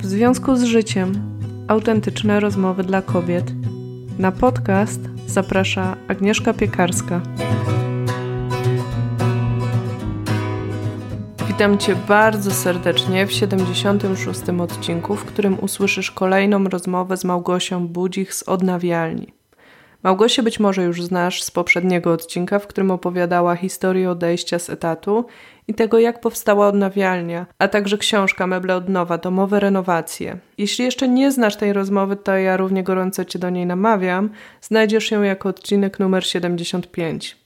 W 0.00 0.06
związku 0.06 0.56
z 0.56 0.62
życiem 0.62 1.12
autentyczne 1.68 2.40
rozmowy 2.40 2.84
dla 2.84 3.02
kobiet. 3.02 3.52
Na 4.18 4.32
podcast 4.32 5.00
zaprasza 5.26 5.96
Agnieszka 6.08 6.54
Piekarska. 6.54 7.20
Witam 11.48 11.78
Cię 11.78 11.96
bardzo 12.08 12.50
serdecznie 12.50 13.26
w 13.26 13.32
76. 13.32 14.40
odcinku, 14.60 15.16
w 15.16 15.24
którym 15.24 15.58
usłyszysz 15.60 16.10
kolejną 16.10 16.64
rozmowę 16.64 17.16
z 17.16 17.24
Małgosią 17.24 17.88
Budzich 17.88 18.34
z 18.34 18.42
Odnawialni. 18.42 19.39
Małgosię 20.02 20.42
być 20.42 20.60
może 20.60 20.82
już 20.82 21.02
znasz 21.02 21.42
z 21.42 21.50
poprzedniego 21.50 22.12
odcinka, 22.12 22.58
w 22.58 22.66
którym 22.66 22.90
opowiadała 22.90 23.56
historię 23.56 24.10
odejścia 24.10 24.58
z 24.58 24.70
etatu 24.70 25.24
i 25.68 25.74
tego, 25.74 25.98
jak 25.98 26.20
powstała 26.20 26.68
odnawialnia, 26.68 27.46
a 27.58 27.68
także 27.68 27.98
książka 27.98 28.46
Meble 28.46 28.76
od 28.76 28.88
nowa, 28.88 29.18
domowe 29.18 29.60
renowacje. 29.60 30.38
Jeśli 30.58 30.84
jeszcze 30.84 31.08
nie 31.08 31.32
znasz 31.32 31.56
tej 31.56 31.72
rozmowy, 31.72 32.16
to 32.16 32.36
ja 32.36 32.56
równie 32.56 32.82
gorąco 32.82 33.24
Cię 33.24 33.38
do 33.38 33.50
niej 33.50 33.66
namawiam. 33.66 34.30
Znajdziesz 34.60 35.10
ją 35.10 35.22
jako 35.22 35.48
odcinek 35.48 35.98
numer 35.98 36.26
75. 36.26 37.36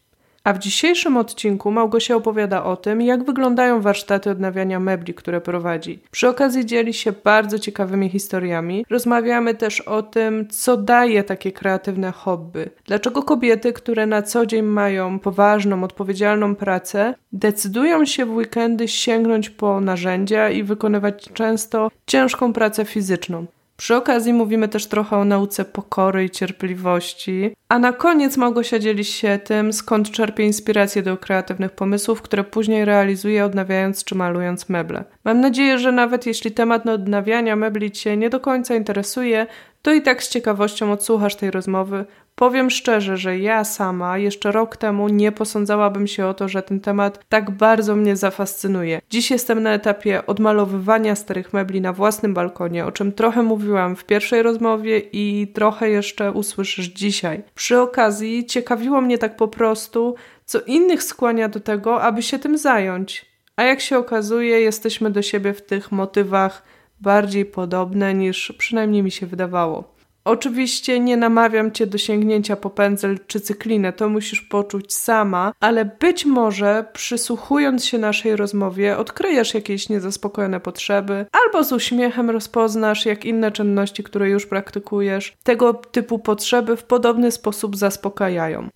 A 0.44 0.52
w 0.52 0.58
dzisiejszym 0.58 1.16
odcinku 1.16 1.70
Małgosia 1.70 2.16
opowiada 2.16 2.64
o 2.64 2.76
tym, 2.76 3.02
jak 3.02 3.24
wyglądają 3.24 3.80
warsztaty 3.80 4.30
odnawiania 4.30 4.80
mebli, 4.80 5.14
które 5.14 5.40
prowadzi. 5.40 5.98
Przy 6.10 6.28
okazji 6.28 6.66
dzieli 6.66 6.94
się 6.94 7.12
bardzo 7.24 7.58
ciekawymi 7.58 8.08
historiami. 8.08 8.86
Rozmawiamy 8.90 9.54
też 9.54 9.80
o 9.80 10.02
tym, 10.02 10.48
co 10.48 10.76
daje 10.76 11.24
takie 11.24 11.52
kreatywne 11.52 12.12
hobby. 12.12 12.70
Dlaczego 12.86 13.22
kobiety, 13.22 13.72
które 13.72 14.06
na 14.06 14.22
co 14.22 14.46
dzień 14.46 14.62
mają 14.62 15.18
poważną, 15.18 15.84
odpowiedzialną 15.84 16.54
pracę, 16.54 17.14
decydują 17.32 18.04
się 18.04 18.26
w 18.26 18.34
weekendy 18.34 18.88
sięgnąć 18.88 19.50
po 19.50 19.80
narzędzia 19.80 20.50
i 20.50 20.62
wykonywać 20.62 21.28
często 21.34 21.90
ciężką 22.06 22.52
pracę 22.52 22.84
fizyczną. 22.84 23.46
Przy 23.76 23.96
okazji 23.96 24.32
mówimy 24.32 24.68
też 24.68 24.86
trochę 24.86 25.16
o 25.16 25.24
nauce 25.24 25.64
pokory 25.64 26.24
i 26.24 26.30
cierpliwości. 26.30 27.54
A 27.68 27.78
na 27.78 27.92
koniec 27.92 28.36
Małgosia 28.36 28.78
dzieli 28.78 29.04
się 29.04 29.38
tym, 29.44 29.72
skąd 29.72 30.10
czerpie 30.10 30.44
inspiracje 30.44 31.02
do 31.02 31.16
kreatywnych 31.16 31.72
pomysłów, 31.72 32.22
które 32.22 32.44
później 32.44 32.84
realizuje 32.84 33.44
odnawiając 33.44 34.04
czy 34.04 34.14
malując 34.14 34.68
meble. 34.68 35.04
Mam 35.24 35.40
nadzieję, 35.40 35.78
że 35.78 35.92
nawet 35.92 36.26
jeśli 36.26 36.50
temat 36.50 36.86
odnawiania 36.86 37.56
mebli 37.56 37.90
Cię 37.90 38.16
nie 38.16 38.30
do 38.30 38.40
końca 38.40 38.74
interesuje, 38.74 39.46
to 39.84 39.92
i 39.92 40.02
tak 40.02 40.22
z 40.22 40.28
ciekawością 40.28 40.92
odsłuchasz 40.92 41.36
tej 41.36 41.50
rozmowy, 41.50 42.04
Powiem 42.34 42.70
szczerze, 42.70 43.16
że 43.16 43.38
ja 43.38 43.64
sama 43.64 44.18
jeszcze 44.18 44.52
rok 44.52 44.76
temu 44.76 45.08
nie 45.08 45.32
posądzałabym 45.32 46.06
się 46.06 46.26
o 46.26 46.34
to, 46.34 46.48
że 46.48 46.62
ten 46.62 46.80
temat 46.80 47.24
tak 47.28 47.50
bardzo 47.50 47.96
mnie 47.96 48.16
zafascynuje. 48.16 49.00
Dziś 49.10 49.30
jestem 49.30 49.62
na 49.62 49.74
etapie 49.74 50.26
odmalowywania 50.26 51.14
starych 51.14 51.52
mebli 51.52 51.80
na 51.80 51.92
własnym 51.92 52.34
balkonie, 52.34 52.86
o 52.86 52.92
czym 52.92 53.12
trochę 53.12 53.42
mówiłam 53.42 53.96
w 53.96 54.04
pierwszej 54.04 54.42
rozmowie 54.42 54.98
i 54.98 55.52
trochę 55.54 55.90
jeszcze 55.90 56.32
usłyszysz 56.32 56.86
dzisiaj. 56.86 57.42
Przy 57.54 57.80
okazji 57.80 58.46
ciekawiło 58.46 59.00
mnie 59.00 59.18
tak 59.18 59.36
po 59.36 59.48
prostu, 59.48 60.14
co 60.44 60.60
innych 60.60 61.02
skłania 61.02 61.48
do 61.48 61.60
tego, 61.60 62.02
aby 62.02 62.22
się 62.22 62.38
tym 62.38 62.58
zająć. 62.58 63.26
A 63.56 63.62
jak 63.62 63.80
się 63.80 63.98
okazuje, 63.98 64.60
jesteśmy 64.60 65.10
do 65.10 65.22
siebie 65.22 65.52
w 65.52 65.62
tych 65.62 65.92
motywach 65.92 66.62
bardziej 67.04 67.44
podobne 67.44 68.14
niż 68.14 68.54
przynajmniej 68.58 69.02
mi 69.02 69.10
się 69.10 69.26
wydawało. 69.26 69.94
Oczywiście 70.24 71.00
nie 71.00 71.16
namawiam 71.16 71.72
cię 71.72 71.86
do 71.86 71.98
sięgnięcia 71.98 72.56
po 72.56 72.70
pędzel 72.70 73.18
czy 73.26 73.40
cyklinę, 73.40 73.92
to 73.92 74.08
musisz 74.08 74.40
poczuć 74.40 74.94
sama, 74.94 75.52
ale 75.60 75.84
być 75.84 76.26
może 76.26 76.84
przysłuchując 76.92 77.84
się 77.84 77.98
naszej 77.98 78.36
rozmowie 78.36 78.98
odkryjesz 78.98 79.54
jakieś 79.54 79.88
niezaspokojone 79.88 80.60
potrzeby, 80.60 81.26
albo 81.32 81.64
z 81.64 81.72
uśmiechem 81.72 82.30
rozpoznasz, 82.30 83.06
jak 83.06 83.24
inne 83.24 83.52
czynności, 83.52 84.02
które 84.02 84.30
już 84.30 84.46
praktykujesz, 84.46 85.36
tego 85.42 85.74
typu 85.74 86.18
potrzeby 86.18 86.76
w 86.76 86.84
podobny 86.84 87.30
sposób 87.30 87.76
zaspokajają. 87.76 88.68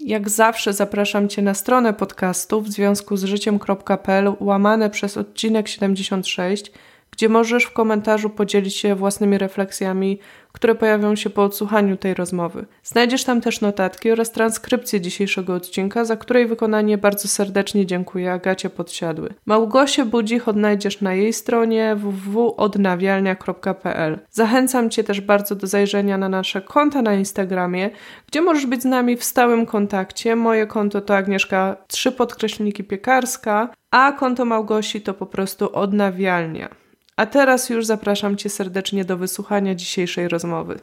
Jak 0.00 0.28
zawsze 0.28 0.72
zapraszam 0.72 1.28
Cię 1.28 1.42
na 1.42 1.54
stronę 1.54 1.92
podcastu 1.92 2.60
w 2.60 2.68
związku 2.68 3.16
z 3.16 3.24
życiem.pl 3.24 4.32
łamane 4.40 4.90
przez 4.90 5.16
odcinek 5.16 5.68
76 5.68 6.72
gdzie 7.18 7.28
możesz 7.28 7.64
w 7.64 7.72
komentarzu 7.72 8.30
podzielić 8.30 8.76
się 8.76 8.94
własnymi 8.94 9.38
refleksjami, 9.38 10.18
które 10.52 10.74
pojawią 10.74 11.16
się 11.16 11.30
po 11.30 11.44
odsłuchaniu 11.44 11.96
tej 11.96 12.14
rozmowy. 12.14 12.66
Znajdziesz 12.82 13.24
tam 13.24 13.40
też 13.40 13.60
notatki 13.60 14.10
oraz 14.10 14.32
transkrypcję 14.32 15.00
dzisiejszego 15.00 15.54
odcinka, 15.54 16.04
za 16.04 16.16
której 16.16 16.46
wykonanie 16.46 16.98
bardzo 16.98 17.28
serdecznie 17.28 17.86
dziękuję 17.86 18.32
Agacie 18.32 18.70
Podsiadły. 18.70 19.34
Małgosię 19.46 20.04
Budzich 20.04 20.48
odnajdziesz 20.48 21.00
na 21.00 21.14
jej 21.14 21.32
stronie 21.32 21.96
www.odnawialnia.pl. 21.96 24.18
Zachęcam 24.30 24.90
Cię 24.90 25.04
też 25.04 25.20
bardzo 25.20 25.54
do 25.54 25.66
zajrzenia 25.66 26.18
na 26.18 26.28
nasze 26.28 26.62
konta 26.62 27.02
na 27.02 27.14
Instagramie, 27.14 27.90
gdzie 28.26 28.40
możesz 28.40 28.66
być 28.66 28.82
z 28.82 28.84
nami 28.84 29.16
w 29.16 29.24
stałym 29.24 29.66
kontakcie. 29.66 30.36
Moje 30.36 30.66
konto 30.66 31.00
to 31.00 31.16
Agnieszka 31.16 31.76
3 31.88 32.12
podkreślniki 32.12 32.84
piekarska, 32.84 33.68
a 33.90 34.12
konto 34.12 34.44
Małgosi 34.44 35.00
to 35.00 35.14
po 35.14 35.26
prostu 35.26 35.72
odnawialnia. 35.72 36.77
A 37.18 37.26
teraz 37.26 37.70
już 37.70 37.86
zapraszam 37.86 38.36
Cię 38.36 38.48
serdecznie 38.48 39.04
do 39.04 39.16
wysłuchania 39.16 39.74
dzisiejszej 39.74 40.28
rozmowy. 40.28 40.78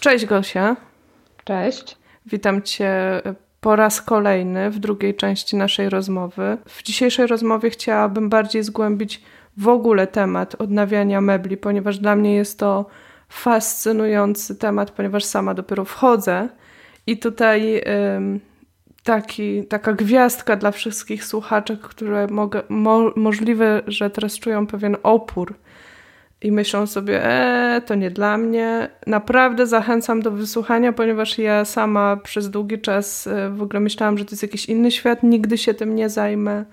Cześć 0.00 0.26
Gosia. 0.26 0.76
Cześć. 1.44 1.96
Witam 2.26 2.62
Cię 2.62 3.22
po 3.60 3.76
raz 3.76 4.02
kolejny 4.02 4.70
w 4.70 4.78
drugiej 4.78 5.14
części 5.14 5.56
naszej 5.56 5.88
rozmowy. 5.88 6.58
W 6.66 6.82
dzisiejszej 6.82 7.26
rozmowie 7.26 7.70
chciałabym 7.70 8.28
bardziej 8.28 8.62
zgłębić 8.62 9.22
w 9.56 9.68
ogóle 9.68 10.06
temat 10.06 10.54
odnawiania 10.58 11.20
mebli, 11.20 11.56
ponieważ 11.56 11.98
dla 11.98 12.16
mnie 12.16 12.34
jest 12.34 12.58
to 12.58 12.86
fascynujący 13.28 14.56
temat, 14.56 14.90
ponieważ 14.90 15.24
sama 15.24 15.54
dopiero 15.54 15.84
wchodzę 15.84 16.48
i 17.06 17.18
tutaj 17.18 17.82
taki, 19.04 19.64
taka 19.64 19.92
gwiazdka 19.92 20.56
dla 20.56 20.70
wszystkich 20.70 21.24
słuchaczek, 21.24 21.80
które 21.80 22.26
mogę, 22.26 22.62
mo, 22.68 23.12
możliwe, 23.16 23.82
że 23.86 24.10
teraz 24.10 24.38
czują 24.38 24.66
pewien 24.66 24.96
opór 25.02 25.54
i 26.42 26.52
myślą 26.52 26.86
sobie, 26.86 27.24
e, 27.24 27.80
to 27.86 27.94
nie 27.94 28.10
dla 28.10 28.38
mnie. 28.38 28.88
Naprawdę 29.06 29.66
zachęcam 29.66 30.22
do 30.22 30.30
wysłuchania, 30.30 30.92
ponieważ 30.92 31.38
ja 31.38 31.64
sama 31.64 32.16
przez 32.16 32.50
długi 32.50 32.80
czas 32.80 33.26
e, 33.26 33.50
w 33.50 33.62
ogóle 33.62 33.80
myślałam, 33.80 34.18
że 34.18 34.24
to 34.24 34.30
jest 34.30 34.42
jakiś 34.42 34.66
inny 34.66 34.90
świat, 34.90 35.22
nigdy 35.22 35.58
się 35.58 35.74
tym 35.74 35.94
nie 35.94 36.08
zajmę. 36.08 36.64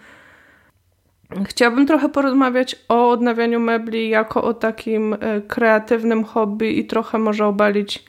Chciałabym 1.45 1.87
trochę 1.87 2.09
porozmawiać 2.09 2.75
o 2.87 3.09
odnawianiu 3.09 3.59
mebli 3.59 4.09
jako 4.09 4.43
o 4.43 4.53
takim 4.53 5.13
e, 5.13 5.41
kreatywnym 5.41 6.23
hobby 6.23 6.79
i 6.79 6.85
trochę 6.85 7.17
może 7.17 7.45
obalić 7.45 8.05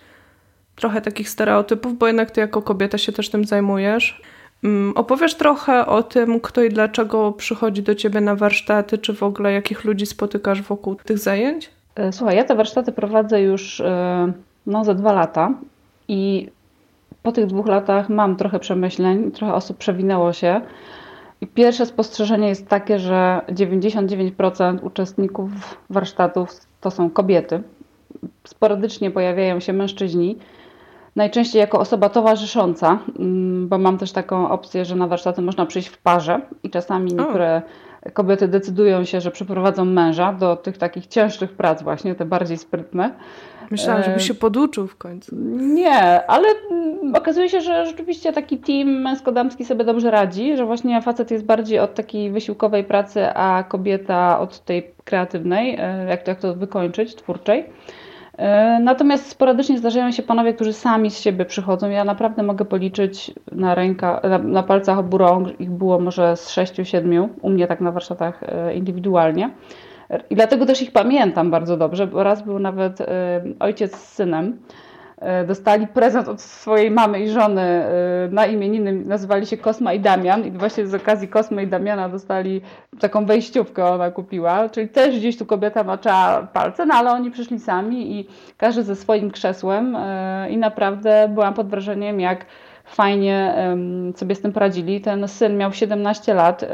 trochę 0.81 1.01
takich 1.01 1.29
stereotypów, 1.29 1.99
bo 1.99 2.07
jednak 2.07 2.31
ty 2.31 2.41
jako 2.41 2.63
kobieta 2.63 2.99
się 2.99 3.13
też 3.13 3.31
tym 3.31 3.45
zajmujesz. 3.45 4.23
Mm, 4.65 4.93
opowiesz 4.97 5.35
trochę 5.35 5.87
o 5.87 6.03
tym, 6.03 6.41
kto 6.41 6.63
i 6.63 6.69
dlaczego 6.69 7.33
przychodzi 7.33 7.83
do 7.83 7.95
ciebie 7.95 8.21
na 8.21 8.37
warsztaty, 8.37 8.99
czy 8.99 9.15
w 9.15 9.23
ogóle 9.23 9.53
jakich 9.53 9.85
ludzi 9.85 10.07
spotykasz 10.07 10.63
wokół 10.63 10.95
tych 10.95 11.19
zajęć? 11.19 11.71
E, 11.95 12.13
słuchaj, 12.13 12.37
ja 12.37 12.45
te 12.45 12.55
warsztaty 12.55 12.93
prowadzę 12.93 13.43
już 13.43 13.81
e, 13.81 14.33
no, 14.67 14.85
za 14.85 14.95
dwa 14.95 15.13
lata 15.13 15.55
i 16.09 16.49
po 17.23 17.33
tych 17.33 17.47
dwóch 17.47 17.67
latach 17.67 18.09
mam 18.09 18.37
trochę 18.37 18.59
przemyśleń, 18.59 19.31
trochę 19.31 19.55
osób 19.55 19.77
przewinęło 19.77 20.33
się. 20.33 20.61
I 21.41 21.47
pierwsze 21.47 21.87
spostrzeżenie 21.87 22.49
jest 22.49 22.69
takie, 22.69 22.99
że 22.99 23.41
99% 23.49 24.79
uczestników 24.83 25.51
warsztatów 25.91 26.51
to 26.81 26.91
są 26.91 27.11
kobiety. 27.11 27.63
Sporadycznie 28.45 29.11
pojawiają 29.11 29.61
się 29.61 29.73
mężczyźni, 29.73 30.39
najczęściej 31.17 31.61
jako 31.61 31.81
osoba 31.81 32.09
towarzysząca, 32.09 32.99
mm, 33.19 33.69
bo 33.69 33.79
mam 33.79 33.99
też 33.99 34.13
taką 34.13 34.51
opcję, 34.51 34.85
że 34.85 34.97
na 34.97 35.07
warsztaty 35.07 35.43
można 35.43 35.67
przyjść 35.67 35.89
w 35.89 35.99
parze 35.99 36.41
i 36.63 36.71
czasami 36.71 37.15
niektóre 37.15 37.63
kobiety 38.13 38.49
decydują 38.49 39.05
się, 39.05 39.21
że 39.21 39.31
przyprowadzą 39.31 39.85
męża 39.85 40.33
do 40.33 40.57
tych 40.57 40.79
takich 40.79 41.07
cięższych 41.07 41.53
prac 41.53 41.83
właśnie, 41.83 42.15
te 42.15 42.25
bardziej 42.25 42.59
sprytne. 42.59 43.11
Myślałam, 43.71 44.03
żeby 44.03 44.17
e, 44.17 44.21
się 44.21 44.35
poduczył 44.35 44.87
w 44.87 44.97
końcu. 44.97 45.37
Nie, 45.57 46.27
ale 46.27 46.49
mm, 46.71 47.15
okazuje 47.15 47.49
się, 47.49 47.61
że 47.61 47.87
rzeczywiście 47.87 48.33
taki 48.33 48.59
team 48.59 48.89
męsko-damski 48.89 49.65
sobie 49.65 49.85
dobrze 49.85 50.11
radzi, 50.11 50.57
że 50.57 50.67
właśnie 50.67 51.03
facet 51.03 51.31
jest 51.31 51.45
bardziej 51.45 51.79
od 51.79 51.95
takiej 51.95 52.31
wysiłkowej 52.31 52.85
pracy, 52.85 53.27
a 53.35 53.65
kobieta 53.69 54.41
od 54.41 54.65
tej 54.65 54.91
kreatywnej, 55.05 55.77
e, 55.79 56.07
jak 56.09 56.23
to, 56.23 56.31
jak 56.31 56.41
to 56.41 56.55
wykończyć, 56.55 57.15
twórczej. 57.15 57.65
E, 58.39 58.81
natomiast 58.81 59.27
sporadycznie 59.27 59.79
zdarzają 59.79 60.13
się 60.13 60.23
panowie, 60.23 60.55
którzy 60.55 60.73
sami 60.73 61.11
z 61.11 61.21
siebie 61.21 61.45
przychodzą. 61.45 61.91
Ja 61.91 62.05
naprawdę 62.05 62.43
mogę 62.43 62.65
policzyć 62.65 63.33
na, 63.53 63.75
ręka, 63.75 64.21
na, 64.25 64.39
na 64.39 64.63
palcach 64.63 64.99
obu 64.99 65.19
rąk, 65.19 65.61
ich 65.61 65.71
było 65.71 66.01
może 66.01 66.37
z 66.37 66.51
sześciu, 66.51 66.85
siedmiu, 66.85 67.29
u 67.43 67.51
mnie 67.51 67.67
tak 67.67 67.81
na 67.81 67.93
warsztatach 67.93 68.43
e, 68.43 68.75
indywidualnie. 68.75 69.51
I 70.31 70.35
dlatego 70.35 70.67
też 70.67 70.83
ich 70.83 70.93
pamiętam 70.93 71.51
bardzo 71.51 71.77
dobrze, 71.77 72.07
bo 72.07 72.23
raz 72.23 72.43
był 72.43 72.59
nawet 72.59 73.01
e, 73.01 73.43
ojciec 73.61 73.97
z 73.97 74.13
synem. 74.13 74.59
E, 75.21 75.45
dostali 75.45 75.87
prezent 75.87 76.29
od 76.29 76.41
swojej 76.41 76.91
mamy 76.91 77.21
i 77.21 77.31
żony 77.31 77.63
e, 77.63 78.29
na 78.31 78.47
imieniny, 78.47 78.93
nazywali 78.93 79.47
się 79.47 79.57
Kosma 79.57 79.93
i 79.93 80.01
Damian. 80.01 80.47
I 80.47 80.51
właśnie 80.51 80.87
z 80.87 80.95
okazji 80.95 81.29
Kosmy 81.29 81.63
i 81.63 81.67
Damiana 81.67 82.09
dostali 82.09 82.61
taką 83.01 83.27
wejściówkę 83.27 83.85
ona 83.85 84.11
kupiła, 84.11 84.69
czyli 84.69 84.89
też 84.89 85.19
gdzieś 85.19 85.39
tu 85.39 85.47
kobieta 85.47 85.85
maczała 85.85 86.43
palce, 86.43 86.87
no 86.87 86.95
ale 86.95 87.11
oni 87.11 87.31
przyszli 87.31 87.61
sami 87.61 88.21
i 88.21 88.29
każdy 88.57 88.83
ze 88.83 88.97
swoim 88.97 89.31
krzesłem. 89.31 89.97
E, 89.97 90.51
i 90.51 90.57
naprawdę 90.57 91.29
byłam 91.35 91.55
pod 91.55 91.69
wrażeniem 91.69 92.21
jak 92.21 92.47
fajnie 92.85 93.55
sobie 94.17 94.35
z 94.35 94.41
tym 94.41 94.53
poradzili. 94.53 95.01
Ten 95.01 95.29
syn 95.29 95.57
miał 95.57 95.73
17 95.73 96.35
lat 96.35 96.65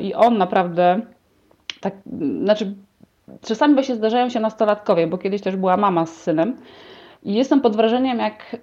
i 0.00 0.14
on 0.14 0.38
naprawdę 0.38 1.00
tak, 1.80 1.94
znaczy 2.42 2.74
czasami 3.42 3.74
właśnie 3.74 3.94
zdarzają 3.94 4.28
się 4.28 4.40
nastolatkowie, 4.40 5.06
bo 5.06 5.18
kiedyś 5.18 5.42
też 5.42 5.56
była 5.56 5.76
mama 5.76 6.06
z 6.06 6.16
synem 6.16 6.56
i 7.22 7.34
jestem 7.34 7.60
pod 7.60 7.76
wrażeniem, 7.76 8.18
jak 8.18 8.56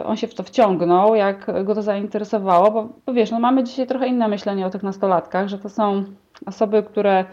y, 0.00 0.04
on 0.04 0.16
się 0.16 0.26
w 0.26 0.34
to 0.34 0.42
wciągnął, 0.42 1.14
jak 1.14 1.64
go 1.64 1.74
to 1.74 1.82
zainteresowało, 1.82 2.70
bo, 2.70 2.88
bo 3.06 3.12
wiesz, 3.12 3.30
no 3.30 3.40
mamy 3.40 3.64
dzisiaj 3.64 3.86
trochę 3.86 4.06
inne 4.06 4.28
myślenie 4.28 4.66
o 4.66 4.70
tych 4.70 4.82
nastolatkach, 4.82 5.48
że 5.48 5.58
to 5.58 5.68
są 5.68 6.04
osoby, 6.46 6.82
które 6.82 7.24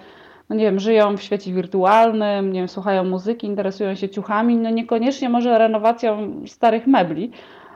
no 0.50 0.56
nie 0.56 0.64
wiem, 0.64 0.80
żyją 0.80 1.18
w 1.18 1.22
świecie 1.22 1.54
wirtualnym, 1.54 2.54
nie 2.54 2.60
wiem, 2.60 2.68
słuchają 2.68 3.04
muzyki, 3.04 3.48
interesują 3.48 3.96
się 3.96 4.10
ciuchami, 4.10 4.58
no 4.58 4.70
niekoniecznie 4.70 5.30
może 5.30 5.58
renowacją 5.58 6.32
starych 6.46 6.88
mebli, 6.88 7.32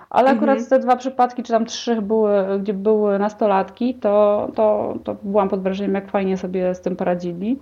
ale 0.09 0.29
akurat 0.29 0.57
mhm. 0.57 0.69
te 0.69 0.79
dwa 0.79 0.95
przypadki, 0.95 1.43
czy 1.43 1.51
tam 1.51 1.65
trzy 1.65 2.01
były, 2.01 2.59
gdzie 2.59 2.73
były 2.73 3.19
nastolatki, 3.19 3.93
to, 3.93 4.47
to, 4.55 4.95
to 5.03 5.15
byłam 5.23 5.49
pod 5.49 5.61
wrażeniem, 5.61 5.95
jak 5.95 6.11
fajnie 6.11 6.37
sobie 6.37 6.75
z 6.75 6.81
tym 6.81 6.95
poradzili. 6.95 7.59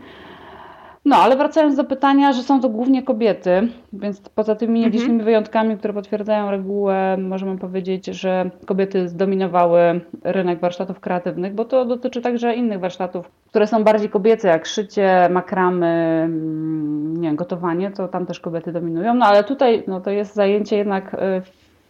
No, 1.06 1.16
ale 1.16 1.38
wracając 1.38 1.76
do 1.76 1.84
pytania, 1.84 2.34
że 2.34 2.44
są 2.44 2.62
to 2.62 2.70
głównie 2.70 3.04
kobiety, 3.04 3.68
więc 3.94 4.30
poza 4.30 4.56
tymi 4.56 4.80
mhm. 4.80 4.92
nielicznymi 4.92 5.24
wyjątkami, 5.24 5.78
które 5.78 5.94
potwierdzają 5.94 6.52
regułę, 6.52 7.18
możemy 7.18 7.58
powiedzieć, 7.58 8.06
że 8.06 8.50
kobiety 8.66 9.08
zdominowały 9.08 10.02
rynek 10.24 10.60
warsztatów 10.60 11.00
kreatywnych, 11.00 11.54
bo 11.54 11.66
to 11.66 11.86
dotyczy 11.86 12.22
także 12.22 12.56
innych 12.56 12.80
warsztatów, 12.80 13.32
które 13.48 13.68
są 13.68 13.84
bardziej 13.84 14.10
kobiece, 14.10 14.48
jak 14.48 14.66
szycie, 14.66 15.30
makramy, 15.32 15.88
mm, 16.26 17.22
nie 17.22 17.36
gotowanie, 17.36 17.92
to 17.92 18.08
tam 18.08 18.26
też 18.26 18.40
kobiety 18.40 18.72
dominują. 18.72 19.14
No 19.14 19.26
ale 19.26 19.44
tutaj 19.44 19.84
no, 19.88 20.02
to 20.02 20.12
jest 20.12 20.36
zajęcie 20.36 20.78
jednak 20.78 21.14
e, 21.14 21.42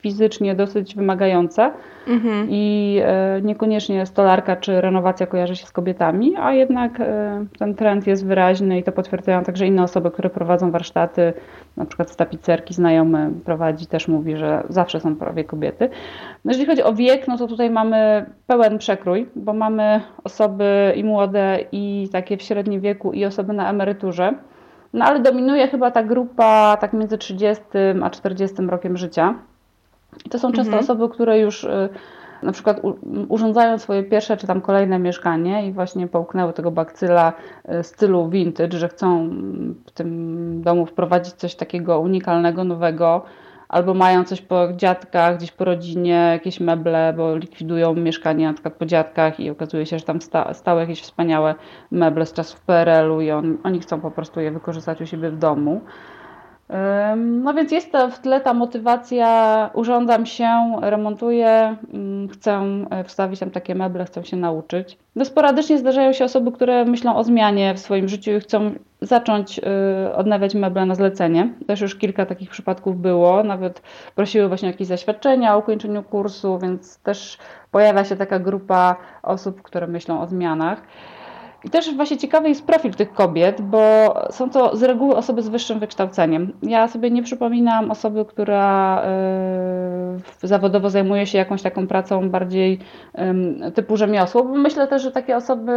fizycznie 0.04 0.56
dosyć 0.56 0.96
wymagające 0.96 1.72
mhm. 2.08 2.48
i 2.50 2.98
e, 3.04 3.42
niekoniecznie 3.42 4.06
stolarka 4.06 4.56
czy 4.56 4.82
renowacja 4.82 5.28
kojarzy 5.28 5.56
się 5.56 5.66
z 5.66 5.72
kobietami, 5.72 6.36
a 6.38 6.54
jednak 6.54 7.00
e, 7.00 7.46
ten 7.60 7.76
trend 7.76 8.08
jest 8.08 8.26
wyraźny 8.26 8.80
i 8.80 8.84
to 8.84 8.92
potwierdzają 8.92 9.44
także 9.44 9.68
inne 9.68 9.84
osoby, 9.84 10.12
które 10.12 10.30
prowadzą 10.30 10.72
warsztaty, 10.72 11.34
na 11.78 11.86
przykład 11.86 12.12
z 12.12 12.16
tapicerki 12.16 12.74
znajomy 12.74 13.30
prowadzi, 13.46 13.86
też 13.86 14.08
mówi, 14.08 14.38
że 14.38 14.64
zawsze 14.70 15.00
są 15.00 15.16
prawie 15.16 15.44
kobiety. 15.44 15.90
No 16.46 16.52
jeżeli 16.52 16.66
chodzi 16.66 16.84
o 16.84 16.94
wiek, 16.94 17.28
no 17.28 17.38
to 17.38 17.48
tutaj 17.48 17.70
mamy 17.70 18.26
pełen 18.48 18.78
przekrój, 18.78 19.28
bo 19.36 19.54
mamy 19.54 20.02
osoby 20.24 20.94
i 20.96 21.04
młode, 21.04 21.60
i 21.72 22.10
takie 22.12 22.38
w 22.38 22.42
średnim 22.42 22.82
wieku, 22.82 23.14
i 23.14 23.26
osoby 23.26 23.54
na 23.54 23.70
emeryturze. 23.70 24.34
No 24.94 25.06
ale 25.06 25.20
dominuje 25.20 25.68
chyba 25.68 25.92
ta 25.92 26.04
grupa 26.04 26.78
tak 26.82 26.94
między 26.94 27.18
30 27.18 27.64
a 28.04 28.10
40 28.10 28.56
rokiem 28.62 28.98
życia. 28.98 29.36
To 30.30 30.40
są 30.40 30.52
często 30.52 30.74
mhm. 30.74 30.84
osoby, 30.84 31.10
które 31.10 31.40
już 31.40 31.64
y, 31.64 31.90
na 32.44 32.52
przykład 32.52 32.82
urządzają 33.30 33.78
swoje 33.78 34.04
pierwsze 34.04 34.38
czy 34.38 34.48
tam 34.48 34.62
kolejne 34.62 35.00
mieszkanie 35.00 35.68
i 35.68 35.72
właśnie 35.72 36.08
połknęły 36.08 36.54
tego 36.54 36.72
bakcyla 36.72 37.34
y, 37.80 37.84
stylu 37.84 38.30
vintage, 38.30 38.78
że 38.78 38.90
chcą 38.90 39.30
w 39.86 39.92
tym 39.92 40.62
domu 40.62 40.86
wprowadzić 40.86 41.34
coś 41.34 41.56
takiego 41.56 42.00
unikalnego, 42.00 42.64
nowego, 42.64 43.26
albo 43.70 43.94
mają 43.94 44.24
coś 44.24 44.42
po 44.42 44.68
dziadkach, 44.76 45.38
gdzieś 45.38 45.52
po 45.52 45.66
rodzinie, 45.66 46.30
jakieś 46.32 46.60
meble, 46.60 47.14
bo 47.18 47.36
likwidują 47.36 47.94
mieszkanie 47.94 48.48
na 48.48 48.54
przykład 48.54 48.74
po 48.74 48.86
dziadkach 48.86 49.40
i 49.40 49.50
okazuje 49.50 49.86
się, 49.86 50.00
że 50.00 50.06
tam 50.06 50.22
sta, 50.22 50.54
stały 50.54 50.82
jakieś 50.82 51.02
wspaniałe 51.02 51.56
meble 51.92 52.26
z 52.26 52.34
czasów 52.34 52.62
PRL-u 52.62 53.22
i 53.22 53.32
on, 53.32 53.58
oni 53.64 53.80
chcą 53.80 54.02
po 54.02 54.12
prostu 54.12 54.40
je 54.40 54.52
wykorzystać 54.52 55.02
u 55.02 55.06
siebie 55.06 55.32
w 55.32 55.38
domu. 55.38 55.82
No 57.16 57.54
więc 57.54 57.72
jest 57.72 57.92
to 57.92 58.10
w 58.10 58.20
tle 58.20 58.42
ta 58.42 58.54
motywacja, 58.54 59.70
urządzam 59.74 60.26
się, 60.26 60.48
remontuję, 60.82 61.76
mm, 61.94 62.30
chcę 62.30 62.62
e, 62.90 63.04
wstawić 63.04 63.40
tam 63.40 63.52
takie 63.52 63.76
meble, 63.76 64.06
chcę 64.06 64.26
się 64.26 64.38
nauczyć. 64.38 64.98
No 65.16 65.26
sporadycznie 65.26 65.78
zdarzają 65.78 66.14
się 66.14 66.26
osoby, 66.26 66.52
które 66.52 66.86
myślą 66.86 67.16
o 67.16 67.24
zmianie 67.24 67.74
w 67.74 67.80
swoim 67.80 68.08
życiu 68.08 68.32
i 68.32 68.40
chcą 68.40 68.72
zacząć 69.02 69.60
e, 69.60 70.16
odnawiać 70.16 70.56
meble 70.56 70.86
na 70.86 70.96
zlecenie. 70.96 71.54
Też 71.68 71.82
już 71.82 71.96
kilka 71.96 72.26
takich 72.26 72.50
przypadków 72.50 73.02
było, 73.02 73.44
nawet 73.44 73.82
prosiły 74.16 74.48
właśnie 74.48 74.68
jakieś 74.68 74.88
zaświadczenia 74.88 75.56
o 75.56 75.60
ukończeniu 75.60 76.04
kursu, 76.04 76.60
więc 76.60 77.00
też 77.00 77.38
pojawia 77.72 78.06
się 78.06 78.16
taka 78.16 78.40
grupa 78.40 78.96
osób, 79.24 79.62
które 79.62 79.88
myślą 79.88 80.22
o 80.22 80.28
zmianach. 80.28 80.82
I 81.64 81.70
też 81.70 81.96
właśnie 81.96 82.18
ciekawy 82.18 82.50
jest 82.50 82.66
profil 82.66 82.94
tych 82.94 83.14
kobiet, 83.14 83.62
bo 83.62 84.14
są 84.32 84.50
to 84.50 84.78
z 84.78 84.84
reguły 84.84 85.16
osoby 85.16 85.42
z 85.42 85.50
wyższym 85.50 85.80
wykształceniem. 85.80 86.54
Ja 86.64 86.88
sobie 86.88 87.12
nie 87.12 87.24
przypominam 87.24 87.92
osoby, 87.92 88.26
która 88.26 89.02
y, 90.44 90.48
zawodowo 90.48 90.90
zajmuje 90.90 91.28
się 91.28 91.38
jakąś 91.38 91.62
taką 91.62 91.88
pracą 91.88 92.30
bardziej 92.30 92.80
typu 93.74 93.98
rzemiosło, 93.98 94.44
bo 94.44 94.56
myślę 94.56 94.88
też, 94.88 95.02
że 95.02 95.12
takie 95.12 95.38
osoby 95.38 95.74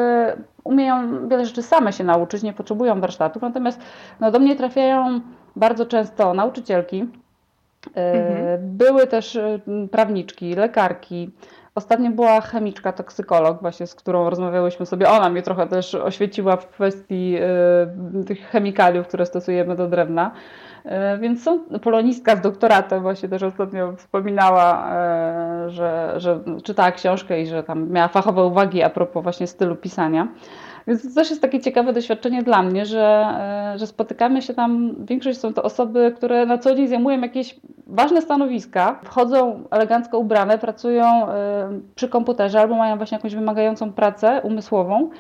umieją 0.64 1.28
wiele 1.28 1.46
rzeczy 1.46 1.62
same 1.62 1.92
się 1.92 2.04
nauczyć, 2.04 2.42
nie 2.42 2.52
potrzebują 2.52 3.00
warsztatów, 3.00 3.42
natomiast 3.42 3.80
no, 4.20 4.30
do 4.30 4.38
mnie 4.38 4.56
trafiają 4.56 5.20
bardzo 5.56 5.86
często 5.86 6.34
nauczycielki, 6.34 6.96
y, 7.86 8.00
mhm. 8.00 8.58
były 8.60 9.06
też 9.06 9.34
y, 9.36 9.60
prawniczki, 9.90 10.54
lekarki, 10.54 11.30
Ostatnio 11.76 12.10
była 12.10 12.40
chemiczka, 12.40 12.92
toksykolog, 12.92 13.60
właśnie 13.60 13.86
z 13.86 13.94
którą 13.94 14.30
rozmawiałyśmy 14.30 14.86
sobie. 14.86 15.10
Ona 15.10 15.28
mnie 15.28 15.42
trochę 15.42 15.66
też 15.66 15.94
oświeciła 15.94 16.56
w 16.56 16.68
kwestii 16.68 17.36
y, 18.20 18.24
tych 18.24 18.40
chemikaliów, 18.50 19.08
które 19.08 19.26
stosujemy 19.26 19.76
do 19.76 19.88
drewna. 19.88 20.30
Y, 20.84 21.18
więc 21.18 21.42
są 21.42 21.60
polonistka 21.82 22.36
z 22.36 22.40
doktoratem, 22.40 23.02
właśnie 23.02 23.28
też 23.28 23.42
ostatnio 23.42 23.92
wspominała, 23.96 24.88
y, 25.66 25.70
że, 25.70 26.14
że 26.16 26.40
czytała 26.64 26.92
książkę 26.92 27.42
i 27.42 27.46
że 27.46 27.62
tam 27.62 27.90
miała 27.90 28.08
fachowe 28.08 28.44
uwagi 28.44 28.82
a 28.82 28.90
propos 28.90 29.22
właśnie 29.22 29.46
stylu 29.46 29.76
pisania. 29.76 30.28
Więc 30.86 31.02
to 31.02 31.20
też 31.20 31.30
jest 31.30 31.42
takie 31.42 31.60
ciekawe 31.60 31.92
doświadczenie 31.92 32.42
dla 32.42 32.62
mnie, 32.62 32.86
że, 32.86 33.26
e, 33.74 33.78
że 33.78 33.86
spotykamy 33.86 34.42
się 34.42 34.54
tam, 34.54 34.94
większość 35.06 35.38
są 35.38 35.54
to 35.54 35.62
osoby, 35.62 36.12
które 36.16 36.46
na 36.46 36.58
co 36.58 36.74
dzień 36.74 36.88
zajmują 36.88 37.20
jakieś 37.20 37.56
ważne 37.86 38.22
stanowiska, 38.22 39.00
wchodzą 39.04 39.64
elegancko 39.70 40.18
ubrane, 40.18 40.58
pracują 40.58 41.04
e, 41.04 41.80
przy 41.94 42.08
komputerze 42.08 42.60
albo 42.60 42.74
mają 42.74 42.96
właśnie 42.96 43.16
jakąś 43.16 43.34
wymagającą 43.34 43.92
pracę 43.92 44.40
umysłową. 44.44 45.10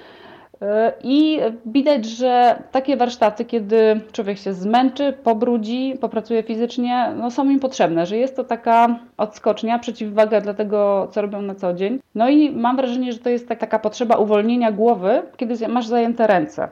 I 1.02 1.40
widać, 1.66 2.06
że 2.06 2.62
takie 2.72 2.96
warsztaty, 2.96 3.44
kiedy 3.44 4.00
człowiek 4.12 4.38
się 4.38 4.52
zmęczy, 4.52 5.12
pobrudzi, 5.12 5.94
popracuje 6.00 6.42
fizycznie, 6.42 7.12
no 7.16 7.30
są 7.30 7.50
im 7.50 7.60
potrzebne, 7.60 8.06
że 8.06 8.16
jest 8.16 8.36
to 8.36 8.44
taka 8.44 8.98
odskocznia, 9.16 9.78
przeciwwaga 9.78 10.40
dla 10.40 10.54
tego, 10.54 11.08
co 11.10 11.22
robią 11.22 11.42
na 11.42 11.54
co 11.54 11.74
dzień. 11.74 12.00
No 12.14 12.28
i 12.28 12.50
mam 12.50 12.76
wrażenie, 12.76 13.12
że 13.12 13.18
to 13.18 13.30
jest 13.30 13.48
tak, 13.48 13.58
taka 13.58 13.78
potrzeba 13.78 14.16
uwolnienia 14.16 14.72
głowy, 14.72 15.22
kiedy 15.36 15.68
masz 15.68 15.86
zajęte 15.86 16.26
ręce. 16.26 16.68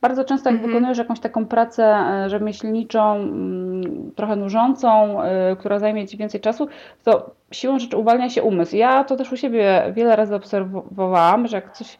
Bardzo 0.00 0.24
często, 0.24 0.48
jak 0.48 0.54
mhm. 0.54 0.72
wykonujesz 0.72 0.98
jakąś 0.98 1.20
taką 1.20 1.46
pracę 1.46 1.84
e, 1.84 2.30
rzemieślniczą, 2.30 3.14
mm, 3.14 4.12
trochę 4.16 4.36
nużącą, 4.36 5.22
e, 5.22 5.56
która 5.56 5.78
zajmie 5.78 6.06
ci 6.06 6.16
więcej 6.16 6.40
czasu, 6.40 6.68
to 7.04 7.30
siłą 7.50 7.78
rzeczy 7.78 7.96
uwalnia 7.96 8.30
się 8.30 8.42
umysł. 8.42 8.76
Ja 8.76 9.04
to 9.04 9.16
też 9.16 9.32
u 9.32 9.36
siebie 9.36 9.82
wiele 9.92 10.16
razy 10.16 10.34
obserwowałam, 10.34 11.46
że 11.46 11.56
jak 11.56 11.72
coś 11.72 11.98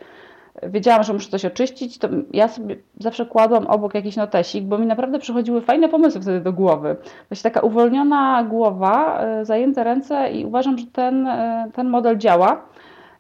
wiedziałam, 0.68 1.02
że 1.02 1.12
muszę 1.12 1.30
coś 1.30 1.44
oczyścić, 1.44 1.98
to 1.98 2.08
ja 2.32 2.48
sobie 2.48 2.76
zawsze 3.00 3.26
kładłam 3.26 3.66
obok 3.66 3.94
jakiś 3.94 4.16
notesik, 4.16 4.64
bo 4.64 4.78
mi 4.78 4.86
naprawdę 4.86 5.18
przychodziły 5.18 5.60
fajne 5.60 5.88
pomysły 5.88 6.20
wtedy 6.20 6.40
do 6.40 6.52
głowy. 6.52 6.96
Właśnie 7.28 7.50
taka 7.50 7.60
uwolniona 7.60 8.44
głowa, 8.44 9.20
e, 9.20 9.44
zajęte 9.44 9.84
ręce 9.84 10.30
i 10.30 10.44
uważam, 10.44 10.78
że 10.78 10.86
ten, 10.86 11.26
e, 11.26 11.70
ten 11.74 11.88
model 11.88 12.18
działa. 12.18 12.62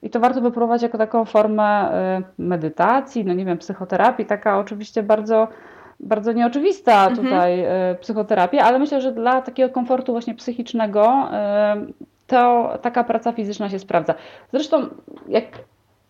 I 0.02 0.10
to 0.10 0.20
warto 0.20 0.40
wypróbować 0.40 0.82
jako 0.82 0.98
taką 0.98 1.24
formę 1.24 1.64
e, 1.64 2.22
medytacji, 2.38 3.24
no 3.24 3.34
nie 3.34 3.44
wiem, 3.44 3.58
psychoterapii, 3.58 4.26
taka 4.26 4.58
oczywiście 4.58 5.02
bardzo, 5.02 5.48
bardzo 6.00 6.32
nieoczywista 6.32 7.06
mhm. 7.06 7.16
tutaj 7.16 7.66
psychoterapia, 8.00 8.64
ale 8.64 8.78
myślę, 8.78 9.00
że 9.00 9.12
dla 9.12 9.42
takiego 9.42 9.72
komfortu 9.74 10.12
właśnie 10.12 10.34
psychicznego 10.34 11.28
to 12.26 12.72
taka 12.82 13.04
praca 13.04 13.32
fizyczna 13.32 13.68
się 13.70 13.78
sprawdza. 13.78 14.14
Zresztą 14.52 14.86
jak 15.28 15.44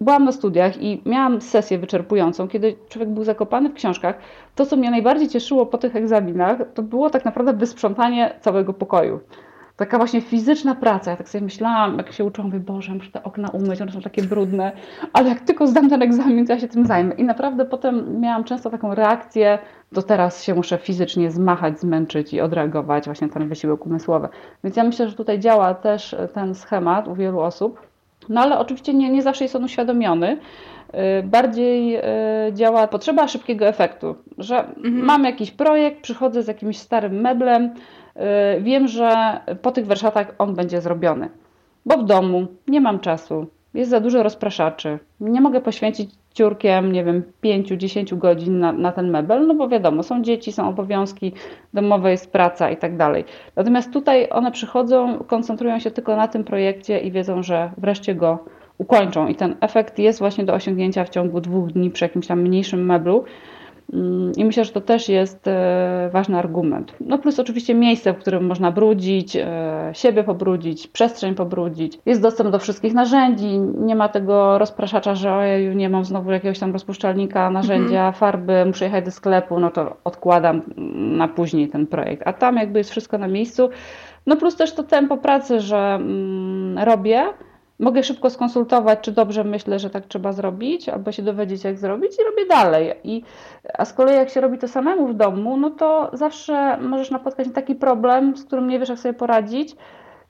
byłam 0.00 0.24
na 0.24 0.32
studiach 0.32 0.82
i 0.82 1.02
miałam 1.06 1.40
sesję 1.40 1.78
wyczerpującą, 1.78 2.48
kiedy 2.48 2.76
człowiek 2.88 3.08
był 3.08 3.24
zakopany 3.24 3.68
w 3.68 3.74
książkach. 3.74 4.18
To, 4.54 4.66
co 4.66 4.76
mnie 4.76 4.90
najbardziej 4.90 5.28
cieszyło 5.28 5.66
po 5.66 5.78
tych 5.78 5.96
egzaminach, 5.96 6.58
to 6.74 6.82
było 6.82 7.10
tak 7.10 7.24
naprawdę 7.24 7.52
wysprzątanie 7.52 8.34
całego 8.40 8.72
pokoju. 8.72 9.20
taka 9.76 9.98
właśnie 9.98 10.20
fizyczna 10.20 10.74
praca. 10.74 11.10
Ja 11.10 11.16
tak 11.16 11.28
sobie 11.28 11.44
myślałam, 11.44 11.96
jak 11.96 12.12
się 12.12 12.24
uczyłam, 12.24 12.50
mówię, 12.50 12.60
Boże, 12.60 12.94
muszę 12.94 13.10
te 13.10 13.22
okna 13.22 13.48
umyć, 13.48 13.82
one 13.82 13.92
są 13.92 14.00
takie 14.00 14.22
brudne, 14.22 14.72
ale 15.12 15.28
jak 15.28 15.40
tylko 15.40 15.66
zdam 15.66 15.90
ten 15.90 16.02
egzamin, 16.02 16.46
to 16.46 16.52
ja 16.52 16.60
się 16.60 16.68
tym 16.68 16.86
zajmę. 16.86 17.14
I 17.14 17.24
naprawdę 17.24 17.64
potem 17.64 18.20
miałam 18.20 18.44
często 18.44 18.70
taką 18.70 18.94
reakcję, 18.94 19.58
to 19.94 20.02
teraz 20.02 20.42
się 20.42 20.54
muszę 20.54 20.78
fizycznie 20.78 21.30
zmachać, 21.30 21.80
zmęczyć 21.80 22.32
i 22.32 22.40
odreagować 22.40 23.04
właśnie 23.04 23.28
ten 23.28 23.48
wysiłek 23.48 23.86
umysłowy. 23.86 24.28
Więc 24.64 24.76
ja 24.76 24.84
myślę, 24.84 25.08
że 25.08 25.16
tutaj 25.16 25.38
działa 25.38 25.74
też 25.74 26.16
ten 26.34 26.54
schemat 26.54 27.08
u 27.08 27.14
wielu 27.14 27.40
osób. 27.40 27.93
No 28.28 28.40
ale 28.40 28.58
oczywiście 28.58 28.94
nie, 28.94 29.10
nie 29.10 29.22
zawsze 29.22 29.44
jest 29.44 29.56
on 29.56 29.64
uświadomiony. 29.64 30.38
Y, 30.94 31.22
bardziej 31.22 31.96
y, 31.96 32.02
działa 32.52 32.88
potrzeba 32.88 33.28
szybkiego 33.28 33.66
efektu, 33.66 34.16
że 34.38 34.58
mhm. 34.58 35.04
mam 35.04 35.24
jakiś 35.24 35.50
projekt, 35.50 36.02
przychodzę 36.02 36.42
z 36.42 36.48
jakimś 36.48 36.78
starym 36.78 37.20
meblem, 37.20 37.64
y, 37.64 38.20
wiem, 38.60 38.88
że 38.88 39.40
po 39.62 39.72
tych 39.72 39.86
warsztatach 39.86 40.34
on 40.38 40.54
będzie 40.54 40.80
zrobiony, 40.80 41.28
bo 41.86 41.98
w 41.98 42.04
domu 42.04 42.46
nie 42.68 42.80
mam 42.80 43.00
czasu, 43.00 43.46
jest 43.74 43.90
za 43.90 44.00
dużo 44.00 44.22
rozpraszaczy, 44.22 44.98
nie 45.20 45.40
mogę 45.40 45.60
poświęcić 45.60 46.10
ciurkiem, 46.34 46.92
nie 46.92 47.04
wiem, 47.04 47.22
5-10 47.44 48.18
godzin 48.18 48.58
na, 48.58 48.72
na 48.72 48.92
ten 48.92 49.10
mebel, 49.10 49.46
no 49.46 49.54
bo 49.54 49.68
wiadomo, 49.68 50.02
są 50.02 50.22
dzieci, 50.22 50.52
są 50.52 50.68
obowiązki 50.68 51.32
domowe, 51.74 52.10
jest 52.10 52.32
praca 52.32 52.70
i 52.70 52.76
tak 52.76 52.96
dalej. 52.96 53.24
Natomiast 53.56 53.92
tutaj 53.92 54.28
one 54.30 54.52
przychodzą, 54.52 55.18
koncentrują 55.18 55.78
się 55.78 55.90
tylko 55.90 56.16
na 56.16 56.28
tym 56.28 56.44
projekcie 56.44 56.98
i 56.98 57.10
wiedzą, 57.10 57.42
że 57.42 57.70
wreszcie 57.78 58.14
go 58.14 58.38
ukończą. 58.78 59.28
I 59.28 59.34
ten 59.34 59.56
efekt 59.60 59.98
jest 59.98 60.18
właśnie 60.18 60.44
do 60.44 60.54
osiągnięcia 60.54 61.04
w 61.04 61.08
ciągu 61.08 61.40
dwóch 61.40 61.72
dni 61.72 61.90
przy 61.90 62.04
jakimś 62.04 62.26
tam 62.26 62.40
mniejszym 62.40 62.86
meblu. 62.86 63.24
Mm, 63.92 64.32
I 64.36 64.44
myślę, 64.44 64.64
że 64.64 64.72
to 64.72 64.80
też 64.80 65.08
jest 65.08 65.48
e, 65.48 66.10
ważny 66.12 66.38
argument. 66.38 66.94
No 67.00 67.18
plus 67.18 67.38
oczywiście 67.38 67.74
miejsce, 67.74 68.12
w 68.12 68.18
którym 68.18 68.46
można 68.46 68.72
brudzić, 68.72 69.36
e, 69.36 69.90
siebie 69.92 70.24
pobrudzić, 70.24 70.88
przestrzeń 70.88 71.34
pobrudzić. 71.34 71.98
Jest 72.06 72.22
dostęp 72.22 72.50
do 72.50 72.58
wszystkich 72.58 72.94
narzędzi, 72.94 73.58
nie 73.78 73.96
ma 73.96 74.08
tego 74.08 74.58
rozpraszacza, 74.58 75.14
że 75.14 75.34
ojeju, 75.34 75.72
nie 75.72 75.88
mam 75.88 76.04
znowu 76.04 76.30
jakiegoś 76.30 76.58
tam 76.58 76.72
rozpuszczalnika, 76.72 77.50
narzędzia, 77.50 78.06
mhm. 78.06 78.14
farby, 78.14 78.64
muszę 78.66 78.84
jechać 78.84 79.04
do 79.04 79.10
sklepu, 79.10 79.60
no 79.60 79.70
to 79.70 79.96
odkładam 80.04 80.62
na 80.96 81.28
później 81.28 81.68
ten 81.68 81.86
projekt. 81.86 82.22
A 82.26 82.32
tam 82.32 82.56
jakby 82.56 82.78
jest 82.78 82.90
wszystko 82.90 83.18
na 83.18 83.28
miejscu. 83.28 83.68
No 84.26 84.36
plus 84.36 84.56
też 84.56 84.74
to 84.74 84.82
tempo 84.82 85.16
pracy, 85.16 85.60
że 85.60 85.78
mm, 85.78 86.78
robię, 86.78 87.24
Mogę 87.78 88.02
szybko 88.02 88.30
skonsultować, 88.30 88.98
czy 89.00 89.12
dobrze 89.12 89.44
myślę, 89.44 89.78
że 89.78 89.90
tak 89.90 90.06
trzeba 90.06 90.32
zrobić, 90.32 90.88
albo 90.88 91.12
się 91.12 91.22
dowiedzieć, 91.22 91.64
jak 91.64 91.78
zrobić 91.78 92.12
i 92.20 92.24
robię 92.24 92.46
dalej. 92.48 92.94
I, 93.04 93.22
a 93.74 93.84
z 93.84 93.92
kolei 93.92 94.16
jak 94.16 94.30
się 94.30 94.40
robi 94.40 94.58
to 94.58 94.68
samemu 94.68 95.08
w 95.08 95.14
domu, 95.14 95.56
no 95.56 95.70
to 95.70 96.10
zawsze 96.12 96.78
możesz 96.78 97.10
napotkać 97.10 97.48
taki 97.54 97.74
problem, 97.74 98.36
z 98.36 98.44
którym 98.44 98.68
nie 98.68 98.78
wiesz, 98.78 98.88
jak 98.88 98.98
sobie 98.98 99.14
poradzić. 99.14 99.76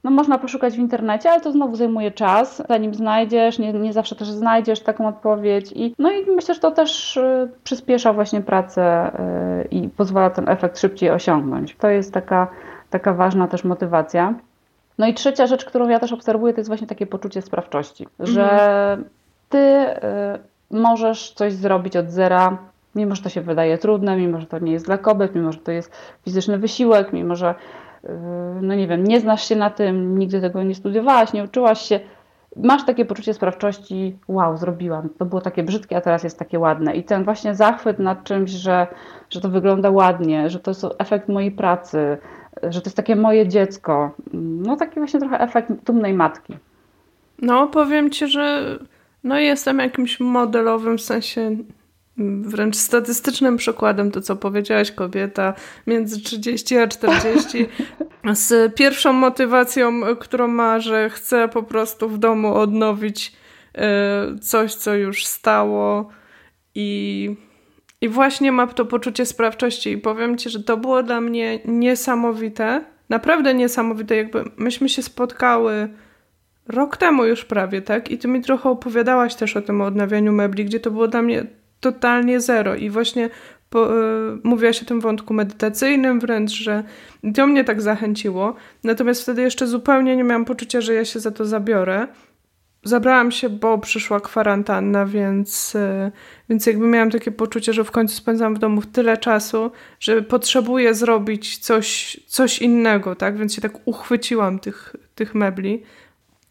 No 0.05 0.11
można 0.11 0.39
poszukać 0.39 0.75
w 0.75 0.79
internecie, 0.79 1.31
ale 1.31 1.41
to 1.41 1.53
znowu 1.53 1.77
zajmuje 1.77 2.11
czas, 2.11 2.63
zanim 2.69 2.95
znajdziesz, 2.95 3.59
nie, 3.59 3.73
nie 3.73 3.93
zawsze 3.93 4.17
też 4.17 4.31
znajdziesz 4.31 4.81
taką 4.81 5.09
odpowiedź. 5.09 5.73
I, 5.75 5.95
no 5.99 6.11
i 6.13 6.27
myślę, 6.27 6.55
że 6.55 6.61
to 6.61 6.71
też 6.71 7.17
y, 7.17 7.51
przyspiesza 7.65 8.13
właśnie 8.13 8.41
pracę 8.41 9.11
y, 9.65 9.69
i 9.71 9.89
pozwala 9.89 10.31
ten 10.31 10.49
efekt 10.49 10.79
szybciej 10.79 11.11
osiągnąć. 11.11 11.77
To 11.77 11.89
jest 11.89 12.13
taka, 12.13 12.49
taka 12.91 13.15
ważna 13.15 13.49
też 13.49 13.65
motywacja. 13.65 14.35
No 14.99 15.07
i 15.07 15.15
trzecia 15.15 15.47
rzecz, 15.47 15.65
którą 15.65 15.89
ja 15.89 15.99
też 15.99 16.13
obserwuję, 16.13 16.55
to 16.55 16.61
jest 16.61 16.71
właśnie 16.71 16.87
takie 16.87 17.07
poczucie 17.07 17.43
sprawczości, 17.43 18.07
mhm. 18.19 18.35
że 18.35 18.99
ty 19.49 19.59
y, 19.59 19.99
możesz 20.71 21.33
coś 21.33 21.53
zrobić 21.53 21.97
od 21.97 22.11
zera, 22.11 22.59
mimo 22.95 23.15
że 23.15 23.23
to 23.23 23.29
się 23.29 23.41
wydaje 23.41 23.79
trudne, 23.79 24.17
mimo 24.17 24.41
że 24.41 24.47
to 24.47 24.59
nie 24.59 24.73
jest 24.73 24.87
dla 24.87 24.99
kobiet, 24.99 25.35
mimo 25.35 25.53
że 25.53 25.59
to 25.59 25.73
jest 25.73 25.93
fizyczny 26.25 26.59
wysiłek, 26.59 27.13
mimo 27.13 27.37
że 27.37 27.55
y, 28.05 28.09
no 28.63 28.75
nie 28.75 28.89
wiem, 28.89 29.05
nie 29.05 29.21
znasz 29.21 29.49
się 29.49 29.57
na 29.57 29.71
tym, 29.71 30.19
nigdy 30.19 30.41
tego 30.41 30.63
nie 30.63 30.75
studiowałaś, 30.75 31.33
nie 31.33 31.45
uczyłaś 31.45 31.81
się, 31.81 32.01
masz 32.57 32.87
takie 32.87 33.05
poczucie 33.05 33.35
sprawczości, 33.35 34.19
wow, 34.29 34.57
zrobiłam, 34.57 35.09
to 35.19 35.25
było 35.25 35.41
takie 35.41 35.63
brzydkie, 35.63 35.97
a 35.97 36.01
teraz 36.01 36.25
jest 36.25 36.39
takie 36.39 36.59
ładne. 36.59 36.95
I 36.95 37.05
ten 37.05 37.25
właśnie 37.25 37.55
zachwyt 37.55 37.99
nad 37.99 38.25
czymś, 38.25 38.51
że, 38.51 38.87
że 39.31 39.41
to 39.41 39.49
wygląda 39.49 39.91
ładnie, 39.91 40.51
że 40.51 40.61
to 40.61 40.71
jest 40.71 40.87
efekt 40.99 41.29
mojej 41.29 41.53
pracy, 41.53 42.19
że 42.63 42.81
to 42.81 42.87
jest 42.87 42.97
takie 42.97 43.17
moje 43.17 43.49
dziecko. 43.49 44.15
No 44.33 44.77
taki 44.77 44.95
właśnie 44.95 45.21
trochę 45.21 45.41
efekt 45.41 45.73
dumnej 45.87 46.15
matki. 46.15 46.57
No 47.43 47.67
powiem 47.67 48.11
Ci, 48.11 48.29
że 48.29 48.79
no 49.25 49.39
jestem 49.39 49.79
jakimś 49.79 50.21
modelowym 50.21 50.99
w 50.99 51.03
sensie 51.03 51.57
wręcz 52.43 52.77
statystycznym 52.77 53.57
przykładem 53.57 54.11
to, 54.11 54.21
co 54.21 54.37
powiedziałaś, 54.37 54.93
kobieta 54.93 55.55
między 55.87 56.21
30 56.21 56.79
a 56.79 56.89
40 56.89 57.67
z 58.33 58.75
pierwszą 58.75 59.13
motywacją, 59.13 60.01
którą 60.21 60.49
ma, 60.49 60.81
że 60.81 61.11
chce 61.11 61.49
po 61.49 61.63
prostu 61.63 62.09
w 62.09 62.19
domu 62.19 62.55
odnowić 62.55 63.33
e, 63.75 64.39
coś, 64.41 64.75
co 64.75 64.95
już 64.95 65.27
stało 65.27 66.09
i 66.75 67.31
i 68.05 68.09
właśnie 68.09 68.53
ma 68.53 68.67
to 68.67 68.85
poczucie 68.85 69.27
sprawczości 69.27 69.93
i 69.93 69.99
powiem 69.99 70.39
Ci, 70.39 70.51
że 70.51 70.63
to 70.63 70.77
było 70.77 71.03
dla 71.03 71.21
mnie 71.21 71.61
niesamowite, 71.65 72.85
naprawdę 73.09 73.55
niesamowite, 73.55 74.17
jakby 74.17 74.45
myśmy 74.57 74.89
się 74.89 75.03
spotkały 75.03 75.89
rok 76.69 76.97
temu 76.97 77.25
już 77.25 77.45
prawie, 77.45 77.83
tak? 77.83 78.11
I 78.11 78.19
Ty 78.19 78.29
mi 78.29 78.41
trochę 78.41 78.71
opowiadałaś 78.71 79.35
też 79.35 79.57
o 79.57 79.63
tym 79.63 79.81
odnawianiu 79.81 80.33
mebli, 80.33 80.65
gdzie 80.65 80.81
to 80.81 80.91
było 80.91 81.09
dla 81.09 81.23
mnie 81.23 81.47
totalnie 81.81 82.41
zero 82.41 82.75
i 82.75 82.91
właśnie 82.91 83.31
po, 83.71 83.99
y, 83.99 84.39
mówiłaś 84.43 84.83
o 84.83 84.85
tym 84.85 85.01
wątku 85.01 85.35
medytacyjnym 85.35 86.21
wręcz, 86.21 86.51
że 86.51 86.85
to 87.35 87.47
mnie 87.47 87.65
tak 87.65 87.83
zachęciło. 87.83 88.55
Natomiast 88.85 89.23
wtedy 89.23 89.43
jeszcze 89.43 89.67
zupełnie 89.67 90.17
nie 90.17 90.25
miałam 90.25 90.45
poczucia, 90.45 90.81
że 90.81 90.95
ja 90.95 91.05
się 91.05 91.21
za 91.21 91.31
to 91.31 91.45
zabiorę 91.45 92.07
zabrałam 92.85 93.31
się, 93.31 93.49
bo 93.49 93.79
przyszła 93.79 94.21
kwarantanna, 94.21 95.07
więc, 95.07 95.77
e, 95.77 96.13
więc 96.49 96.67
jakby 96.67 96.87
miałam 96.87 97.11
takie 97.11 97.31
poczucie, 97.31 97.73
że 97.73 97.85
w 97.85 97.91
końcu 97.91 98.17
spędzam 98.17 98.55
w 98.55 98.59
domu 98.59 98.83
tyle 98.83 99.17
czasu, 99.17 99.71
że 100.01 100.23
potrzebuję 100.23 100.95
zrobić 100.95 101.59
coś, 101.59 102.21
coś 102.27 102.59
innego, 102.59 103.15
tak? 103.15 103.39
Więc 103.39 103.55
się 103.55 103.61
tak 103.63 103.73
uchwyciłam 103.85 104.59
tych, 104.59 104.97
tych 105.15 105.35
mebli. 105.35 105.83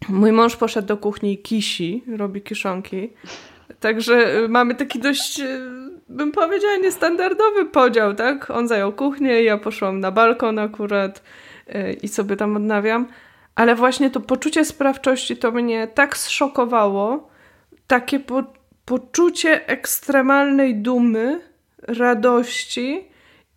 Mój 0.09 0.31
mąż 0.31 0.55
poszedł 0.55 0.87
do 0.87 0.97
kuchni 0.97 1.33
i 1.33 1.37
kisi, 1.37 2.03
robi 2.17 2.41
kiszonki. 2.41 3.09
Także 3.79 4.15
e, 4.15 4.47
mamy 4.47 4.75
taki 4.75 4.99
dość, 4.99 5.39
e, 5.39 5.59
bym 6.09 6.31
powiedziała, 6.31 6.75
niestandardowy 6.77 7.65
podział, 7.65 8.13
tak? 8.13 8.51
On 8.51 8.67
zajął 8.67 8.93
kuchnię, 8.93 9.43
ja 9.43 9.57
poszłam 9.57 9.99
na 9.99 10.11
balkon 10.11 10.59
akurat 10.59 11.23
i 12.01 12.07
sobie 12.07 12.35
tam 12.35 12.55
odnawiam 12.55 13.07
ale 13.55 13.75
właśnie 13.75 14.09
to 14.09 14.19
poczucie 14.19 14.65
sprawczości 14.65 15.37
to 15.37 15.51
mnie 15.51 15.87
tak 15.87 16.17
zszokowało, 16.17 17.29
takie 17.87 18.19
po, 18.19 18.43
poczucie 18.85 19.67
ekstremalnej 19.67 20.75
dumy, 20.75 21.41
radości 21.77 23.07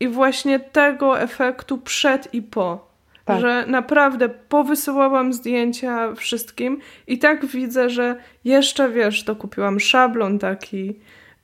i 0.00 0.08
właśnie 0.08 0.60
tego 0.60 1.20
efektu 1.20 1.78
przed 1.78 2.34
i 2.34 2.42
po. 2.42 2.86
Tak. 3.24 3.40
Że 3.40 3.64
naprawdę 3.66 4.28
powysyłałam 4.28 5.32
zdjęcia 5.32 6.14
wszystkim 6.14 6.80
i 7.06 7.18
tak 7.18 7.46
widzę, 7.46 7.90
że 7.90 8.16
jeszcze 8.44 8.88
wiesz, 8.88 9.22
dokupiłam 9.22 9.80
szablon 9.80 10.38
taki. 10.38 10.94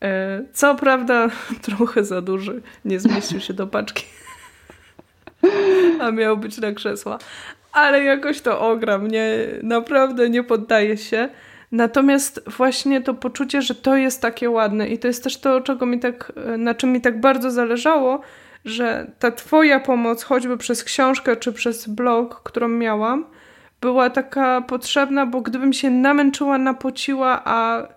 E, 0.02 0.42
co 0.52 0.74
prawda 0.74 1.28
trochę 1.62 2.04
za 2.04 2.22
duży, 2.22 2.62
nie 2.84 3.00
zmieścił 3.00 3.40
się 3.40 3.54
do 3.54 3.66
paczki. 3.66 4.04
A 6.00 6.10
miał 6.10 6.36
być 6.36 6.58
na 6.58 6.72
krzesła 6.72 7.18
ale 7.72 8.04
jakoś 8.04 8.40
to 8.40 8.60
ogram, 8.60 9.08
nie, 9.08 9.28
naprawdę 9.62 10.30
nie 10.30 10.42
poddaję 10.42 10.96
się. 10.96 11.28
Natomiast 11.72 12.50
właśnie 12.58 13.00
to 13.00 13.14
poczucie, 13.14 13.62
że 13.62 13.74
to 13.74 13.96
jest 13.96 14.22
takie 14.22 14.50
ładne 14.50 14.88
i 14.88 14.98
to 14.98 15.08
jest 15.08 15.24
też 15.24 15.40
to, 15.40 15.60
czego 15.60 15.86
mi 15.86 16.00
tak, 16.00 16.32
na 16.58 16.74
czym 16.74 16.92
mi 16.92 17.00
tak 17.00 17.20
bardzo 17.20 17.50
zależało, 17.50 18.20
że 18.64 19.10
ta 19.18 19.30
twoja 19.30 19.80
pomoc, 19.80 20.22
choćby 20.22 20.58
przez 20.58 20.84
książkę 20.84 21.36
czy 21.36 21.52
przez 21.52 21.88
blog, 21.88 22.42
którą 22.42 22.68
miałam, 22.68 23.26
była 23.80 24.10
taka 24.10 24.60
potrzebna, 24.60 25.26
bo 25.26 25.40
gdybym 25.40 25.72
się 25.72 25.90
namęczyła, 25.90 26.58
napociła, 26.58 27.42
a 27.44 27.88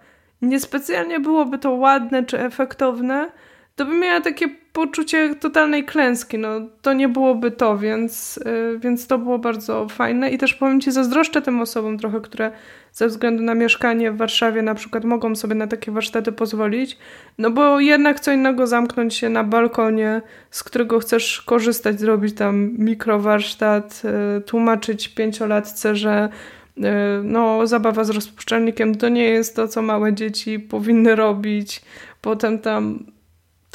niespecjalnie 0.41 1.19
byłoby 1.19 1.57
to 1.57 1.71
ładne 1.71 2.25
czy 2.25 2.39
efektowne, 2.39 3.31
to 3.75 3.85
bym 3.85 3.99
miała 3.99 4.21
takie 4.21 4.64
poczucie 4.75 5.35
totalnej 5.35 5.85
klęski. 5.85 6.37
No, 6.37 6.49
to 6.81 6.93
nie 6.93 7.09
byłoby 7.09 7.51
to, 7.51 7.77
więc, 7.77 8.39
yy, 8.45 8.79
więc 8.79 9.07
to 9.07 9.17
było 9.17 9.39
bardzo 9.39 9.87
fajne. 9.87 10.29
I 10.29 10.37
też 10.37 10.53
powiem 10.53 10.81
Ci, 10.81 10.91
zazdroszczę 10.91 11.41
tym 11.41 11.61
osobom 11.61 11.97
trochę, 11.97 12.21
które 12.21 12.51
ze 12.91 13.07
względu 13.07 13.43
na 13.43 13.55
mieszkanie 13.55 14.11
w 14.11 14.17
Warszawie 14.17 14.61
na 14.61 14.75
przykład 14.75 15.03
mogą 15.03 15.35
sobie 15.35 15.55
na 15.55 15.67
takie 15.67 15.91
warsztaty 15.91 16.31
pozwolić. 16.31 16.97
No 17.37 17.51
bo 17.51 17.79
jednak 17.79 18.19
co 18.19 18.31
innego 18.31 18.67
zamknąć 18.67 19.15
się 19.15 19.29
na 19.29 19.43
balkonie, 19.43 20.21
z 20.51 20.63
którego 20.63 20.99
chcesz 20.99 21.41
korzystać, 21.41 21.99
zrobić 21.99 22.35
tam 22.35 22.71
mikrowarsztat, 22.77 24.01
yy, 24.03 24.41
tłumaczyć 24.41 25.07
pięciolatce, 25.07 25.95
że 25.95 26.29
y, 26.77 26.81
no, 27.23 27.67
zabawa 27.67 28.03
z 28.03 28.09
rozpuszczalnikiem 28.09 28.95
to 28.95 29.09
nie 29.09 29.29
jest 29.29 29.55
to, 29.55 29.67
co 29.67 29.81
małe 29.81 30.13
dzieci 30.13 30.59
powinny 30.59 31.15
robić. 31.15 31.81
Potem 32.21 32.59
tam 32.59 33.14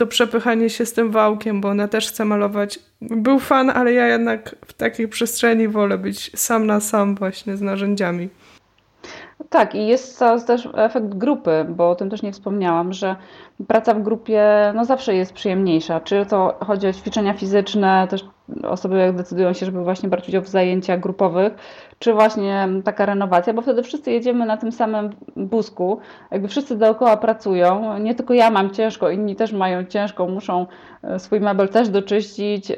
to 0.00 0.06
przepychanie 0.06 0.70
się 0.70 0.86
z 0.86 0.92
tym 0.92 1.10
wałkiem, 1.10 1.60
bo 1.60 1.68
ona 1.68 1.88
też 1.88 2.08
chce 2.08 2.24
malować. 2.24 2.78
Był 3.00 3.38
fan, 3.38 3.70
ale 3.70 3.92
ja 3.92 4.06
jednak 4.06 4.56
w 4.66 4.72
takiej 4.72 5.08
przestrzeni 5.08 5.68
wolę 5.68 5.98
być 5.98 6.30
sam 6.34 6.66
na 6.66 6.80
sam 6.80 7.14
właśnie 7.14 7.56
z 7.56 7.60
narzędziami. 7.60 8.28
Tak, 9.50 9.74
i 9.74 9.86
jest 9.86 10.22
też 10.46 10.68
efekt 10.74 11.06
grupy, 11.06 11.66
bo 11.68 11.90
o 11.90 11.94
tym 11.94 12.10
też 12.10 12.22
nie 12.22 12.32
wspomniałam, 12.32 12.92
że 12.92 13.16
praca 13.68 13.94
w 13.94 14.02
grupie 14.02 14.42
no 14.74 14.84
zawsze 14.84 15.14
jest 15.14 15.32
przyjemniejsza. 15.32 16.00
Czy 16.00 16.26
to 16.26 16.58
chodzi 16.66 16.86
o 16.86 16.92
ćwiczenia 16.92 17.34
fizyczne, 17.34 18.06
też 18.10 18.24
osoby 18.62 18.98
jak 18.98 19.16
decydują 19.16 19.52
się, 19.52 19.66
żeby 19.66 19.84
właśnie 19.84 20.08
brać 20.08 20.28
udział 20.28 20.42
w 20.42 20.48
zajęciach 20.48 21.00
grupowych, 21.00 21.52
czy 21.98 22.12
właśnie 22.12 22.68
taka 22.84 23.06
renowacja, 23.06 23.52
bo 23.52 23.62
wtedy 23.62 23.82
wszyscy 23.82 24.10
jedziemy 24.10 24.46
na 24.46 24.56
tym 24.56 24.72
samym 24.72 25.10
wózku, 25.36 25.98
jakby 26.30 26.48
wszyscy 26.48 26.76
dookoła 26.78 27.16
pracują, 27.16 27.98
nie 27.98 28.14
tylko 28.14 28.34
ja 28.34 28.50
mam 28.50 28.70
ciężko, 28.70 29.10
inni 29.10 29.36
też 29.36 29.52
mają 29.52 29.84
ciężko, 29.84 30.26
muszą 30.26 30.66
e, 31.02 31.18
swój 31.18 31.40
mebel 31.40 31.68
też 31.68 31.88
doczyścić, 31.88 32.72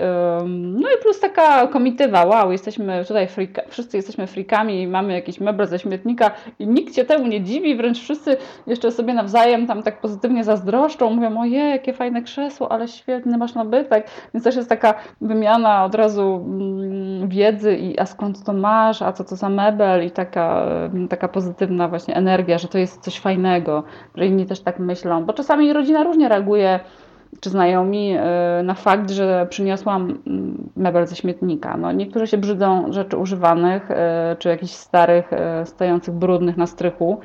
no 0.48 0.88
i 0.88 1.02
plus 1.02 1.20
taka 1.20 1.66
komitywa, 1.66 2.24
wow, 2.24 2.52
jesteśmy 2.52 3.04
tutaj 3.04 3.28
freaka, 3.28 3.62
wszyscy 3.68 3.96
jesteśmy 3.96 4.26
freakami 4.26 4.82
i 4.82 4.86
mamy 4.86 5.12
jakieś 5.12 5.40
meble 5.40 5.66
ze 5.66 5.78
śmietnika 5.78 6.30
i 6.58 6.66
nikt 6.66 6.94
się 6.94 7.04
temu 7.04 7.26
nie 7.26 7.40
dziwi, 7.40 7.76
wręcz 7.76 8.00
wszyscy 8.00 8.36
jeszcze 8.66 8.90
sobie 8.90 9.14
nawzajem 9.14 9.66
tam 9.66 9.82
tak 9.82 10.00
pozytywnie 10.00 10.44
zazdroszczą, 10.44 10.71
mówią, 11.10 11.40
ojej, 11.40 11.70
jakie 11.70 11.92
fajne 11.92 12.22
krzesło, 12.22 12.72
ale 12.72 12.88
świetny 12.88 13.38
masz 13.38 13.54
nabytek, 13.54 14.06
więc 14.34 14.44
też 14.44 14.56
jest 14.56 14.68
taka 14.68 14.94
wymiana 15.20 15.84
od 15.84 15.94
razu 15.94 16.44
mm, 16.46 17.28
wiedzy 17.28 17.76
i 17.76 17.98
a 17.98 18.06
skąd 18.06 18.44
to 18.44 18.52
masz, 18.52 19.02
a 19.02 19.12
co 19.12 19.24
to 19.24 19.36
za 19.36 19.48
mebel 19.48 20.06
i 20.06 20.10
taka, 20.10 20.66
taka 21.10 21.28
pozytywna 21.28 21.88
właśnie 21.88 22.14
energia, 22.14 22.58
że 22.58 22.68
to 22.68 22.78
jest 22.78 23.00
coś 23.00 23.20
fajnego, 23.20 23.84
że 24.14 24.26
inni 24.26 24.46
też 24.46 24.60
tak 24.60 24.78
myślą, 24.78 25.24
bo 25.24 25.32
czasami 25.32 25.72
rodzina 25.72 26.04
różnie 26.04 26.28
reaguje, 26.28 26.80
czy 27.40 27.50
znajomi, 27.50 28.16
e, 28.16 28.62
na 28.64 28.74
fakt, 28.74 29.10
że 29.10 29.46
przyniosłam 29.50 30.18
mm, 30.26 30.70
mebel 30.76 31.06
ze 31.06 31.16
śmietnika. 31.16 31.76
No, 31.76 31.92
niektórzy 31.92 32.26
się 32.26 32.38
brzydzą 32.38 32.92
rzeczy 32.92 33.16
używanych, 33.16 33.90
e, 33.90 34.36
czy 34.38 34.48
jakichś 34.48 34.72
starych, 34.72 35.32
e, 35.32 35.66
stojących 35.66 36.14
brudnych 36.14 36.56
na 36.56 36.66
strychu. 36.66 37.20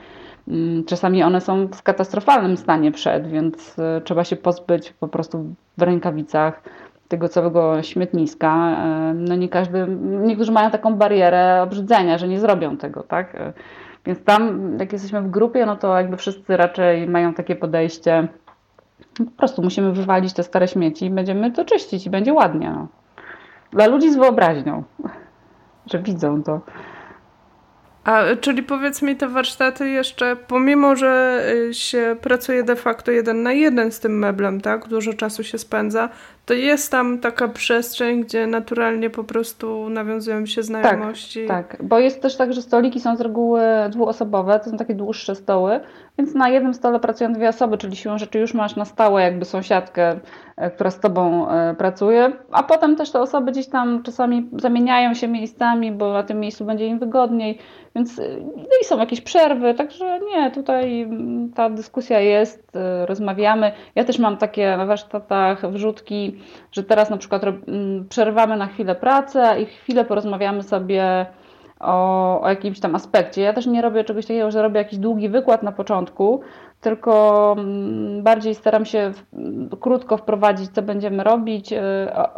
Mm, 0.47 0.83
czasami 0.85 1.23
one 1.23 1.41
są 1.41 1.67
w 1.67 1.83
katastrofalnym 1.83 2.57
stanie 2.57 2.91
przed, 2.91 3.27
więc 3.27 3.75
trzeba 4.03 4.23
się 4.23 4.35
pozbyć 4.35 4.93
po 4.93 5.07
prostu 5.07 5.45
w 5.77 5.81
rękawicach 5.81 6.61
tego 7.07 7.29
całego 7.29 7.83
śmietniska. 7.83 8.77
No 9.13 9.35
nie 9.35 9.49
każdy, 9.49 9.87
niektórzy 10.01 10.51
mają 10.51 10.71
taką 10.71 10.95
barierę 10.95 11.61
obrzydzenia, 11.61 12.17
że 12.17 12.27
nie 12.27 12.39
zrobią 12.39 12.77
tego, 12.77 13.03
tak? 13.03 13.37
Więc 14.05 14.23
tam, 14.23 14.71
jak 14.79 14.93
jesteśmy 14.93 15.21
w 15.21 15.29
grupie, 15.29 15.65
no 15.65 15.75
to 15.75 15.97
jakby 15.97 16.17
wszyscy 16.17 16.57
raczej 16.57 17.07
mają 17.07 17.33
takie 17.33 17.55
podejście, 17.55 18.27
po 19.17 19.31
prostu 19.37 19.61
musimy 19.61 19.91
wywalić 19.91 20.33
te 20.33 20.43
stare 20.43 20.67
śmieci 20.67 21.05
i 21.05 21.09
będziemy 21.09 21.51
to 21.51 21.65
czyścić 21.65 22.05
i 22.05 22.09
będzie 22.09 22.33
ładnie. 22.33 22.69
No. 22.69 22.87
Dla 23.71 23.87
ludzi 23.87 24.11
z 24.11 24.17
wyobraźnią, 24.17 24.83
że 25.91 25.99
widzą 25.99 26.43
to. 26.43 26.61
A 28.07 28.35
czyli 28.41 28.63
powiedz 28.63 29.01
mi, 29.01 29.15
te 29.15 29.27
warsztaty 29.27 29.89
jeszcze, 29.89 30.35
pomimo 30.35 30.95
że 30.95 31.43
y, 31.69 31.73
się 31.73 32.15
pracuje 32.21 32.63
de 32.63 32.75
facto 32.75 33.11
jeden 33.11 33.43
na 33.43 33.53
jeden 33.53 33.91
z 33.91 33.99
tym 33.99 34.19
meblem, 34.19 34.61
tak? 34.61 34.87
Dużo 34.87 35.13
czasu 35.13 35.43
się 35.43 35.57
spędza, 35.57 36.09
to 36.47 36.53
jest 36.53 36.91
tam 36.91 37.19
taka 37.19 37.47
przestrzeń, 37.47 38.23
gdzie 38.23 38.47
naturalnie 38.47 39.09
po 39.09 39.23
prostu 39.23 39.89
nawiązują 39.89 40.45
się 40.45 40.63
znajomości. 40.63 41.47
Tak, 41.47 41.71
tak, 41.71 41.83
bo 41.83 41.99
jest 41.99 42.21
też 42.21 42.35
tak, 42.35 42.53
że 42.53 42.61
stoliki 42.61 42.99
są 42.99 43.15
z 43.15 43.21
reguły 43.21 43.61
dwuosobowe, 43.89 44.59
to 44.59 44.69
są 44.69 44.77
takie 44.77 44.95
dłuższe 44.95 45.35
stoły, 45.35 45.79
więc 46.17 46.33
na 46.33 46.49
jednym 46.49 46.73
stole 46.73 46.99
pracują 46.99 47.33
dwie 47.33 47.49
osoby, 47.49 47.77
czyli 47.77 47.95
siłą 47.95 48.17
rzeczy 48.17 48.39
już 48.39 48.53
masz 48.53 48.75
na 48.75 48.85
stałe 48.85 49.21
jakby 49.21 49.45
sąsiadkę, 49.45 50.19
e, 50.57 50.71
która 50.71 50.91
z 50.91 50.99
tobą 50.99 51.49
e, 51.49 51.75
pracuje, 51.75 52.31
a 52.51 52.63
potem 52.63 52.95
też 52.95 53.11
te 53.11 53.21
osoby 53.21 53.51
gdzieś 53.51 53.67
tam 53.67 54.03
czasami 54.03 54.49
zamieniają 54.53 55.13
się 55.13 55.27
miejscami, 55.27 55.91
bo 55.91 56.13
na 56.13 56.23
tym 56.23 56.39
miejscu 56.39 56.65
będzie 56.65 56.87
im 56.87 56.99
wygodniej, 56.99 57.57
więc 57.95 58.19
e, 58.19 58.23
no 58.57 58.77
i 58.81 58.85
są 58.85 58.97
jakieś 58.97 59.21
przerwy, 59.21 59.73
także 59.73 60.19
nie, 60.19 60.51
tutaj 60.51 61.01
mm, 61.01 61.51
ta 61.53 61.69
dyskusja 61.69 62.19
jest, 62.19 62.77
rozmawiamy. 63.05 63.71
Ja 63.95 64.03
też 64.03 64.19
mam 64.19 64.37
takie 64.37 64.77
na 64.77 64.85
warsztatach 64.85 65.71
wrzutki, 65.71 66.36
że 66.71 66.83
teraz 66.83 67.09
na 67.09 67.17
przykład 67.17 67.43
mm, 67.43 68.07
przerwamy 68.09 68.57
na 68.57 68.67
chwilę 68.67 68.95
pracę 68.95 69.61
i 69.61 69.65
chwilę 69.65 70.05
porozmawiamy 70.05 70.63
sobie 70.63 71.25
o, 71.79 72.41
o 72.41 72.49
jakimś 72.49 72.79
tam 72.79 72.95
aspekcie. 72.95 73.41
Ja 73.41 73.53
też 73.53 73.65
nie 73.65 73.81
robię 73.81 74.03
czegoś 74.03 74.25
takiego, 74.25 74.51
że 74.51 74.61
robię 74.61 74.77
jakiś 74.77 74.99
długi 74.99 75.29
wykład 75.29 75.63
na 75.63 75.71
początku, 75.71 76.41
tylko 76.81 77.55
mm, 77.57 78.23
bardziej 78.23 78.55
staram 78.55 78.85
się 78.85 79.11
krótko 79.79 80.17
wprowadzić, 80.17 80.69
co 80.69 80.81
będziemy 80.81 81.23
robić. 81.23 81.73
Y, 81.73 81.77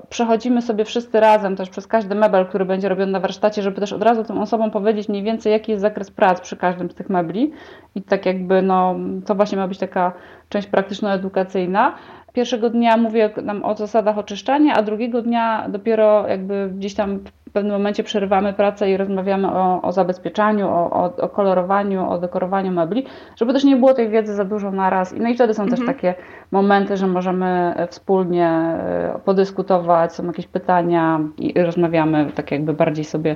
przechodzimy 0.09 0.61
sobie 0.61 0.85
wszyscy 0.85 1.19
razem 1.19 1.55
też 1.55 1.69
przez 1.69 1.87
każdy 1.87 2.15
mebel, 2.15 2.45
który 2.45 2.65
będzie 2.65 2.89
robiony 2.89 3.11
na 3.11 3.19
warsztacie, 3.19 3.61
żeby 3.61 3.79
też 3.79 3.93
od 3.93 4.03
razu 4.03 4.23
tym 4.23 4.37
osobom 4.37 4.71
powiedzieć 4.71 5.09
mniej 5.09 5.23
więcej, 5.23 5.51
jaki 5.51 5.71
jest 5.71 5.81
zakres 5.81 6.11
prac 6.11 6.41
przy 6.41 6.57
każdym 6.57 6.91
z 6.91 6.95
tych 6.95 7.09
mebli. 7.09 7.51
I 7.95 8.01
tak 8.01 8.25
jakby, 8.25 8.61
no, 8.61 8.95
to 9.25 9.35
właśnie 9.35 9.57
ma 9.57 9.67
być 9.67 9.77
taka 9.77 10.13
część 10.49 10.67
praktyczno-edukacyjna. 10.67 11.91
Pierwszego 12.39 12.69
dnia 12.69 12.97
mówię 12.97 13.29
nam 13.43 13.65
o 13.65 13.75
zasadach 13.75 14.17
oczyszczania, 14.17 14.73
a 14.73 14.81
drugiego 14.81 15.21
dnia 15.21 15.65
dopiero 15.69 16.27
jakby 16.27 16.69
gdzieś 16.77 16.95
tam 16.95 17.19
w 17.49 17.51
pewnym 17.51 17.73
momencie 17.73 18.03
przerywamy 18.03 18.53
pracę 18.53 18.91
i 18.91 18.97
rozmawiamy 18.97 19.47
o, 19.47 19.81
o 19.81 19.91
zabezpieczaniu, 19.91 20.67
o, 20.67 20.91
o, 20.91 21.15
o, 21.17 21.29
kolorowaniu, 21.29 22.09
o 22.09 22.17
dekorowaniu 22.17 22.71
mebli, 22.71 23.05
żeby 23.35 23.53
też 23.53 23.63
nie 23.63 23.75
było 23.75 23.93
tej 23.93 24.09
wiedzy 24.09 24.35
za 24.35 24.45
dużo 24.45 24.71
na 24.71 24.89
raz. 24.89 25.13
No 25.17 25.29
i 25.29 25.35
wtedy 25.35 25.53
są 25.53 25.63
mhm. 25.63 25.77
też 25.77 25.87
takie 25.87 26.15
momenty, 26.51 26.97
że 26.97 27.07
możemy 27.07 27.73
wspólnie 27.89 28.47
e, 28.47 29.19
podyskutować, 29.25 30.13
są 30.13 30.25
jakieś 30.25 30.47
pytania 30.47 31.19
i 31.37 31.63
rozmawiamy 31.63 32.31
tak 32.35 32.51
jakby 32.51 32.73
bardziej 32.73 33.05
sobie 33.05 33.35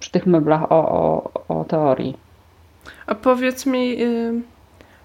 przy 0.00 0.10
tych 0.10 0.26
meblach 0.26 0.72
o, 0.72 0.88
o, 0.88 1.30
o 1.48 1.64
teorii. 1.64 2.16
A 3.06 3.14
powiedz 3.14 3.66
mi, 3.66 3.96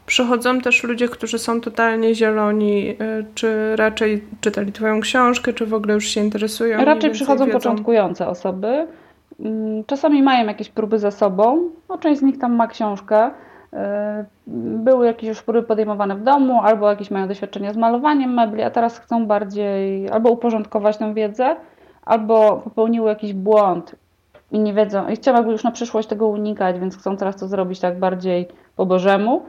Przychodzą 0.05 0.61
też 0.61 0.83
ludzie, 0.83 1.07
którzy 1.07 1.39
są 1.39 1.61
totalnie 1.61 2.15
zieloni, 2.15 2.89
y, 2.89 3.25
czy 3.35 3.75
raczej 3.75 4.23
czytali 4.41 4.71
Twoją 4.71 5.01
książkę, 5.01 5.53
czy 5.53 5.65
w 5.65 5.73
ogóle 5.73 5.93
już 5.93 6.05
się 6.05 6.21
interesują? 6.21 6.85
Raczej 6.85 7.11
przychodzą 7.11 7.45
wiedzą. 7.45 7.57
początkujące 7.57 8.27
osoby. 8.27 8.87
Mm, 9.39 9.83
czasami 9.83 10.23
mają 10.23 10.47
jakieś 10.47 10.69
próby 10.69 10.99
za 10.99 11.11
sobą, 11.11 11.69
no, 11.89 11.97
część 11.97 12.19
z 12.19 12.23
nich 12.23 12.37
tam 12.37 12.55
ma 12.55 12.67
książkę. 12.67 13.27
Y, 13.27 13.77
były 14.47 15.05
jakieś 15.05 15.29
już 15.29 15.41
próby 15.41 15.63
podejmowane 15.63 16.15
w 16.15 16.23
domu, 16.23 16.61
albo 16.63 16.89
jakieś 16.89 17.11
mają 17.11 17.27
doświadczenia 17.27 17.73
z 17.73 17.77
malowaniem 17.77 18.33
mebli, 18.33 18.63
a 18.63 18.71
teraz 18.71 18.99
chcą 18.99 19.25
bardziej 19.27 20.09
albo 20.09 20.29
uporządkować 20.29 20.97
tę 20.97 21.13
wiedzę, 21.13 21.55
albo 22.05 22.61
popełniły 22.63 23.09
jakiś 23.09 23.33
błąd 23.33 23.95
i 24.51 24.59
nie 24.59 24.73
wiedzą, 24.73 25.07
i 25.07 25.15
chciałaby 25.15 25.51
już 25.51 25.63
na 25.63 25.71
przyszłość 25.71 26.07
tego 26.07 26.27
unikać, 26.27 26.79
więc 26.79 26.97
chcą 26.97 27.17
teraz 27.17 27.35
to 27.35 27.47
zrobić 27.47 27.79
tak 27.79 27.99
bardziej 27.99 28.47
po 28.75 28.85
Bożemu. 28.85 29.41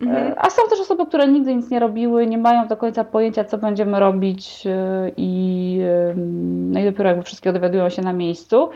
Mhm. 0.00 0.34
A 0.36 0.50
są 0.50 0.62
też 0.70 0.80
osoby, 0.80 1.06
które 1.06 1.28
nigdy 1.28 1.54
nic 1.54 1.70
nie 1.70 1.80
robiły, 1.80 2.26
nie 2.26 2.38
mają 2.38 2.66
do 2.66 2.76
końca 2.76 3.04
pojęcia, 3.04 3.44
co 3.44 3.58
będziemy 3.58 4.00
robić 4.00 4.66
e, 4.66 5.10
i, 5.16 5.80
no 6.72 6.80
i 6.80 6.84
dopiero 6.84 7.08
jakby 7.08 7.24
wszystkie 7.24 7.52
dowiadują 7.52 7.88
się 7.88 8.02
na 8.02 8.12
miejscu. 8.12 8.68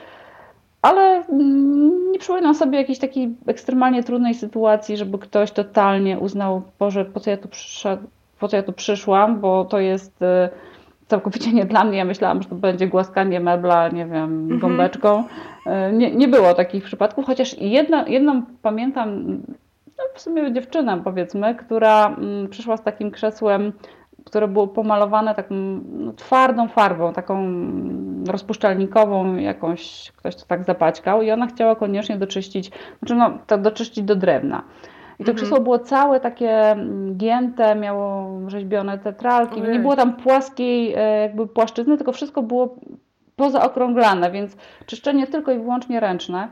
Ale 0.82 1.24
mm, 1.28 2.12
nie 2.12 2.18
przypominam 2.18 2.54
sobie 2.54 2.78
jakiejś 2.78 2.98
takiej 2.98 3.34
ekstremalnie 3.46 4.02
trudnej 4.02 4.34
sytuacji, 4.34 4.96
żeby 4.96 5.18
ktoś 5.18 5.50
totalnie 5.50 6.18
uznał, 6.18 6.62
Boże, 6.78 7.04
po 7.04 7.20
co 7.20 7.30
ja 7.30 7.36
tu, 7.36 7.48
przyszedł, 7.48 8.02
po 8.40 8.48
co 8.48 8.56
ja 8.56 8.62
tu 8.62 8.72
przyszłam, 8.72 9.40
bo 9.40 9.64
to 9.64 9.80
jest 9.80 10.22
e, 10.22 10.48
całkowicie 11.08 11.52
nie 11.52 11.64
dla 11.64 11.84
mnie. 11.84 11.98
Ja 11.98 12.04
myślałam, 12.04 12.42
że 12.42 12.48
to 12.48 12.54
będzie 12.54 12.86
głaskanie 12.86 13.40
mebla, 13.40 13.88
nie 13.88 14.06
wiem, 14.06 14.42
mhm. 14.42 14.60
gąbeczką. 14.60 15.24
E, 15.66 15.92
nie, 15.92 16.10
nie 16.10 16.28
było 16.28 16.54
takich 16.54 16.84
przypadków, 16.84 17.26
chociaż 17.26 17.58
jedno, 17.58 18.06
jedną 18.06 18.42
pamiętam 18.62 19.38
no 19.98 20.04
w 20.14 20.20
sumie 20.20 20.52
dziewczynę 20.52 21.00
powiedzmy, 21.04 21.54
która 21.54 22.06
mm, 22.06 22.48
przyszła 22.48 22.76
z 22.76 22.82
takim 22.82 23.10
krzesłem, 23.10 23.72
które 24.24 24.48
było 24.48 24.68
pomalowane 24.68 25.34
taką 25.34 25.54
no, 25.92 26.12
twardą 26.12 26.68
farbą, 26.68 27.12
taką 27.12 27.38
mm, 27.38 28.24
rozpuszczalnikową, 28.26 29.36
jakąś, 29.36 30.12
ktoś 30.16 30.36
to 30.36 30.42
tak 30.46 30.64
zapaćkał 30.64 31.22
i 31.22 31.30
ona 31.30 31.46
chciała 31.46 31.76
koniecznie 31.76 32.16
doczyścić, 32.16 32.70
znaczy 32.98 33.14
no, 33.14 33.38
to 33.46 33.58
doczyścić 33.58 34.04
do 34.04 34.16
drewna. 34.16 34.62
I 35.20 35.24
to 35.24 35.30
mhm. 35.30 35.36
krzesło 35.36 35.60
było 35.60 35.78
całe 35.78 36.20
takie 36.20 36.50
mm, 36.50 37.16
gięte, 37.16 37.74
miało 37.74 38.30
rzeźbione 38.46 38.98
tetralki, 38.98 39.60
Ojej. 39.60 39.72
nie 39.72 39.78
było 39.78 39.96
tam 39.96 40.16
płaskiej 40.16 40.94
e, 40.96 41.20
jakby 41.20 41.46
płaszczyzny, 41.46 41.96
tylko 41.96 42.12
wszystko 42.12 42.42
było 42.42 42.76
pozaokrąglane, 43.36 44.30
więc 44.30 44.56
czyszczenie 44.86 45.26
tylko 45.26 45.52
i 45.52 45.58
wyłącznie 45.58 46.00
ręczne. 46.00 46.48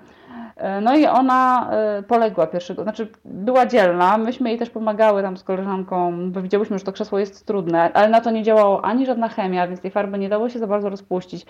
E, 0.57 0.81
no 0.81 0.97
i 0.97 1.07
ona 1.07 1.71
e, 1.71 2.03
poległa 2.03 2.47
pierwszego, 2.47 2.83
znaczy 2.83 3.09
była 3.25 3.67
dzielna, 3.67 4.19
myśmy 4.19 4.49
jej 4.49 4.59
też 4.59 4.71
pomagały 4.71 5.23
tam 5.23 5.37
z 5.37 5.45
koleżanką, 5.45 6.31
bo 6.31 6.43
widziałyśmy, 6.43 6.79
że 6.79 6.85
to 6.85 6.93
krzesło 6.93 7.19
jest 7.19 7.47
trudne, 7.47 7.93
ale 7.93 8.09
na 8.09 8.21
to 8.21 8.31
nie 8.31 8.43
działało 8.43 8.85
ani 8.85 9.07
żadna 9.07 9.29
chemia, 9.29 9.67
więc 9.69 9.81
tej 9.81 9.91
farby 9.91 10.19
nie 10.19 10.29
dało 10.29 10.49
się 10.49 10.59
za 10.59 10.67
bardzo 10.67 10.89
rozpuścić. 10.89 11.47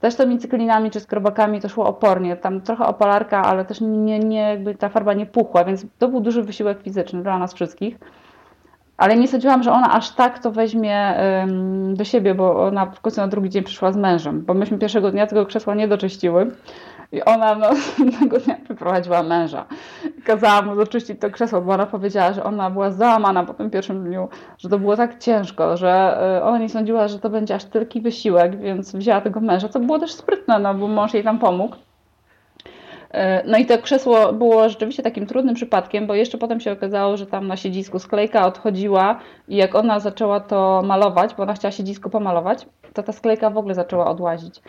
Też 0.00 0.14
tymi 0.14 0.38
cyklinami 0.38 0.90
czy 0.90 1.00
skrobakami 1.00 1.60
to 1.60 1.68
szło 1.68 1.86
opornie, 1.86 2.36
tam 2.36 2.60
trochę 2.60 2.86
opalarka, 2.86 3.42
ale 3.42 3.64
też 3.64 3.80
nie, 3.80 4.18
nie, 4.18 4.40
jakby 4.40 4.74
ta 4.74 4.88
farba 4.88 5.14
nie 5.14 5.26
puchła, 5.26 5.64
więc 5.64 5.86
to 5.98 6.08
był 6.08 6.20
duży 6.20 6.42
wysiłek 6.42 6.82
fizyczny 6.82 7.22
dla 7.22 7.38
nas 7.38 7.54
wszystkich. 7.54 7.98
ale 8.96 9.16
nie 9.16 9.28
sądziłam, 9.28 9.62
że 9.62 9.72
ona 9.72 9.92
aż 9.92 10.10
tak 10.10 10.38
to 10.38 10.50
weźmie 10.50 11.14
do 11.94 12.04
siebie, 12.04 12.34
bo 12.34 12.66
ona 12.66 12.86
w 12.86 13.00
końcu 13.00 13.20
na 13.20 13.28
drugi 13.28 13.50
dzień 13.50 13.62
przyszła 13.62 13.92
z 13.92 13.96
mężem, 13.96 14.42
bo 14.42 14.54
myśmy 14.54 14.78
pierwszego 14.78 15.10
dnia 15.10 15.26
tego 15.26 15.46
krzesła 15.46 15.74
nie 15.74 15.88
doczyściły. 15.88 16.50
I 17.12 17.22
ona 17.24 17.54
no, 17.54 17.70
tego 18.20 18.38
dnia 18.38 18.56
wyprowadziła 18.68 19.22
męża. 19.22 19.64
Kazała 20.24 20.62
mu 20.62 20.76
doczyścić 20.76 21.20
to 21.20 21.30
krzesło, 21.30 21.60
bo 21.60 21.72
ona 21.72 21.86
powiedziała, 21.86 22.32
że 22.32 22.44
ona 22.44 22.70
była 22.70 22.90
załamana 22.90 23.44
po 23.44 23.54
tym 23.54 23.70
pierwszym 23.70 24.04
dniu, 24.04 24.28
że 24.58 24.68
to 24.68 24.78
było 24.78 24.96
tak 24.96 25.18
ciężko, 25.18 25.76
że 25.76 26.18
e, 26.38 26.44
ona 26.44 26.58
nie 26.58 26.68
sądziła, 26.68 27.08
że 27.08 27.18
to 27.18 27.30
będzie 27.30 27.54
aż 27.54 27.64
taki 27.64 28.00
wysiłek, 28.00 28.60
więc 28.60 28.96
wzięła 28.96 29.20
tego 29.20 29.40
męża, 29.40 29.68
co 29.68 29.80
było 29.80 29.98
też 29.98 30.12
sprytne, 30.12 30.58
no 30.58 30.74
bo 30.74 30.88
mąż 30.88 31.14
jej 31.14 31.24
tam 31.24 31.38
pomógł. 31.38 31.76
E, 33.10 33.42
no 33.46 33.58
i 33.58 33.66
to 33.66 33.78
krzesło 33.78 34.32
było 34.32 34.68
rzeczywiście 34.68 35.02
takim 35.02 35.26
trudnym 35.26 35.54
przypadkiem, 35.54 36.06
bo 36.06 36.14
jeszcze 36.14 36.38
potem 36.38 36.60
się 36.60 36.72
okazało, 36.72 37.16
że 37.16 37.26
tam 37.26 37.46
na 37.46 37.56
siedzisku 37.56 37.98
sklejka 37.98 38.46
odchodziła 38.46 39.18
i 39.48 39.56
jak 39.56 39.74
ona 39.74 40.00
zaczęła 40.00 40.40
to 40.40 40.82
malować, 40.84 41.34
bo 41.34 41.42
ona 41.42 41.54
chciała 41.54 41.72
siedzisko 41.72 42.10
pomalować, 42.10 42.66
to 42.92 43.02
ta 43.02 43.12
sklejka 43.12 43.50
w 43.50 43.58
ogóle 43.58 43.74
zaczęła 43.74 44.06
odłazić. 44.06 44.60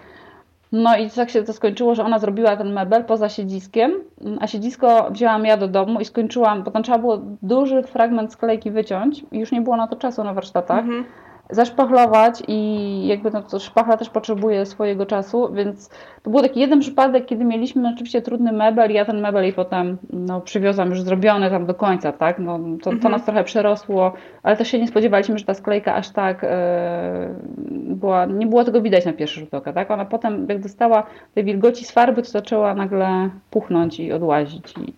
No 0.73 0.97
i 0.97 1.09
tak 1.09 1.29
się 1.29 1.43
to 1.43 1.53
skończyło, 1.53 1.95
że 1.95 2.03
ona 2.03 2.19
zrobiła 2.19 2.57
ten 2.57 2.73
mebel 2.73 3.03
poza 3.03 3.29
siedziskiem, 3.29 3.91
a 4.39 4.47
siedzisko 4.47 5.12
wzięłam 5.12 5.45
ja 5.45 5.57
do 5.57 5.67
domu 5.67 5.99
i 5.99 6.05
skończyłam, 6.05 6.63
bo 6.63 6.71
tam 6.71 6.83
trzeba 6.83 6.97
było 6.97 7.17
duży 7.41 7.83
fragment 7.83 8.31
sklejki 8.33 8.71
wyciąć 8.71 9.25
i 9.31 9.39
już 9.39 9.51
nie 9.51 9.62
było 9.62 9.77
na 9.77 9.88
to 9.88 9.95
czasu 9.95 10.23
na 10.23 10.33
warsztatach. 10.33 10.79
Mhm 10.79 11.05
zaszpachlować 11.49 12.43
i 12.47 13.08
jakby 13.08 13.32
no 13.32 13.41
to 13.41 13.60
szpachla 13.60 13.97
też 13.97 14.10
potrzebuje 14.10 14.65
swojego 14.65 15.06
czasu, 15.06 15.53
więc 15.53 15.89
to 16.23 16.29
był 16.29 16.41
taki 16.41 16.60
jeden 16.60 16.79
przypadek, 16.79 17.25
kiedy 17.25 17.45
mieliśmy 17.45 17.91
oczywiście 17.93 18.21
trudny 18.21 18.51
mebel. 18.51 18.91
Ja 18.91 19.06
ten 19.06 19.21
mebel 19.21 19.47
i 19.47 19.53
potem 19.53 19.97
no, 20.13 20.41
przywiozłam 20.41 20.89
już 20.89 21.01
zrobiony 21.01 21.49
tam 21.49 21.65
do 21.65 21.73
końca, 21.73 22.12
tak, 22.12 22.39
no, 22.39 22.60
to, 22.60 22.84
to 22.84 22.91
mhm. 22.91 23.12
nas 23.12 23.25
trochę 23.25 23.43
przerosło, 23.43 24.13
ale 24.43 24.58
też 24.58 24.67
się 24.67 24.79
nie 24.79 24.88
spodziewaliśmy, 24.88 25.38
że 25.38 25.45
ta 25.45 25.53
sklejka 25.53 25.95
aż 25.95 26.10
tak 26.10 26.43
e, 26.43 27.36
była, 27.71 28.25
nie 28.25 28.47
było 28.47 28.63
tego 28.63 28.82
widać 28.82 29.06
na 29.06 29.13
pierwszy 29.13 29.39
rzut 29.39 29.53
oka, 29.53 29.73
tak, 29.73 29.91
ona 29.91 30.06
potem 30.06 30.45
jak 30.49 30.60
dostała 30.60 31.03
tej 31.34 31.43
wilgoci 31.43 31.86
z 31.86 31.91
farby, 31.91 32.21
to 32.21 32.29
zaczęła 32.29 32.75
nagle 32.75 33.29
puchnąć 33.49 33.99
i 33.99 34.13
odłazić 34.13 34.73
i 34.77 34.93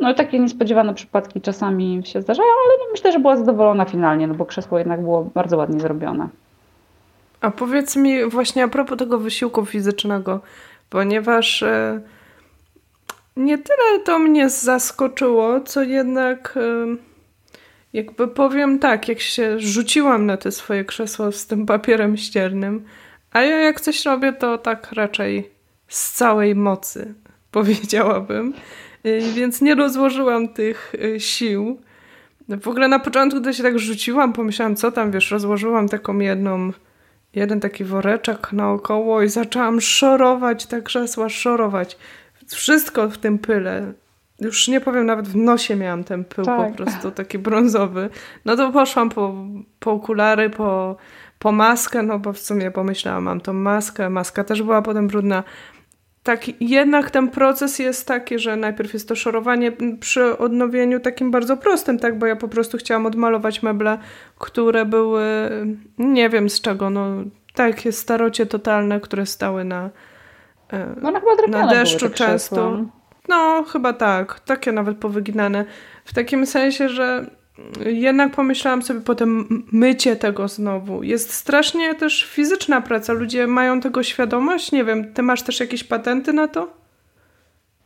no 0.00 0.14
takie 0.14 0.38
niespodziewane 0.38 0.94
przypadki 0.94 1.40
czasami 1.40 2.02
się 2.04 2.22
zdarzają, 2.22 2.48
ale 2.48 2.78
no 2.78 2.92
myślę, 2.92 3.12
że 3.12 3.18
była 3.18 3.36
zadowolona 3.36 3.84
finalnie, 3.84 4.26
no 4.26 4.34
bo 4.34 4.46
krzesło 4.46 4.78
jednak 4.78 5.00
było 5.00 5.24
bardzo 5.24 5.56
ładnie 5.56 5.80
zrobione. 5.80 6.28
A 7.40 7.50
powiedz 7.50 7.96
mi 7.96 8.24
właśnie 8.24 8.64
a 8.64 8.68
propos 8.68 8.98
tego 8.98 9.18
wysiłku 9.18 9.66
fizycznego, 9.66 10.40
ponieważ 10.90 11.62
e, 11.62 12.00
nie 13.36 13.58
tyle 13.58 14.00
to 14.04 14.18
mnie 14.18 14.50
zaskoczyło, 14.50 15.60
co 15.60 15.82
jednak 15.82 16.54
e, 16.56 16.96
jakby 17.92 18.28
powiem 18.28 18.78
tak, 18.78 19.08
jak 19.08 19.20
się 19.20 19.60
rzuciłam 19.60 20.26
na 20.26 20.36
te 20.36 20.52
swoje 20.52 20.84
krzesło 20.84 21.32
z 21.32 21.46
tym 21.46 21.66
papierem 21.66 22.16
ściernym, 22.16 22.84
a 23.32 23.42
ja 23.42 23.56
jak 23.58 23.80
coś 23.80 24.04
robię, 24.04 24.32
to 24.32 24.58
tak 24.58 24.92
raczej 24.92 25.50
z 25.88 26.12
całej 26.12 26.54
mocy, 26.54 27.14
powiedziałabym. 27.50 28.54
Y, 29.06 29.32
więc 29.34 29.60
nie 29.60 29.74
rozłożyłam 29.74 30.48
tych 30.48 30.94
y, 30.94 31.20
sił. 31.20 31.80
W 32.48 32.68
ogóle 32.68 32.88
na 32.88 32.98
początku, 32.98 33.40
gdy 33.40 33.54
się 33.54 33.62
tak 33.62 33.78
rzuciłam, 33.78 34.32
pomyślałam, 34.32 34.76
co 34.76 34.92
tam, 34.92 35.10
wiesz, 35.10 35.30
rozłożyłam 35.30 35.88
taką 35.88 36.18
jedną, 36.18 36.72
jeden 37.34 37.60
taki 37.60 37.84
woreczek 37.84 38.52
naokoło 38.52 39.22
i 39.22 39.28
zaczęłam 39.28 39.80
szorować 39.80 40.66
te 40.66 40.82
krzesła, 40.82 41.28
szorować. 41.28 41.98
Wszystko 42.46 43.08
w 43.08 43.18
tym 43.18 43.38
pyle. 43.38 43.92
Już 44.40 44.68
nie 44.68 44.80
powiem, 44.80 45.06
nawet 45.06 45.28
w 45.28 45.36
nosie 45.36 45.76
miałam 45.76 46.04
ten 46.04 46.24
pył 46.24 46.44
tak. 46.44 46.70
po 46.70 46.76
prostu 46.76 47.10
taki 47.10 47.38
brązowy. 47.38 48.10
No 48.44 48.56
to 48.56 48.72
poszłam 48.72 49.10
po, 49.10 49.34
po 49.78 49.92
okulary, 49.92 50.50
po, 50.50 50.96
po 51.38 51.52
maskę, 51.52 52.02
no 52.02 52.18
bo 52.18 52.32
w 52.32 52.38
sumie 52.38 52.70
pomyślałam, 52.70 53.24
mam 53.24 53.40
tą 53.40 53.52
maskę, 53.52 54.10
maska 54.10 54.44
też 54.44 54.62
była 54.62 54.82
potem 54.82 55.08
brudna 55.08 55.44
tak, 56.22 56.60
jednak 56.60 57.10
ten 57.10 57.28
proces 57.28 57.78
jest 57.78 58.06
taki, 58.06 58.38
że 58.38 58.56
najpierw 58.56 58.92
jest 58.92 59.08
to 59.08 59.16
szorowanie 59.16 59.72
przy 60.00 60.38
odnowieniu 60.38 61.00
takim 61.00 61.30
bardzo 61.30 61.56
prostym, 61.56 61.98
tak, 61.98 62.18
bo 62.18 62.26
ja 62.26 62.36
po 62.36 62.48
prostu 62.48 62.78
chciałam 62.78 63.06
odmalować 63.06 63.62
meble, 63.62 63.98
które 64.38 64.84
były, 64.84 65.24
nie 65.98 66.28
wiem 66.28 66.50
z 66.50 66.60
czego, 66.60 66.90
no 66.90 67.06
takie 67.54 67.92
starocie 67.92 68.46
totalne, 68.46 69.00
które 69.00 69.26
stały 69.26 69.64
na, 69.64 69.90
e, 70.72 70.94
no, 71.02 71.12
na 71.48 71.66
deszczu 71.66 72.10
często. 72.10 72.78
No, 73.28 73.64
chyba 73.72 73.92
tak, 73.92 74.40
takie 74.40 74.72
nawet 74.72 74.98
powyginane. 74.98 75.64
W 76.04 76.14
takim 76.14 76.46
sensie, 76.46 76.88
że 76.88 77.26
jednak 77.86 78.32
pomyślałam 78.32 78.82
sobie 78.82 79.00
potem 79.00 79.64
mycie 79.72 80.16
tego 80.16 80.48
znowu. 80.48 81.02
Jest 81.02 81.32
strasznie 81.32 81.94
też 81.94 82.24
fizyczna 82.24 82.80
praca. 82.80 83.12
Ludzie 83.12 83.46
mają 83.46 83.80
tego 83.80 84.02
świadomość. 84.02 84.72
Nie 84.72 84.84
wiem, 84.84 85.14
ty 85.14 85.22
masz 85.22 85.42
też 85.42 85.60
jakieś 85.60 85.84
patenty 85.84 86.32
na 86.32 86.48
to? 86.48 86.68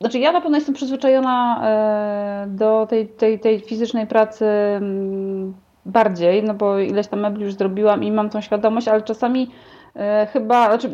Znaczy 0.01 0.19
ja 0.19 0.33
na 0.33 0.41
pewno 0.41 0.57
jestem 0.57 0.75
przyzwyczajona 0.75 1.61
e, 1.65 2.47
do 2.49 2.87
tej, 2.91 3.09
tej, 3.09 3.41
tej 3.41 3.61
fizycznej 3.61 4.07
pracy 4.07 4.45
mm, 4.45 5.55
bardziej, 5.87 6.43
no 6.43 6.55
bo 6.55 6.79
ileś 6.79 7.07
tam 7.07 7.21
mebli 7.21 7.45
już 7.45 7.55
zrobiłam 7.55 8.05
i 8.05 8.13
mam 8.13 8.31
tą 8.31 8.41
świadomość, 8.41 8.89
ale 8.89 9.03
czasami 9.03 9.51
e, 9.97 10.29
chyba, 10.33 10.67
znaczy 10.67 10.91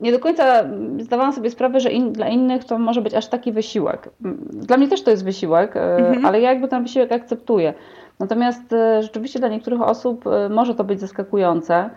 nie 0.00 0.12
do 0.12 0.18
końca 0.18 0.64
zdawałam 0.98 1.32
sobie 1.32 1.50
sprawę, 1.50 1.80
że 1.80 1.90
in, 1.90 2.12
dla 2.12 2.28
innych 2.28 2.64
to 2.64 2.78
może 2.78 3.02
być 3.02 3.14
aż 3.14 3.26
taki 3.26 3.52
wysiłek. 3.52 4.10
Dla 4.50 4.76
mnie 4.76 4.88
też 4.88 5.02
to 5.02 5.10
jest 5.10 5.24
wysiłek, 5.24 5.76
e, 5.76 5.96
mhm. 5.96 6.26
ale 6.26 6.40
ja 6.40 6.50
jakby 6.50 6.68
ten 6.68 6.82
wysiłek 6.82 7.12
akceptuję. 7.12 7.74
Natomiast 8.18 8.72
e, 8.72 9.02
rzeczywiście 9.02 9.38
dla 9.38 9.48
niektórych 9.48 9.82
osób 9.82 10.26
e, 10.26 10.48
może 10.48 10.74
to 10.74 10.84
być 10.84 11.00
zaskakujące. 11.00 11.90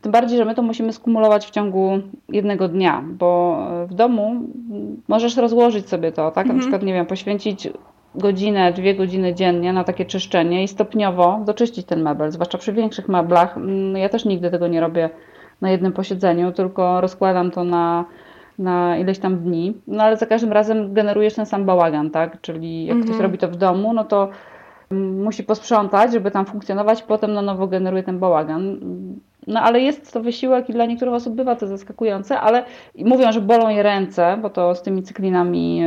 Tym 0.00 0.12
bardziej, 0.12 0.38
że 0.38 0.44
my 0.44 0.54
to 0.54 0.62
musimy 0.62 0.92
skumulować 0.92 1.46
w 1.46 1.50
ciągu 1.50 1.98
jednego 2.28 2.68
dnia, 2.68 3.04
bo 3.08 3.58
w 3.86 3.94
domu 3.94 4.34
możesz 5.08 5.36
rozłożyć 5.36 5.88
sobie 5.88 6.12
to, 6.12 6.30
tak? 6.30 6.46
Mhm. 6.46 6.56
Na 6.56 6.60
przykład, 6.60 6.82
nie 6.82 6.92
wiem, 6.92 7.06
poświęcić 7.06 7.68
godzinę, 8.14 8.72
dwie 8.72 8.94
godziny 8.94 9.34
dziennie 9.34 9.72
na 9.72 9.84
takie 9.84 10.04
czyszczenie 10.04 10.62
i 10.62 10.68
stopniowo 10.68 11.40
doczyścić 11.44 11.86
ten 11.86 12.02
mebel, 12.02 12.32
zwłaszcza 12.32 12.58
przy 12.58 12.72
większych 12.72 13.08
meblach. 13.08 13.56
Mm, 13.56 13.96
ja 13.96 14.08
też 14.08 14.24
nigdy 14.24 14.50
tego 14.50 14.68
nie 14.68 14.80
robię 14.80 15.10
na 15.60 15.70
jednym 15.70 15.92
posiedzeniu, 15.92 16.52
tylko 16.52 17.00
rozkładam 17.00 17.50
to 17.50 17.64
na, 17.64 18.04
na 18.58 18.98
ileś 18.98 19.18
tam 19.18 19.36
dni. 19.36 19.74
No 19.86 20.02
ale 20.02 20.16
za 20.16 20.26
każdym 20.26 20.52
razem 20.52 20.94
generujesz 20.94 21.34
ten 21.34 21.46
sam 21.46 21.64
bałagan, 21.64 22.10
tak? 22.10 22.40
Czyli 22.40 22.86
jak 22.86 22.96
ktoś 22.96 23.10
mhm. 23.10 23.22
robi 23.22 23.38
to 23.38 23.48
w 23.48 23.56
domu, 23.56 23.92
no 23.92 24.04
to 24.04 24.28
musi 25.24 25.44
posprzątać, 25.44 26.12
żeby 26.12 26.30
tam 26.30 26.46
funkcjonować, 26.46 27.02
potem 27.02 27.32
na 27.32 27.42
nowo 27.42 27.66
generuje 27.66 28.02
ten 28.02 28.18
bałagan. 28.18 28.80
No 29.46 29.60
ale 29.60 29.80
jest 29.80 30.12
to 30.12 30.20
wysiłek 30.20 30.68
i 30.68 30.72
dla 30.72 30.86
niektórych 30.86 31.14
osób 31.14 31.34
bywa 31.34 31.56
to 31.56 31.66
zaskakujące, 31.66 32.40
ale 32.40 32.64
mówią, 32.98 33.32
że 33.32 33.40
bolą 33.40 33.68
je 33.68 33.82
ręce, 33.82 34.38
bo 34.42 34.50
to 34.50 34.74
z 34.74 34.82
tymi 34.82 35.02
cyklinami 35.02 35.82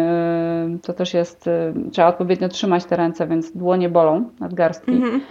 y, 0.75 0.79
to 0.79 0.93
też 0.93 1.13
jest, 1.13 1.47
y, 1.47 1.73
trzeba 1.91 2.07
odpowiednio 2.07 2.49
trzymać 2.49 2.85
te 2.85 2.95
ręce, 2.95 3.27
więc 3.27 3.51
dłonie 3.51 3.89
bolą, 3.89 4.29
nadgarstki. 4.39 4.91
Mhm. 4.91 5.21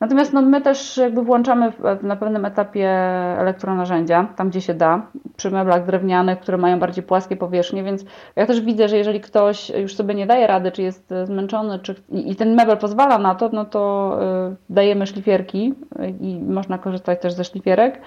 Natomiast 0.00 0.32
no, 0.32 0.42
my 0.42 0.60
też 0.60 0.96
jakby 0.96 1.22
włączamy 1.22 1.72
na 2.02 2.16
pewnym 2.16 2.44
etapie 2.44 2.90
elektronarzędzia, 3.38 4.26
tam 4.36 4.48
gdzie 4.48 4.60
się 4.60 4.74
da, 4.74 5.06
przy 5.36 5.50
meblach 5.50 5.86
drewnianych, 5.86 6.40
które 6.40 6.58
mają 6.58 6.78
bardziej 6.78 7.04
płaskie 7.04 7.36
powierzchnie, 7.36 7.84
więc 7.84 8.04
ja 8.36 8.46
też 8.46 8.60
widzę, 8.60 8.88
że 8.88 8.96
jeżeli 8.96 9.20
ktoś 9.20 9.70
już 9.70 9.94
sobie 9.94 10.14
nie 10.14 10.26
daje 10.26 10.46
rady, 10.46 10.72
czy 10.72 10.82
jest 10.82 11.14
zmęczony, 11.24 11.78
czy, 11.78 11.94
i 12.12 12.36
ten 12.36 12.54
mebel 12.54 12.76
pozwala 12.76 13.18
na 13.18 13.34
to, 13.34 13.50
no 13.52 13.64
to 13.64 14.12
y, 14.52 14.56
dajemy 14.70 15.06
szlifierki 15.06 15.74
i 16.20 16.40
można 16.48 16.78
korzystać 16.78 17.20
też 17.20 17.32
ze 17.32 17.44
szlifierek 17.44 18.00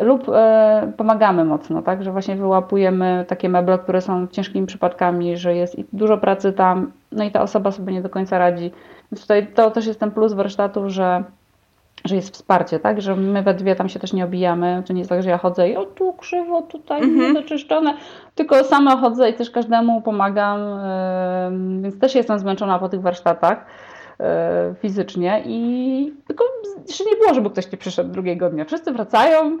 lub 0.00 0.28
e, 0.28 0.92
pomagamy 0.96 1.44
mocno, 1.44 1.82
tak, 1.82 2.02
że 2.02 2.12
właśnie 2.12 2.36
wyłapujemy 2.36 3.24
takie 3.28 3.48
meble, 3.48 3.78
które 3.78 4.00
są 4.00 4.26
ciężkimi 4.26 4.66
przypadkami, 4.66 5.36
że 5.36 5.54
jest 5.54 5.76
dużo 5.92 6.18
pracy 6.18 6.52
tam, 6.52 6.92
no 7.12 7.24
i 7.24 7.30
ta 7.30 7.42
osoba 7.42 7.70
sobie 7.70 7.92
nie 7.92 8.02
do 8.02 8.08
końca 8.08 8.38
radzi 8.38 8.70
więc 9.12 9.22
tutaj 9.22 9.46
to 9.46 9.70
też 9.70 9.86
jest 9.86 10.00
ten 10.00 10.10
plus 10.10 10.32
warsztatu, 10.32 10.90
że, 10.90 11.24
że 12.04 12.16
jest 12.16 12.34
wsparcie, 12.34 12.78
tak? 12.78 13.00
Że 13.00 13.16
my 13.16 13.42
we 13.42 13.54
dwie 13.54 13.76
tam 13.76 13.88
się 13.88 13.98
też 13.98 14.12
nie 14.12 14.24
obijamy. 14.24 14.82
To 14.86 14.92
nie 14.92 14.98
jest 14.98 15.10
tak, 15.10 15.22
że 15.22 15.30
ja 15.30 15.38
chodzę 15.38 15.68
i 15.68 15.76
o 15.76 15.84
tu 15.84 16.12
krzywo, 16.12 16.62
tutaj 16.62 17.02
mhm. 17.02 17.20
niedoczyszczone, 17.20 17.94
tylko 18.34 18.64
sama 18.64 18.96
chodzę 18.96 19.30
i 19.30 19.34
też 19.34 19.50
każdemu 19.50 20.00
pomagam, 20.02 20.60
więc 21.82 21.98
też 21.98 22.14
jestem 22.14 22.38
zmęczona 22.38 22.78
po 22.78 22.88
tych 22.88 23.00
warsztatach 23.00 23.66
e, 24.20 24.74
fizycznie 24.80 25.42
i 25.46 26.12
tylko 26.26 26.44
jeszcze 26.88 27.04
nie 27.04 27.16
było, 27.16 27.34
żeby 27.34 27.50
ktoś 27.50 27.72
nie 27.72 27.78
przyszedł 27.78 28.10
drugiego 28.10 28.50
dnia. 28.50 28.64
Wszyscy 28.64 28.92
wracają, 28.92 29.58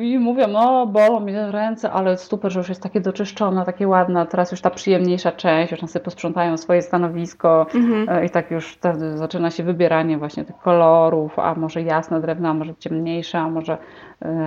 I 0.00 0.18
mówią, 0.18 0.48
no 0.48 0.86
bolą 0.86 1.20
mnie 1.20 1.50
ręce, 1.50 1.90
ale 1.90 2.18
super, 2.18 2.52
że 2.52 2.60
już 2.60 2.68
jest 2.68 2.82
takie 2.82 3.00
doczyszczone, 3.00 3.64
takie 3.64 3.88
ładne. 3.88 4.26
Teraz 4.26 4.50
już 4.50 4.60
ta 4.60 4.70
przyjemniejsza 4.70 5.32
część, 5.32 5.70
już 5.70 5.80
tam 5.80 5.88
sobie 5.88 6.04
posprzątają 6.04 6.56
swoje 6.56 6.82
stanowisko 6.82 7.66
mhm. 7.74 8.08
E, 8.08 8.26
i 8.26 8.30
tak 8.30 8.50
już 8.50 8.72
wtedy 8.72 9.16
zaczyna 9.16 9.50
się 9.50 9.62
wybieranie 9.62 10.18
właśnie 10.18 10.44
tych 10.44 10.58
kolorów, 10.58 11.38
a 11.38 11.54
może 11.54 11.82
jasne 11.82 12.20
drewno, 12.20 12.48
a 12.48 12.54
może 12.54 12.74
ciemniejsze, 12.74 13.38
a 13.38 13.50
może 13.50 13.78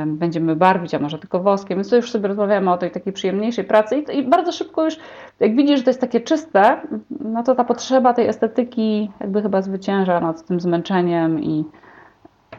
będziemy 0.05 0.55
barwić, 0.55 0.93
a 0.93 0.99
może 0.99 1.19
tylko 1.19 1.39
woskiem. 1.39 1.77
Więc 1.77 1.89
to 1.89 1.95
już 1.95 2.11
sobie 2.11 2.27
rozmawiamy 2.27 2.71
o 2.71 2.77
tej 2.77 2.91
takiej 2.91 3.13
przyjemniejszej 3.13 3.63
pracy 3.63 3.97
I, 3.97 4.17
i 4.17 4.23
bardzo 4.23 4.51
szybko 4.51 4.85
już, 4.85 4.97
jak 5.39 5.55
widzisz, 5.55 5.77
że 5.77 5.83
to 5.83 5.89
jest 5.89 6.01
takie 6.01 6.21
czyste, 6.21 6.81
no 7.19 7.43
to 7.43 7.55
ta 7.55 7.63
potrzeba 7.63 8.13
tej 8.13 8.27
estetyki 8.27 9.11
jakby 9.19 9.41
chyba 9.41 9.61
zwycięża 9.61 10.19
nad 10.19 10.45
tym 10.45 10.59
zmęczeniem 10.59 11.43
i, 11.43 11.65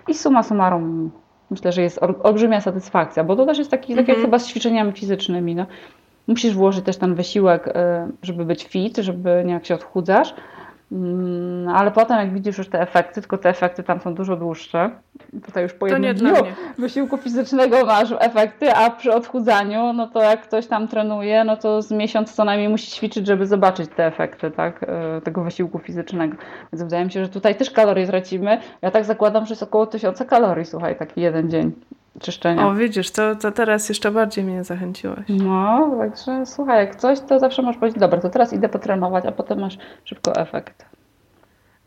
i 0.09 0.15
suma 0.15 0.43
summarum 0.43 1.11
myślę, 1.51 1.73
że 1.73 1.83
jest 1.83 2.01
olbrzymia 2.23 2.61
satysfakcja, 2.61 3.25
bo 3.25 3.37
to 3.37 3.47
też 3.47 3.59
jest 3.59 3.71
taki, 3.71 3.95
tak 3.95 4.09
jak 4.09 4.17
mhm. 4.17 4.27
chyba 4.27 4.39
z 4.39 4.49
ćwiczeniami 4.49 4.93
fizycznymi. 4.93 5.55
No. 5.55 5.67
Musisz 6.27 6.55
włożyć 6.55 6.85
też 6.85 6.97
ten 6.97 7.15
wysiłek, 7.15 7.69
y, 7.69 7.73
żeby 8.23 8.45
być 8.45 8.65
fit, 8.65 8.97
żeby 8.97 9.43
nie 9.47 9.53
jak 9.53 9.67
się 9.67 9.75
odchudzasz, 9.75 10.35
ale 11.75 11.91
potem 11.91 12.19
jak 12.19 12.33
widzisz 12.33 12.59
już 12.59 12.69
te 12.69 12.81
efekty, 12.81 13.21
tylko 13.21 13.39
te 13.39 13.49
efekty 13.49 13.83
tam 13.83 14.01
są 14.01 14.15
dużo 14.15 14.37
dłuższe. 14.37 14.91
Tutaj 15.45 15.63
już 15.63 15.73
po 15.73 15.87
jednym 15.87 16.15
dniu 16.15 16.35
wysiłku 16.79 17.17
fizycznego 17.17 17.85
masz 17.87 18.15
efekty, 18.19 18.73
a 18.73 18.91
przy 18.91 19.15
odchudzaniu, 19.15 19.93
no 19.93 20.07
to 20.07 20.23
jak 20.23 20.43
ktoś 20.43 20.67
tam 20.67 20.89
trenuje, 20.89 21.45
no 21.45 21.57
to 21.57 21.83
z 21.83 21.91
miesiąc 21.91 22.33
co 22.33 22.45
najmniej 22.45 22.69
musi 22.69 22.91
ćwiczyć, 22.91 23.27
żeby 23.27 23.47
zobaczyć 23.47 23.91
te 23.97 24.07
efekty 24.07 24.51
tak, 24.51 24.83
e, 24.83 25.21
tego 25.21 25.45
wysiłku 25.45 25.79
fizycznego. 25.79 26.37
Więc 26.73 26.83
wydaje 26.83 27.05
mi 27.05 27.13
się, 27.13 27.25
że 27.25 27.29
tutaj 27.29 27.55
też 27.55 27.71
kalorie 27.71 28.07
tracimy. 28.07 28.61
Ja 28.83 28.91
tak 28.91 29.05
zakładam, 29.05 29.47
że 29.47 29.53
jest 29.53 29.63
około 29.63 29.87
tysiąca 29.87 30.25
kalorii, 30.25 30.65
słuchaj, 30.65 30.97
taki 30.97 31.21
jeden 31.21 31.51
dzień 31.51 31.73
czyszczenia. 32.21 32.67
O, 32.67 32.75
widzisz, 32.75 33.11
to, 33.11 33.37
to 33.37 33.53
teraz 33.53 33.89
jeszcze 33.89 34.11
bardziej 34.11 34.45
mnie 34.45 34.65
zachęciłaś. 34.65 35.25
No, 35.29 35.91
także 35.99 36.47
słuchaj, 36.47 36.87
jak 36.87 36.97
coś, 36.97 37.21
to 37.21 37.39
zawsze 37.39 37.63
możesz 37.63 37.81
powiedzieć, 37.81 38.01
dobra, 38.01 38.21
to 38.21 38.31
teraz 38.31 38.53
idę 38.53 38.69
potrenować, 38.69 39.27
a 39.27 39.33
potem 39.33 39.61
masz 39.61 39.79
szybko 40.05 40.35
efekt. 40.35 40.87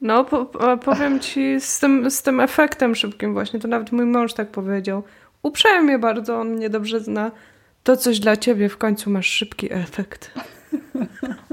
No, 0.02 0.24
po, 0.24 0.46
powiem 0.86 1.20
Ci 1.20 1.62
z 1.62 1.80
tym, 1.80 2.12
z 2.12 2.22
tym 2.22 2.40
efektem 2.40 2.96
szybkim 2.96 3.34
właśnie, 3.34 3.60
to 3.60 3.68
nawet 3.68 3.92
mój 3.92 4.06
mąż 4.06 4.34
tak 4.34 4.48
powiedział. 4.48 5.04
Uprzejmie 5.44 6.00
bardzo, 6.00 6.40
on 6.40 6.50
mnie 6.50 6.70
dobrze 6.70 7.00
zna. 7.00 7.32
To 7.84 7.98
coś 7.98 8.20
dla 8.20 8.38
Ciebie, 8.38 8.70
w 8.70 8.78
końcu 8.78 9.10
masz 9.10 9.28
szybki 9.28 9.74
efekt. 9.74 10.32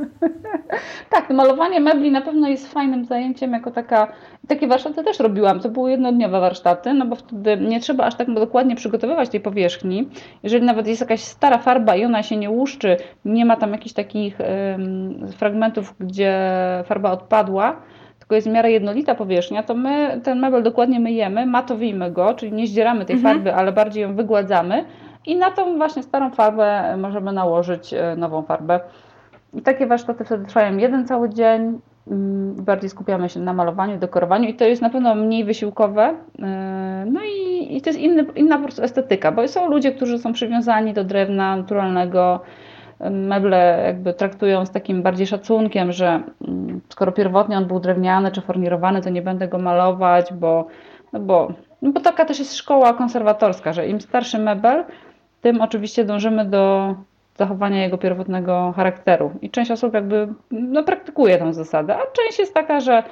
tak, 1.10 1.30
malowanie 1.30 1.80
mebli 1.80 2.10
na 2.10 2.20
pewno 2.20 2.48
jest 2.48 2.72
fajnym 2.72 3.04
zajęciem, 3.04 3.52
jako 3.52 3.70
taka, 3.70 4.12
takie 4.48 4.66
warsztaty 4.66 5.04
też 5.04 5.20
robiłam, 5.20 5.60
to 5.60 5.68
były 5.68 5.90
jednodniowe 5.90 6.40
warsztaty, 6.40 6.94
no 6.94 7.06
bo 7.06 7.16
wtedy 7.16 7.56
nie 7.56 7.80
trzeba 7.80 8.04
aż 8.04 8.14
tak 8.14 8.34
dokładnie 8.34 8.76
przygotowywać 8.76 9.28
tej 9.28 9.40
powierzchni. 9.40 10.08
Jeżeli 10.42 10.66
nawet 10.66 10.86
jest 10.86 11.00
jakaś 11.00 11.20
stara 11.20 11.58
farba 11.58 11.96
i 11.96 12.04
ona 12.04 12.22
się 12.22 12.36
nie 12.36 12.50
łuszczy, 12.50 12.96
nie 13.24 13.44
ma 13.44 13.56
tam 13.56 13.72
jakichś 13.72 13.94
takich 13.94 14.38
ym, 14.40 15.28
fragmentów, 15.36 15.94
gdzie 16.00 16.38
farba 16.84 17.10
odpadła, 17.10 17.76
tylko 18.18 18.34
jest 18.34 18.48
w 18.48 18.52
miarę 18.52 18.70
jednolita 18.70 19.14
powierzchnia, 19.14 19.62
to 19.62 19.74
my 19.74 20.20
ten 20.24 20.40
mebel 20.40 20.62
dokładnie 20.62 21.00
myjemy, 21.00 21.46
matowimy 21.46 22.10
go, 22.10 22.34
czyli 22.34 22.52
nie 22.52 22.66
zdzieramy 22.66 23.04
tej 23.04 23.16
mhm. 23.16 23.34
farby, 23.34 23.54
ale 23.54 23.72
bardziej 23.72 24.02
ją 24.02 24.16
wygładzamy 24.16 24.84
i 25.26 25.36
na 25.36 25.50
tą 25.50 25.76
właśnie 25.76 26.02
starą 26.02 26.30
farbę 26.30 26.96
możemy 26.96 27.32
nałożyć 27.32 27.94
e, 27.94 28.16
nową 28.16 28.42
farbę. 28.42 28.80
I 29.54 29.62
takie 29.62 29.86
warsztaty 29.86 30.24
wtedy 30.24 30.44
trwają 30.44 30.76
jeden 30.76 31.06
cały 31.06 31.28
dzień. 31.28 31.80
Mm, 32.06 32.54
bardziej 32.64 32.90
skupiamy 32.90 33.28
się 33.28 33.40
na 33.40 33.52
malowaniu, 33.52 33.98
dekorowaniu 33.98 34.48
i 34.48 34.54
to 34.54 34.64
jest 34.64 34.82
na 34.82 34.90
pewno 34.90 35.14
mniej 35.14 35.44
wysiłkowe. 35.44 36.14
E, 36.42 37.04
no 37.12 37.20
i, 37.24 37.76
i 37.76 37.82
to 37.82 37.90
jest 37.90 38.00
inny, 38.00 38.24
inna 38.36 38.56
po 38.56 38.62
prostu 38.62 38.82
estetyka, 38.82 39.32
bo 39.32 39.48
są 39.48 39.68
ludzie, 39.68 39.92
którzy 39.92 40.18
są 40.18 40.32
przywiązani 40.32 40.94
do 40.94 41.04
drewna 41.04 41.56
naturalnego, 41.56 42.40
meble 43.10 43.82
jakby 43.86 44.14
traktują 44.14 44.66
z 44.66 44.70
takim 44.70 45.02
bardziej 45.02 45.26
szacunkiem, 45.26 45.92
że 45.92 46.22
mm, 46.48 46.80
skoro 46.88 47.12
pierwotnie 47.12 47.58
on 47.58 47.64
był 47.64 47.80
drewniany 47.80 48.30
czy 48.32 48.40
fornirowany, 48.40 49.02
to 49.02 49.10
nie 49.10 49.22
będę 49.22 49.48
go 49.48 49.58
malować, 49.58 50.32
bo, 50.32 50.66
no 51.12 51.20
bo, 51.20 51.52
no 51.82 51.92
bo 51.92 52.00
taka 52.00 52.24
też 52.24 52.38
jest 52.38 52.56
szkoła 52.56 52.94
konserwatorska, 52.94 53.72
że 53.72 53.88
im 53.88 54.00
starszy 54.00 54.38
mebel, 54.38 54.84
tym 55.40 55.60
oczywiście 55.60 56.04
dążymy 56.04 56.44
do 56.44 56.94
zachowania 57.38 57.82
jego 57.82 57.98
pierwotnego 57.98 58.72
charakteru. 58.76 59.30
I 59.42 59.50
część 59.50 59.70
osób 59.70 59.94
jakby 59.94 60.28
no, 60.50 60.82
praktykuje 60.82 61.38
tę 61.38 61.54
zasadę, 61.54 61.96
a 61.96 62.00
część 62.12 62.38
jest 62.38 62.54
taka, 62.54 62.80
że 62.80 63.02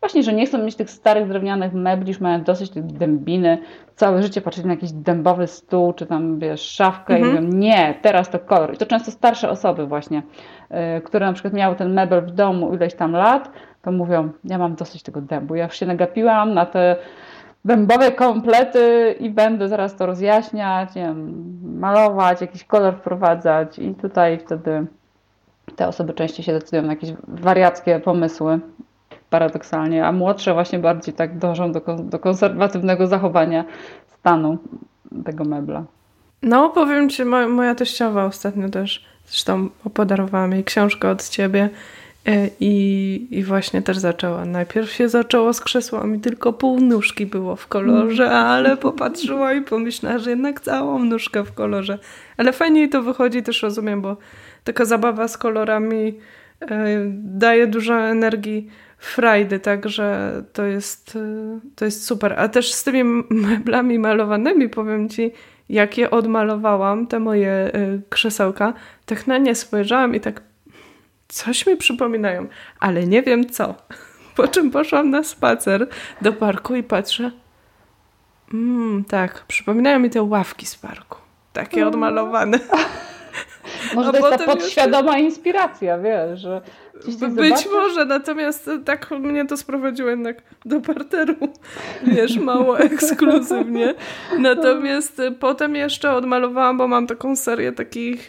właśnie, 0.00 0.22
że 0.22 0.32
nie 0.32 0.46
chcą 0.46 0.58
mieć 0.58 0.76
tych 0.76 0.90
starych 0.90 1.28
drewnianych 1.28 1.72
mebli, 1.72 2.08
już 2.08 2.20
mają 2.20 2.42
dosyć 2.42 2.70
tych 2.70 2.86
dębiny, 2.86 3.58
całe 3.94 4.22
życie 4.22 4.40
patrzeć 4.40 4.64
na 4.64 4.70
jakiś 4.70 4.92
dębowy 4.92 5.46
stół, 5.46 5.92
czy 5.92 6.06
tam 6.06 6.38
wiesz, 6.38 6.60
szafkę 6.60 7.16
mhm. 7.16 7.36
i 7.36 7.40
mówią, 7.40 7.58
nie, 7.58 7.94
teraz 8.02 8.30
to 8.30 8.38
kolor. 8.38 8.74
I 8.74 8.76
to 8.76 8.86
często 8.86 9.10
starsze 9.10 9.50
osoby 9.50 9.86
właśnie, 9.86 10.22
yy, 10.70 11.00
które 11.00 11.26
na 11.26 11.32
przykład 11.32 11.54
miały 11.54 11.76
ten 11.76 11.92
mebel 11.92 12.26
w 12.26 12.30
domu 12.30 12.74
ileś 12.74 12.94
tam 12.94 13.12
lat, 13.12 13.50
to 13.82 13.92
mówią, 13.92 14.30
ja 14.44 14.58
mam 14.58 14.74
dosyć 14.74 15.02
tego 15.02 15.20
dębu, 15.20 15.54
ja 15.54 15.64
już 15.64 15.76
się 15.76 15.86
nagapiłam 15.86 16.54
na 16.54 16.66
te 16.66 16.96
dębowe 17.64 18.12
komplety 18.12 19.14
i 19.20 19.30
będę 19.30 19.68
zaraz 19.68 19.96
to 19.96 20.06
rozjaśniać, 20.06 20.94
nie 20.94 21.02
wiem, 21.02 21.32
malować, 21.78 22.40
jakiś 22.40 22.64
kolor 22.64 22.96
wprowadzać 22.96 23.78
i 23.78 23.94
tutaj 23.94 24.38
wtedy 24.38 24.86
te 25.76 25.88
osoby 25.88 26.12
częściej 26.14 26.44
się 26.44 26.52
decydują 26.52 26.82
na 26.82 26.92
jakieś 26.92 27.12
wariackie 27.28 28.00
pomysły, 28.00 28.60
paradoksalnie, 29.30 30.06
a 30.06 30.12
młodsze 30.12 30.54
właśnie 30.54 30.78
bardziej 30.78 31.14
tak 31.14 31.38
dążą 31.38 31.72
do, 31.72 31.80
do 31.98 32.18
konserwatywnego 32.18 33.06
zachowania 33.06 33.64
stanu 34.18 34.58
tego 35.24 35.44
mebla. 35.44 35.84
No, 36.42 36.70
powiem 36.70 37.08
Ci, 37.08 37.24
moja, 37.24 37.48
moja 37.48 37.74
teściowa 37.74 38.24
ostatnio 38.24 38.68
też, 38.68 39.06
zresztą 39.26 39.68
podarowała 39.94 40.46
mi 40.46 40.64
książkę 40.64 41.10
od 41.10 41.28
Ciebie 41.28 41.70
I, 42.60 43.26
I 43.30 43.44
właśnie 43.44 43.82
też 43.82 43.98
zaczęła. 43.98 44.44
Najpierw 44.44 44.92
się 44.92 45.08
zaczęło 45.08 45.52
z 45.52 45.60
krzesłami, 45.60 46.20
tylko 46.20 46.52
pół 46.52 46.80
nóżki 46.80 47.26
było 47.26 47.56
w 47.56 47.66
kolorze, 47.66 48.24
mm. 48.26 48.36
ale 48.36 48.76
popatrzyła 48.76 49.52
i 49.52 49.62
pomyślała, 49.62 50.18
że 50.18 50.30
jednak 50.30 50.60
całą 50.60 51.04
nóżkę 51.04 51.44
w 51.44 51.52
kolorze. 51.52 51.98
Ale 52.36 52.52
fajniej 52.52 52.88
to 52.88 53.02
wychodzi, 53.02 53.42
też 53.42 53.62
rozumiem, 53.62 54.02
bo 54.02 54.16
taka 54.64 54.84
zabawa 54.84 55.28
z 55.28 55.38
kolorami 55.38 56.18
e, 56.60 56.86
daje 57.22 57.66
dużo 57.66 58.00
energii, 58.00 58.70
frajdy, 58.98 59.58
także 59.58 60.32
to 60.52 60.64
jest, 60.64 61.16
e, 61.16 61.60
to 61.76 61.84
jest 61.84 62.04
super. 62.04 62.34
A 62.38 62.48
też 62.48 62.72
z 62.72 62.84
tymi 62.84 63.04
meblami 63.30 63.98
malowanymi, 63.98 64.68
powiem 64.68 65.08
Ci, 65.08 65.32
jak 65.68 65.98
je 65.98 66.10
odmalowałam, 66.10 67.06
te 67.06 67.20
moje 67.20 67.70
krzesełka, 68.08 68.72
tak 69.06 69.26
na 69.26 69.38
nie 69.38 69.54
spojrzałam 69.54 70.14
i 70.14 70.20
tak 70.20 70.47
coś 71.28 71.66
mi 71.66 71.76
przypominają, 71.76 72.46
ale 72.80 73.06
nie 73.06 73.22
wiem 73.22 73.50
co. 73.50 73.74
Po 74.36 74.48
czym 74.48 74.70
poszłam 74.70 75.10
na 75.10 75.22
spacer 75.22 75.88
do 76.22 76.32
parku 76.32 76.74
i 76.74 76.82
patrzę. 76.82 77.30
Mmm, 78.52 79.04
tak, 79.04 79.44
przypominają 79.48 79.98
mi 79.98 80.10
te 80.10 80.22
ławki 80.22 80.66
z 80.66 80.76
parku. 80.76 81.18
Takie 81.52 81.86
odmalowane. 81.86 82.58
Może 83.94 84.12
to 84.12 84.30
jest 84.30 84.46
ta 84.46 84.52
podświadoma 84.52 85.18
inspiracja, 85.18 85.98
wiesz, 85.98 86.40
że 86.40 86.60
Być 87.30 87.68
może, 87.72 88.04
natomiast 88.04 88.70
tak 88.84 89.10
mnie 89.10 89.46
to 89.46 89.56
sprowadziło 89.56 90.10
jednak 90.10 90.42
do 90.64 90.80
parteru, 90.80 91.34
wiesz, 92.14 92.36
mało 92.36 92.80
ekskluzywnie. 92.88 93.94
Natomiast 94.38 95.22
potem 95.40 95.74
jeszcze 95.74 96.12
odmalowałam, 96.12 96.78
bo 96.78 96.88
mam 96.88 97.06
taką 97.06 97.36
serię 97.36 97.72
takich 97.72 98.28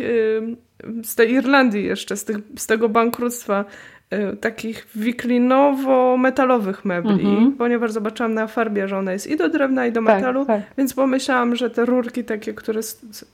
z 1.04 1.16
tej 1.16 1.32
Irlandii 1.32 1.84
jeszcze, 1.84 2.18
z, 2.18 2.26
tych, 2.26 2.38
z 2.58 2.68
tego 2.68 2.90
bankructwa, 2.90 3.66
y, 4.14 4.38
takich 4.38 4.88
wiklinowo-metalowych 4.96 6.86
mebli, 6.86 7.12
mhm. 7.12 7.52
ponieważ 7.52 7.92
zobaczyłam 7.92 8.34
na 8.34 8.48
farbie, 8.48 8.88
że 8.88 8.98
ona 8.98 9.12
jest 9.12 9.28
i 9.28 9.38
do 9.38 9.50
drewna, 9.50 9.88
i 9.88 9.92
do 9.92 10.04
tak, 10.04 10.16
metalu, 10.16 10.46
tak. 10.46 10.62
więc 10.78 10.94
pomyślałam, 10.94 11.56
że 11.56 11.70
te 11.70 11.86
rurki 11.86 12.24
takie, 12.24 12.54
które 12.54 12.82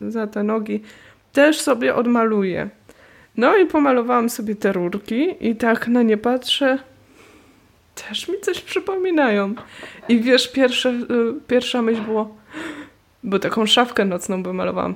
za 0.01 0.27
te 0.27 0.43
nogi, 0.43 0.81
też 1.33 1.61
sobie 1.61 1.95
odmaluję. 1.95 2.69
No 3.37 3.57
i 3.57 3.65
pomalowałam 3.65 4.29
sobie 4.29 4.55
te 4.55 4.71
rurki 4.71 5.47
i 5.49 5.55
tak 5.55 5.87
na 5.87 6.01
nie 6.01 6.17
patrzę, 6.17 6.79
też 8.09 8.27
mi 8.27 8.39
coś 8.41 8.61
przypominają. 8.61 9.53
I 10.09 10.19
wiesz, 10.19 10.51
pierwsze, 10.51 10.89
y, 10.89 11.03
pierwsza 11.47 11.81
myśl 11.81 12.01
było, 12.01 12.35
bo 13.23 13.39
taką 13.39 13.65
szafkę 13.65 14.05
nocną 14.05 14.43
wymalowałam 14.43 14.95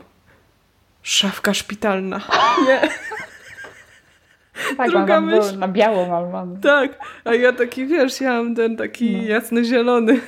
Szafka 1.04 1.54
szpitalna. 1.54 2.22
Nie. 2.68 2.82
Tak, 4.78 4.90
Druga 4.90 5.22
myśl. 5.22 5.58
na 5.58 5.68
biało 5.68 6.08
malowany. 6.08 6.60
Tak, 6.62 6.92
a 7.26 7.34
ja 7.34 7.54
taki, 7.54 7.86
wiesz, 7.86 8.22
ja 8.22 8.34
mam 8.34 8.56
ten 8.56 8.78
taki 8.78 9.18
no. 9.18 9.24
jasno-zielony. 9.24 10.20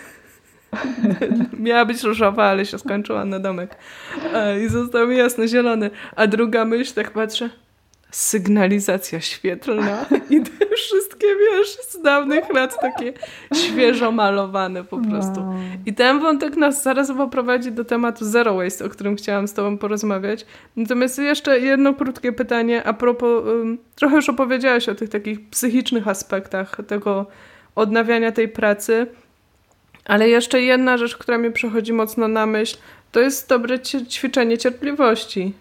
Miała 1.59 1.85
być 1.85 2.03
różowa, 2.03 2.43
ale 2.43 2.65
się 2.65 2.79
skończyła 2.79 3.25
na 3.25 3.39
domek. 3.39 3.75
I 4.65 4.67
został 4.69 5.07
mi 5.07 5.17
jasno-zielony. 5.17 5.89
A 6.15 6.27
druga 6.27 6.65
myśl, 6.65 6.93
tak 6.93 7.11
patrzę, 7.11 7.49
sygnalizacja 8.11 9.21
świetlna 9.21 10.05
i 10.29 10.41
te 10.41 10.75
wszystkie, 10.75 11.27
wiesz, 11.27 11.77
z 11.89 12.01
dawnych 12.01 12.53
lat 12.53 12.81
takie 12.81 13.13
świeżo 13.53 14.11
malowane 14.11 14.83
po 14.83 14.97
prostu. 14.97 15.45
I 15.85 15.93
ten 15.93 16.19
wątek 16.19 16.57
nas 16.57 16.83
zaraz 16.83 17.11
poprowadzi 17.11 17.71
do 17.71 17.85
tematu 17.85 18.25
zero 18.25 18.55
waste, 18.55 18.85
o 18.85 18.89
którym 18.89 19.15
chciałam 19.15 19.47
z 19.47 19.53
tobą 19.53 19.77
porozmawiać. 19.77 20.45
Natomiast 20.75 21.19
jeszcze 21.19 21.59
jedno 21.59 21.93
krótkie 21.93 22.31
pytanie 22.31 22.83
a 22.83 22.93
propos, 22.93 23.43
trochę 23.95 24.15
już 24.15 24.29
opowiedziałaś 24.29 24.89
o 24.89 24.95
tych 24.95 25.09
takich 25.09 25.49
psychicznych 25.49 26.07
aspektach 26.07 26.77
tego 26.87 27.25
odnawiania 27.75 28.31
tej 28.31 28.47
pracy, 28.47 29.07
ale 30.05 30.29
jeszcze 30.29 30.61
jedna 30.61 30.97
rzecz, 30.97 31.17
która 31.17 31.37
mi 31.37 31.51
przychodzi 31.51 31.93
mocno 31.93 32.27
na 32.27 32.45
myśl, 32.45 32.77
to 33.11 33.19
jest 33.19 33.49
dobre 33.49 33.79
ćwiczenie 34.09 34.57
cierpliwości. 34.57 35.53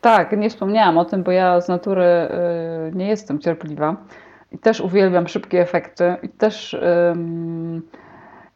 Tak, 0.00 0.36
nie 0.36 0.50
wspomniałam 0.50 0.98
o 0.98 1.04
tym, 1.04 1.22
bo 1.22 1.32
ja 1.32 1.60
z 1.60 1.68
natury 1.68 2.04
y, 2.04 2.28
nie 2.94 3.08
jestem 3.08 3.38
cierpliwa 3.38 3.96
i 4.52 4.58
też 4.58 4.80
uwielbiam 4.80 5.28
szybkie 5.28 5.60
efekty 5.60 6.16
i 6.22 6.28
też 6.28 6.76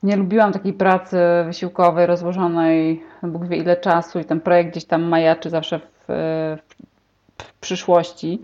nie 0.03 0.17
lubiłam 0.17 0.53
takiej 0.53 0.73
pracy 0.73 1.19
wysiłkowej, 1.47 2.07
rozłożonej, 2.07 3.03
Bóg 3.23 3.47
wie 3.47 3.57
ile 3.57 3.77
czasu 3.77 4.19
i 4.19 4.25
ten 4.25 4.41
projekt 4.41 4.71
gdzieś 4.71 4.85
tam 4.85 5.03
majaczy 5.03 5.51
zawsze 5.51 5.79
w, 5.79 5.85
w, 6.09 6.57
w 7.39 7.53
przyszłości. 7.61 8.43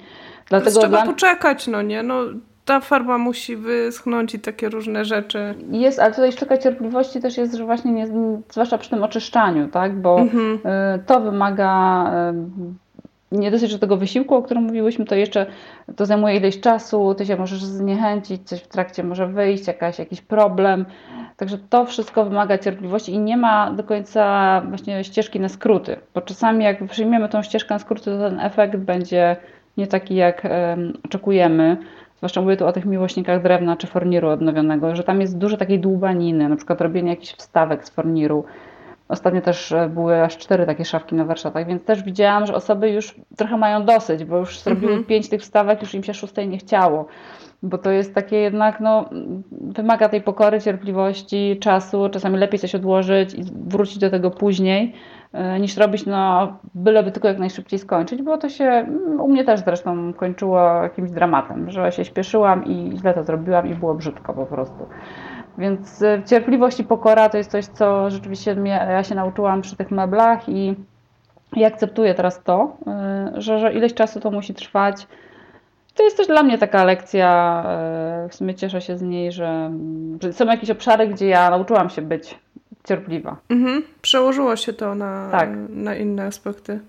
Dlatego 0.49 0.81
trzeba 0.81 1.03
dla... 1.03 1.13
poczekać, 1.13 1.67
no 1.67 1.83
nie? 1.83 2.03
No, 2.03 2.15
ta 2.65 2.81
farba 2.81 3.19
musi 3.19 3.57
wyschnąć 3.57 4.35
i 4.35 4.41
takie 4.41 4.69
różne 4.69 5.05
rzeczy. 5.05 5.55
Jest, 5.71 5.99
ale 5.99 6.13
tutaj 6.13 6.33
sztuka 6.33 6.59
cierpliwości 6.59 7.21
też 7.21 7.37
jest, 7.37 7.55
że 7.55 7.65
właśnie 7.65 7.93
nie, 7.93 8.07
zwłaszcza 8.51 8.79
przy 8.79 8.91
tym 8.91 9.03
oczyszczaniu, 9.03 9.69
tak? 9.69 10.01
Bo 10.01 10.19
mhm. 10.19 10.55
Y, 10.55 11.05
to 11.07 11.21
wymaga 11.21 12.13
y, 13.33 13.39
nie 13.39 13.51
dosyć, 13.51 13.71
że 13.71 13.79
tego 13.79 13.97
wysiłku, 13.97 14.35
o 14.35 14.43
którym 14.43 14.63
mówiłyśmy, 14.63 15.05
to 15.05 15.15
jeszcze 15.15 15.47
to 15.97 16.07
zajmuje 16.07 16.37
ileś 16.37 16.61
czasu, 16.61 17.15
ty 17.15 17.27
się 17.27 17.37
możesz 17.37 17.65
zniechęcić, 17.65 18.49
coś 18.49 18.61
w 18.61 18.69
trakcie 18.69 19.05
może 19.05 19.27
wyjść, 19.27 19.67
jakaś, 19.67 19.99
jakiś 19.99 20.21
problem. 20.21 20.85
Także 21.37 21.59
to 21.59 21.87
wszystko 21.87 22.25
wymaga 22.25 22.59
cierpliwości 22.59 23.13
i 23.13 23.19
nie 23.19 23.37
ma 23.37 23.73
do 23.73 23.85
końca 23.85 24.63
właśnie 24.69 25.05
ścieżki 25.05 25.41
na 25.41 25.49
skróty, 25.49 25.97
bo 26.15 26.21
czasami 26.21 26.65
jak 26.65 26.87
przyjmiemy 26.87 27.29
tą 27.29 27.43
ścieżkę 27.43 27.75
na 27.75 27.79
skróty, 27.79 28.05
to 28.05 28.19
ten 28.19 28.41
efekt 28.41 28.77
będzie 28.77 29.37
nie 29.77 29.87
taki, 29.87 30.15
jak 30.15 30.45
um, 30.45 30.93
oczekujemy 31.05 31.77
zwłaszcza 32.25 32.43
mówię 32.43 32.57
tu 32.57 32.67
o 32.67 32.73
tych 32.73 32.85
miłośnikach 32.85 33.43
drewna 33.43 33.77
czy 33.77 33.87
forniru 33.87 34.29
odnowionego, 34.29 34.97
że 34.97 35.05
tam 35.05 35.21
jest 35.21 35.39
dużo 35.39 35.57
takiej 35.57 35.81
dłubaniny, 35.81 36.49
na 36.49 36.57
przykład 36.57 36.81
robienie 36.81 37.11
jakichś 37.11 37.35
wstawek 37.35 37.85
z 37.85 37.91
forniru. 37.91 38.45
Ostatnio 39.09 39.41
też 39.41 39.73
e, 39.73 39.89
były 39.89 40.23
aż 40.23 40.39
cztery 40.39 40.67
takie 40.67 40.85
szafki 40.85 41.15
na 41.15 41.25
warsztatach, 41.25 41.67
więc 41.67 41.85
też 41.85 42.03
widziałam, 42.03 42.47
że 42.47 42.55
osoby 42.55 42.91
już 42.91 43.15
trochę 43.37 43.57
mają 43.57 43.85
dosyć, 43.85 44.25
bo 44.25 44.39
już 44.39 44.61
zrobiły 44.61 44.93
mhm. 44.93 45.05
pięć 45.05 45.29
tych 45.29 45.41
wstawek, 45.41 45.83
już 45.83 45.95
im 45.95 46.03
się 46.03 46.15
szóstej 46.15 46.49
nie 46.49 46.59
chciało. 46.59 47.07
Bo 47.63 47.79
to 47.79 47.91
jest 47.91 48.15
takie 48.15 48.37
jednak, 48.37 48.81
no, 48.81 49.11
wymaga 49.53 50.09
tej 50.09 50.23
pokory, 50.23 50.61
cierpliwości, 50.61 51.59
czasu. 51.61 52.09
Czasami 52.09 52.39
lepiej 52.39 52.61
coś 52.61 52.75
odłożyć 52.75 53.35
i 53.35 53.43
wrócić 53.67 53.99
do 53.99 54.11
tego 54.11 54.31
później, 54.31 54.95
niż 55.61 55.77
robić, 55.77 56.07
no 56.07 56.53
byleby 56.75 57.13
tylko 57.13 57.29
jak 57.29 57.39
najszybciej 57.39 57.79
skończyć, 57.79 58.23
bo 58.23 58.39
to 58.39 58.49
się 58.49 58.65
mm, 58.65 59.21
u 59.21 59.29
mnie 59.29 59.45
też 59.45 59.61
zresztą 59.61 60.13
kończyło 60.13 60.83
jakimś 60.83 61.11
dramatem, 61.11 61.71
że 61.71 61.93
się 61.93 62.05
śpieszyłam 62.05 62.65
i 62.65 62.93
źle 62.99 63.15
to 63.15 63.25
zrobiłam 63.25 63.67
i 63.67 63.75
było 63.75 63.95
brzydko 63.95 64.35
po 64.35 64.47
prostu. 64.47 64.87
Więc 65.59 66.03
e, 66.03 66.23
cierpliwość 66.27 66.81
i 66.81 66.85
pokora 66.85 67.29
to 67.29 67.39
jest 67.39 67.51
coś, 67.51 67.65
co 67.65 68.11
rzeczywiście 68.11 68.55
mnie, 68.55 68.87
ja 68.91 69.05
się 69.05 69.15
nauczyłam 69.15 69.63
przy 69.63 69.77
tych 69.77 69.91
meblach 69.91 70.49
i, 70.49 70.75
i 71.57 71.65
akceptuję 71.65 72.15
teraz 72.15 72.43
to, 72.43 72.77
e, 72.87 73.33
że, 73.35 73.59
że 73.59 73.73
ileś 73.73 73.95
czasu 73.95 74.21
to 74.21 74.31
musi 74.31 74.55
trwać. 74.55 75.07
To 75.95 76.03
jest 76.03 76.17
też 76.17 76.27
dla 76.27 76.43
mnie 76.43 76.59
taka 76.59 76.85
lekcja, 76.85 77.65
w 78.29 78.35
sumie 78.35 78.55
cieszę 78.55 78.81
się 78.81 78.97
z 78.97 79.03
niej, 79.03 79.33
że, 79.33 79.71
że 80.23 80.33
są 80.33 80.47
jakieś 80.47 80.71
obszary, 80.71 81.09
gdzie 81.09 81.29
ja 81.29 81.51
nauczyłam 81.51 81.91
się 81.91 82.03
być 82.03 82.39
cierpliwa. 82.89 83.37
Mhm. 83.49 83.83
Przełożyło 84.03 84.57
się 84.57 84.73
to 84.73 84.95
na, 84.95 85.29
tak. 85.33 85.49
na 85.69 85.97
inne 85.97 86.25
aspekty. 86.25 86.81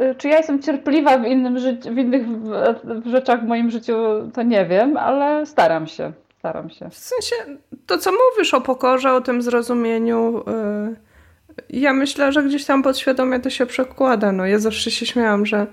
Y, 0.00 0.14
czy 0.18 0.28
ja 0.28 0.36
jestem 0.36 0.62
cierpliwa 0.62 1.18
w, 1.18 1.24
innym 1.24 1.58
w 1.94 1.98
innych 1.98 2.26
rzeczach 3.06 3.40
w 3.40 3.46
moim 3.46 3.70
życiu, 3.70 3.94
to 4.34 4.42
nie 4.42 4.66
wiem, 4.66 4.96
ale 4.96 5.46
staram 5.46 5.86
się. 5.86 6.12
Staram 6.38 6.70
się. 6.70 6.90
W 6.90 6.96
sensie, 6.96 7.36
to 7.86 7.98
co 7.98 8.10
mówisz 8.12 8.54
o 8.54 8.60
pokorze, 8.60 9.12
o 9.12 9.20
tym 9.20 9.42
zrozumieniu, 9.42 10.44
yy, 10.46 10.96
ja 11.70 11.92
myślę, 11.92 12.32
że 12.32 12.42
gdzieś 12.42 12.64
tam 12.64 12.82
podświadomie 12.82 13.40
to 13.40 13.50
się 13.50 13.66
przekłada. 13.66 14.32
No, 14.32 14.46
ja 14.46 14.58
zawsze 14.58 14.90
się 14.90 15.06
śmiałam, 15.06 15.46
że 15.46 15.66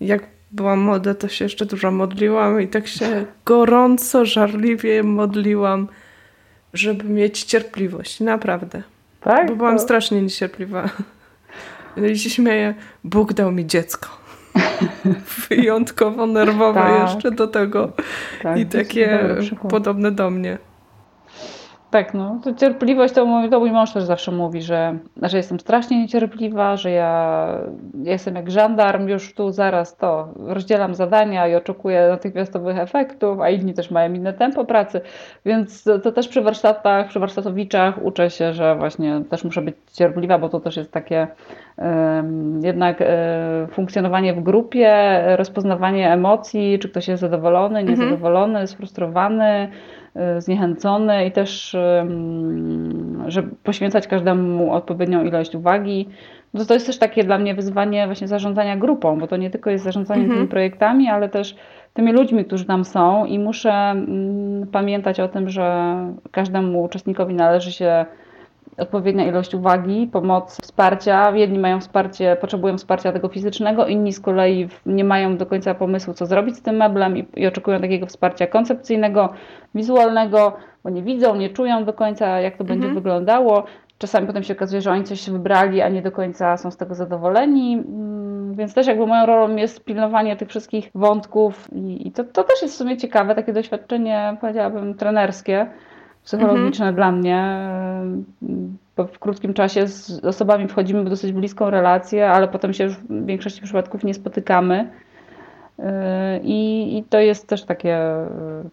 jak 0.00 0.22
byłam 0.52 0.80
młoda, 0.80 1.14
to 1.14 1.28
się 1.28 1.44
jeszcze 1.44 1.66
dużo 1.66 1.90
modliłam 1.90 2.60
i 2.60 2.68
tak 2.68 2.86
się 2.86 3.26
gorąco, 3.44 4.24
żarliwie 4.24 5.02
modliłam 5.02 5.88
żeby 6.74 7.04
mieć 7.04 7.42
cierpliwość, 7.42 8.20
naprawdę. 8.20 8.82
Tak? 9.20 9.48
Bo 9.48 9.56
byłam 9.56 9.76
to... 9.76 9.82
strasznie 9.82 10.22
niecierpliwa. 10.22 10.88
I 12.12 12.18
się 12.18 12.30
śmieję, 12.30 12.74
Bóg 13.04 13.32
dał 13.32 13.52
mi 13.52 13.66
dziecko. 13.66 14.08
Wyjątkowo 15.48 16.26
nerwowe 16.26 16.80
tak. 16.80 17.02
jeszcze 17.02 17.30
do 17.30 17.46
tego. 17.46 17.92
Tak, 18.42 18.58
I 18.58 18.66
takie 18.66 19.36
podobne 19.68 20.10
do 20.10 20.30
mnie. 20.30 20.58
Tak, 21.96 22.14
no. 22.14 22.40
To 22.44 22.54
cierpliwość 22.54 23.14
to 23.14 23.26
mój, 23.26 23.50
to 23.50 23.60
mój 23.60 23.70
mąż 23.70 23.92
też 23.92 24.04
zawsze 24.04 24.32
mówi, 24.32 24.62
że, 24.62 24.98
że 25.22 25.36
jestem 25.36 25.60
strasznie 25.60 26.02
niecierpliwa, 26.02 26.76
że 26.76 26.90
ja, 26.90 27.48
ja 28.02 28.12
jestem 28.12 28.34
jak 28.34 28.50
żandarm, 28.50 29.08
już 29.08 29.34
tu 29.34 29.50
zaraz 29.50 29.96
to 29.96 30.28
rozdzielam 30.38 30.94
zadania 30.94 31.48
i 31.48 31.54
oczekuję 31.54 32.08
natychmiastowych 32.08 32.78
efektów, 32.78 33.40
a 33.40 33.50
inni 33.50 33.74
też 33.74 33.90
mają 33.90 34.12
inne 34.14 34.32
tempo 34.32 34.64
pracy, 34.64 35.00
więc 35.44 35.84
to, 36.02 36.12
też 36.12 36.28
przy 36.28 36.42
warsztatach, 36.42 37.08
przy 37.08 37.20
warsztatowiczach 37.20 38.04
uczę 38.04 38.30
się, 38.30 38.52
że 38.52 38.76
właśnie 38.76 39.22
też 39.30 39.44
muszę 39.44 39.62
być 39.62 39.76
cierpliwa, 39.92 40.38
bo 40.38 40.48
to 40.48 40.60
też 40.60 40.76
jest 40.76 40.92
takie 40.92 41.26
jednak 42.62 43.00
um, 43.00 43.68
funkcjonowanie 43.68 44.34
w 44.34 44.42
grupie, 44.42 45.20
rozpoznawanie 45.36 46.12
emocji, 46.12 46.78
czy 46.78 46.88
ktoś 46.88 47.08
jest 47.08 47.20
zadowolony, 47.20 47.84
niezadowolony, 47.84 48.46
mhm. 48.46 48.66
sfrustrowany, 48.66 49.68
zniechęcony 50.38 51.26
i 51.26 51.32
też, 51.32 51.76
żeby 53.26 53.48
poświęcać 53.62 54.06
każdemu 54.06 54.72
odpowiednią 54.72 55.24
ilość 55.24 55.54
uwagi. 55.54 56.08
No 56.54 56.64
to 56.64 56.74
jest 56.74 56.86
też 56.86 56.98
takie 56.98 57.24
dla 57.24 57.38
mnie 57.38 57.54
wyzwanie 57.54 58.06
właśnie 58.06 58.28
zarządzania 58.28 58.76
grupą, 58.76 59.18
bo 59.18 59.26
to 59.26 59.36
nie 59.36 59.50
tylko 59.50 59.70
jest 59.70 59.84
zarządzanie 59.84 60.20
mhm. 60.20 60.38
tymi 60.38 60.48
projektami, 60.48 61.08
ale 61.08 61.28
też 61.28 61.56
tymi 61.94 62.12
ludźmi, 62.12 62.44
którzy 62.44 62.64
tam 62.64 62.84
są 62.84 63.24
i 63.24 63.38
muszę 63.38 63.94
pamiętać 64.72 65.20
o 65.20 65.28
tym, 65.28 65.48
że 65.48 65.96
każdemu 66.30 66.82
uczestnikowi 66.82 67.34
należy 67.34 67.72
się 67.72 68.06
odpowiednia 68.78 69.24
ilość 69.24 69.54
uwagi, 69.54 70.08
pomoc, 70.12 70.60
wsparcia. 70.62 71.36
Jedni 71.36 71.58
mają 71.58 71.80
wsparcie, 71.80 72.36
potrzebują 72.40 72.78
wsparcia 72.78 73.12
tego 73.12 73.28
fizycznego, 73.28 73.86
inni 73.86 74.12
z 74.12 74.20
kolei 74.20 74.68
nie 74.86 75.04
mają 75.04 75.36
do 75.36 75.46
końca 75.46 75.74
pomysłu, 75.74 76.14
co 76.14 76.26
zrobić 76.26 76.56
z 76.56 76.62
tym 76.62 76.76
meblem 76.76 77.16
i, 77.16 77.26
i 77.36 77.46
oczekują 77.46 77.80
takiego 77.80 78.06
wsparcia 78.06 78.46
koncepcyjnego, 78.46 79.32
wizualnego, 79.74 80.56
bo 80.84 80.90
nie 80.90 81.02
widzą, 81.02 81.36
nie 81.36 81.50
czują 81.50 81.84
do 81.84 81.92
końca, 81.92 82.40
jak 82.40 82.56
to 82.56 82.64
mhm. 82.64 82.80
będzie 82.80 82.94
wyglądało. 82.94 83.64
Czasami 83.98 84.26
potem 84.26 84.42
się 84.42 84.54
okazuje, 84.54 84.82
że 84.82 84.90
oni 84.90 85.04
coś 85.04 85.30
wybrali, 85.30 85.82
a 85.82 85.88
nie 85.88 86.02
do 86.02 86.12
końca 86.12 86.56
są 86.56 86.70
z 86.70 86.76
tego 86.76 86.94
zadowoleni. 86.94 87.74
Mm, 87.74 88.54
więc 88.54 88.74
też 88.74 88.86
jakby 88.86 89.06
moją 89.06 89.26
rolą 89.26 89.56
jest 89.56 89.84
pilnowanie 89.84 90.36
tych 90.36 90.48
wszystkich 90.48 90.90
wątków 90.94 91.68
i, 91.72 92.08
i 92.08 92.12
to, 92.12 92.24
to 92.24 92.44
też 92.44 92.62
jest 92.62 92.74
w 92.74 92.78
sumie 92.78 92.96
ciekawe, 92.96 93.34
takie 93.34 93.52
doświadczenie, 93.52 94.36
powiedziałabym, 94.40 94.94
trenerskie 94.94 95.66
psychologiczne 96.26 96.88
mhm. 96.88 96.94
dla 96.94 97.12
mnie. 97.12 97.58
Bo 98.96 99.06
w 99.06 99.18
krótkim 99.18 99.54
czasie 99.54 99.88
z 99.88 100.24
osobami 100.24 100.68
wchodzimy 100.68 101.04
w 101.04 101.10
dosyć 101.10 101.32
bliską 101.32 101.70
relację, 101.70 102.30
ale 102.30 102.48
potem 102.48 102.72
się 102.72 102.84
już 102.84 102.96
w 102.96 103.26
większości 103.26 103.62
przypadków 103.62 104.04
nie 104.04 104.14
spotykamy. 104.14 104.90
I, 106.42 106.98
I, 106.98 107.04
to 107.04 107.18
jest 107.18 107.48
też 107.48 107.64
takie 107.64 107.98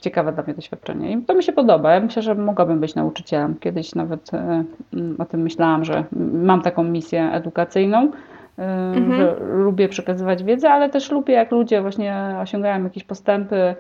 ciekawe 0.01 0.31
dla 0.33 0.43
mnie 0.43 0.53
doświadczenie. 0.53 1.11
I 1.11 1.21
to 1.21 1.33
mi 1.33 1.43
się 1.43 1.53
podoba. 1.53 1.93
Ja 1.93 1.99
myślę, 1.99 2.21
że 2.21 2.35
mogłabym 2.35 2.79
być 2.79 2.95
nauczycielem. 2.95 3.55
Kiedyś 3.59 3.95
nawet 3.95 4.33
e, 4.33 4.63
o 5.19 5.25
tym 5.25 5.41
myślałam, 5.41 5.85
że 5.85 6.03
mam 6.33 6.61
taką 6.61 6.83
misję 6.83 7.31
edukacyjną, 7.31 8.11
mhm. 8.57 9.15
że 9.15 9.35
lubię 9.39 9.89
przekazywać 9.89 10.43
wiedzę, 10.43 10.69
ale 10.69 10.89
też 10.89 11.11
lubię, 11.11 11.33
jak 11.33 11.51
ludzie 11.51 11.81
właśnie 11.81 12.35
osiągają 12.41 12.83
jakieś 12.83 13.03
postępy, 13.03 13.75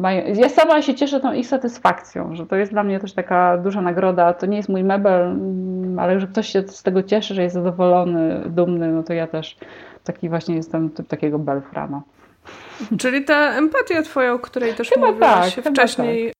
mają... 0.00 0.34
Ja 0.34 0.48
sama 0.48 0.82
się 0.82 0.94
cieszę 0.94 1.20
tą 1.20 1.32
ich 1.32 1.46
satysfakcją, 1.46 2.34
że 2.34 2.46
to 2.46 2.56
jest 2.56 2.72
dla 2.72 2.84
mnie 2.84 3.00
też 3.00 3.12
taka 3.12 3.58
duża 3.58 3.82
nagroda. 3.82 4.32
To 4.32 4.46
nie 4.46 4.56
jest 4.56 4.68
mój 4.68 4.84
mebel, 4.84 5.22
mm, 5.22 5.98
ale 5.98 6.20
że 6.20 6.26
ktoś 6.26 6.48
się 6.48 6.62
z 6.68 6.82
tego 6.82 7.02
cieszy, 7.02 7.34
że 7.34 7.42
jest 7.42 7.54
zadowolony, 7.54 8.42
dumny, 8.46 8.92
no 8.92 9.02
to 9.02 9.12
ja 9.12 9.26
też 9.26 9.56
taki 10.04 10.28
właśnie 10.28 10.56
jestem 10.56 10.90
typ 10.90 11.08
takiego 11.08 11.38
belfrana. 11.38 12.02
Czyli 12.98 13.24
ta 13.24 13.52
empatia 13.52 14.02
twoja, 14.02 14.32
o 14.32 14.38
której 14.38 14.74
też 14.74 14.90
chyba 14.90 15.06
mówiłaś 15.06 15.54
tak, 15.54 15.64
wcześniej, 15.64 16.26
tak. 16.26 16.36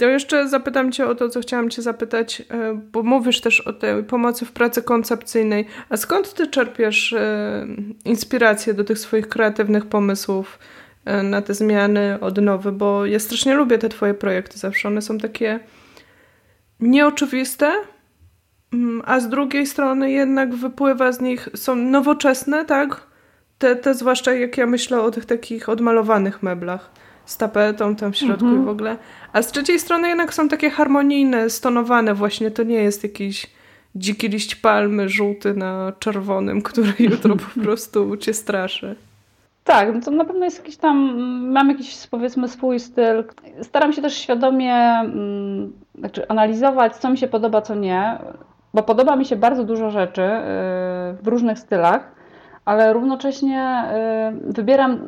To 0.00 0.06
jeszcze 0.06 0.48
zapytam 0.48 0.92
Cię 0.92 1.06
o 1.06 1.14
to, 1.14 1.28
co 1.28 1.40
chciałam 1.40 1.70
Cię 1.70 1.82
zapytać, 1.82 2.42
e, 2.50 2.74
bo 2.92 3.02
mówisz 3.02 3.40
też 3.40 3.60
o 3.60 3.72
tej 3.72 4.04
pomocy 4.04 4.44
w 4.44 4.52
pracy 4.52 4.82
koncepcyjnej. 4.82 5.66
A 5.88 5.96
skąd 5.96 6.34
Ty 6.34 6.46
czerpiesz 6.46 7.12
e, 7.12 7.66
inspirację 8.04 8.74
do 8.74 8.84
tych 8.84 8.98
swoich 8.98 9.28
kreatywnych 9.28 9.86
pomysłów 9.86 10.58
na 11.04 11.42
te 11.42 11.54
zmiany, 11.54 12.18
odnowy? 12.20 12.72
Bo 12.72 13.06
ja 13.06 13.18
strasznie 13.18 13.54
lubię 13.54 13.78
te 13.78 13.88
Twoje 13.88 14.14
projekty 14.14 14.58
zawsze. 14.58 14.88
One 14.88 15.02
są 15.02 15.18
takie 15.18 15.60
nieoczywiste, 16.80 17.72
mm, 18.72 19.02
a 19.04 19.20
z 19.20 19.28
drugiej 19.28 19.66
strony 19.66 20.10
jednak 20.10 20.54
wypływa 20.54 21.12
z 21.12 21.20
nich, 21.20 21.48
są 21.54 21.76
nowoczesne, 21.76 22.64
tak? 22.64 23.06
Te, 23.58 23.76
te 23.76 23.94
zwłaszcza 23.94 24.32
jak 24.32 24.58
ja 24.58 24.66
myślę 24.66 25.02
o 25.02 25.10
tych 25.10 25.24
takich 25.24 25.68
odmalowanych 25.68 26.42
meblach 26.42 26.90
z 27.26 27.36
tapetą 27.36 27.96
tam 27.96 28.12
w 28.12 28.16
środku 28.16 28.44
mhm. 28.44 28.62
i 28.62 28.64
w 28.64 28.68
ogóle. 28.68 28.96
A 29.32 29.42
z 29.42 29.52
trzeciej 29.52 29.78
strony 29.78 30.08
jednak 30.08 30.34
są 30.34 30.48
takie 30.48 30.70
harmonijne, 30.70 31.50
stonowane 31.50 32.14
właśnie. 32.14 32.50
To 32.50 32.62
nie 32.62 32.82
jest 32.82 33.02
jakiś 33.02 33.46
dziki 33.94 34.28
liść 34.28 34.54
palmy 34.54 35.08
żółty 35.08 35.54
na 35.54 35.92
czerwonym, 35.98 36.62
który 36.62 36.92
jutro 36.98 37.36
po 37.36 37.60
prostu 37.64 38.16
cię 38.16 38.34
straszy. 38.34 38.96
Tak, 39.64 39.94
no 39.94 40.00
to 40.00 40.10
na 40.10 40.24
pewno 40.24 40.44
jest 40.44 40.58
jakiś 40.58 40.76
tam, 40.76 41.20
mam 41.52 41.68
jakiś 41.68 42.06
powiedzmy 42.06 42.48
swój 42.48 42.80
styl. 42.80 43.24
Staram 43.62 43.92
się 43.92 44.02
też 44.02 44.14
świadomie 44.14 44.74
mm, 44.74 45.72
znaczy 45.98 46.28
analizować, 46.28 46.96
co 46.96 47.10
mi 47.10 47.18
się 47.18 47.28
podoba, 47.28 47.62
co 47.62 47.74
nie, 47.74 48.18
bo 48.74 48.82
podoba 48.82 49.16
mi 49.16 49.24
się 49.24 49.36
bardzo 49.36 49.64
dużo 49.64 49.90
rzeczy 49.90 50.22
y, 50.22 51.22
w 51.22 51.26
różnych 51.26 51.58
stylach, 51.58 52.12
ale 52.64 52.92
równocześnie 52.92 53.84
y, 54.48 54.52
wybieram 54.52 54.98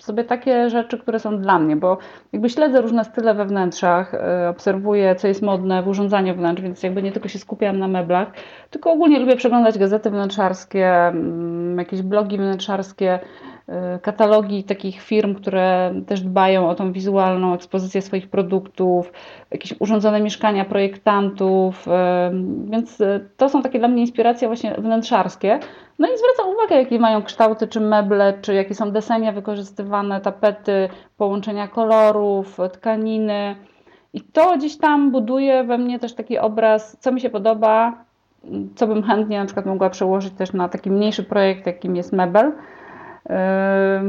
sobie 0.00 0.24
takie 0.24 0.70
rzeczy, 0.70 0.98
które 0.98 1.18
są 1.18 1.38
dla 1.38 1.58
mnie, 1.58 1.76
bo 1.76 1.98
jakby 2.32 2.50
śledzę 2.50 2.80
różne 2.80 3.04
style 3.04 3.34
we 3.34 3.44
wnętrzach, 3.44 4.14
y, 4.14 4.48
obserwuję, 4.48 5.14
co 5.14 5.28
jest 5.28 5.42
modne 5.42 5.82
w 5.82 5.88
urządzaniu 5.88 6.34
wnętrz, 6.34 6.62
więc 6.62 6.82
jakby 6.82 7.02
nie 7.02 7.12
tylko 7.12 7.28
się 7.28 7.38
skupiam 7.38 7.78
na 7.78 7.88
meblach, 7.88 8.28
tylko 8.70 8.92
ogólnie 8.92 9.20
lubię 9.20 9.36
przeglądać 9.36 9.78
gazety 9.78 10.10
wnętrzarskie, 10.10 10.88
mm, 10.88 11.78
jakieś 11.78 12.02
blogi 12.02 12.38
wnętrzarskie, 12.38 13.18
katalogi 14.02 14.64
takich 14.64 15.02
firm, 15.02 15.34
które 15.34 15.94
też 16.06 16.20
dbają 16.20 16.68
o 16.68 16.74
tą 16.74 16.92
wizualną 16.92 17.54
ekspozycję 17.54 18.02
swoich 18.02 18.30
produktów, 18.30 19.12
jakieś 19.50 19.74
urządzone 19.78 20.20
mieszkania 20.20 20.64
projektantów, 20.64 21.88
y, 21.88 21.90
więc 22.70 23.02
to 23.36 23.48
są 23.48 23.62
takie 23.62 23.78
dla 23.78 23.88
mnie 23.88 24.00
inspiracje 24.00 24.48
właśnie 24.48 24.74
wnętrzarskie. 24.74 25.60
No 25.98 26.08
i 26.08 26.10
zwracam 26.18 26.54
uwagę, 26.54 26.76
jakie 26.76 26.98
mają 26.98 27.22
kształty, 27.22 27.68
czy 27.68 27.80
meble, 27.80 28.38
czy 28.42 28.54
jakie 28.54 28.74
są 28.74 28.90
desenia 28.90 29.32
wykorzystywane, 29.32 30.20
tapety, 30.20 30.88
połączenia 31.16 31.68
kolorów, 31.68 32.58
tkaniny. 32.72 33.56
I 34.12 34.20
to 34.20 34.56
gdzieś 34.56 34.78
tam 34.78 35.10
buduje 35.10 35.64
we 35.64 35.78
mnie 35.78 35.98
też 35.98 36.14
taki 36.14 36.38
obraz, 36.38 36.96
co 37.00 37.12
mi 37.12 37.20
się 37.20 37.30
podoba, 37.30 38.04
co 38.76 38.86
bym 38.86 39.02
chętnie 39.02 39.38
na 39.38 39.44
przykład 39.44 39.66
mogła 39.66 39.90
przełożyć 39.90 40.32
też 40.32 40.52
na 40.52 40.68
taki 40.68 40.90
mniejszy 40.90 41.24
projekt, 41.24 41.66
jakim 41.66 41.96
jest 41.96 42.12
mebel 42.12 42.52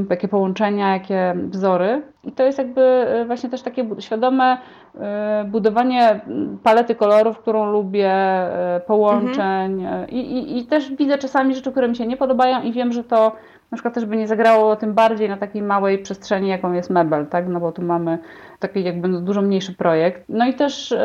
jakie 0.10 0.28
połączenia, 0.28 0.94
jakie 0.94 1.36
wzory. 1.50 2.02
I 2.24 2.32
to 2.32 2.44
jest 2.44 2.58
jakby 2.58 2.82
y, 3.22 3.26
właśnie 3.26 3.50
też 3.50 3.62
takie 3.62 3.86
świadome 4.00 4.58
y, 4.96 5.00
budowanie 5.46 6.20
palety 6.64 6.96
kolorów, 6.96 7.40
którą 7.40 7.72
lubię, 7.72 8.14
y, 8.78 8.80
połączeń. 8.80 9.84
Mhm. 9.84 10.10
I, 10.10 10.18
i, 10.18 10.58
I 10.58 10.66
też 10.66 10.96
widzę 10.96 11.18
czasami 11.18 11.56
rzeczy, 11.56 11.72
które 11.72 11.88
mi 11.88 11.96
się 11.96 12.08
nie 12.08 12.18
podobają 12.18 12.62
i 12.62 12.74
wiem, 12.74 12.92
że 12.92 13.04
to 13.04 13.36
na 13.72 13.76
przykład 13.76 13.94
też 13.94 14.06
by 14.06 14.18
nie 14.18 14.28
zagrało 14.28 14.76
tym 14.76 14.94
bardziej 14.94 15.30
na 15.30 15.38
takiej 15.38 15.62
małej 15.62 16.00
przestrzeni, 16.00 16.50
jaką 16.50 16.74
jest 16.74 16.90
mebel, 16.90 17.28
tak? 17.28 17.48
No 17.48 17.60
bo 17.60 17.72
tu 17.72 17.82
mamy 17.82 18.20
taki 18.60 18.84
jakby 18.84 19.10
dużo 19.22 19.42
mniejszy 19.42 19.74
projekt. 19.74 20.24
No 20.30 20.48
i 20.48 20.54
też 20.54 20.96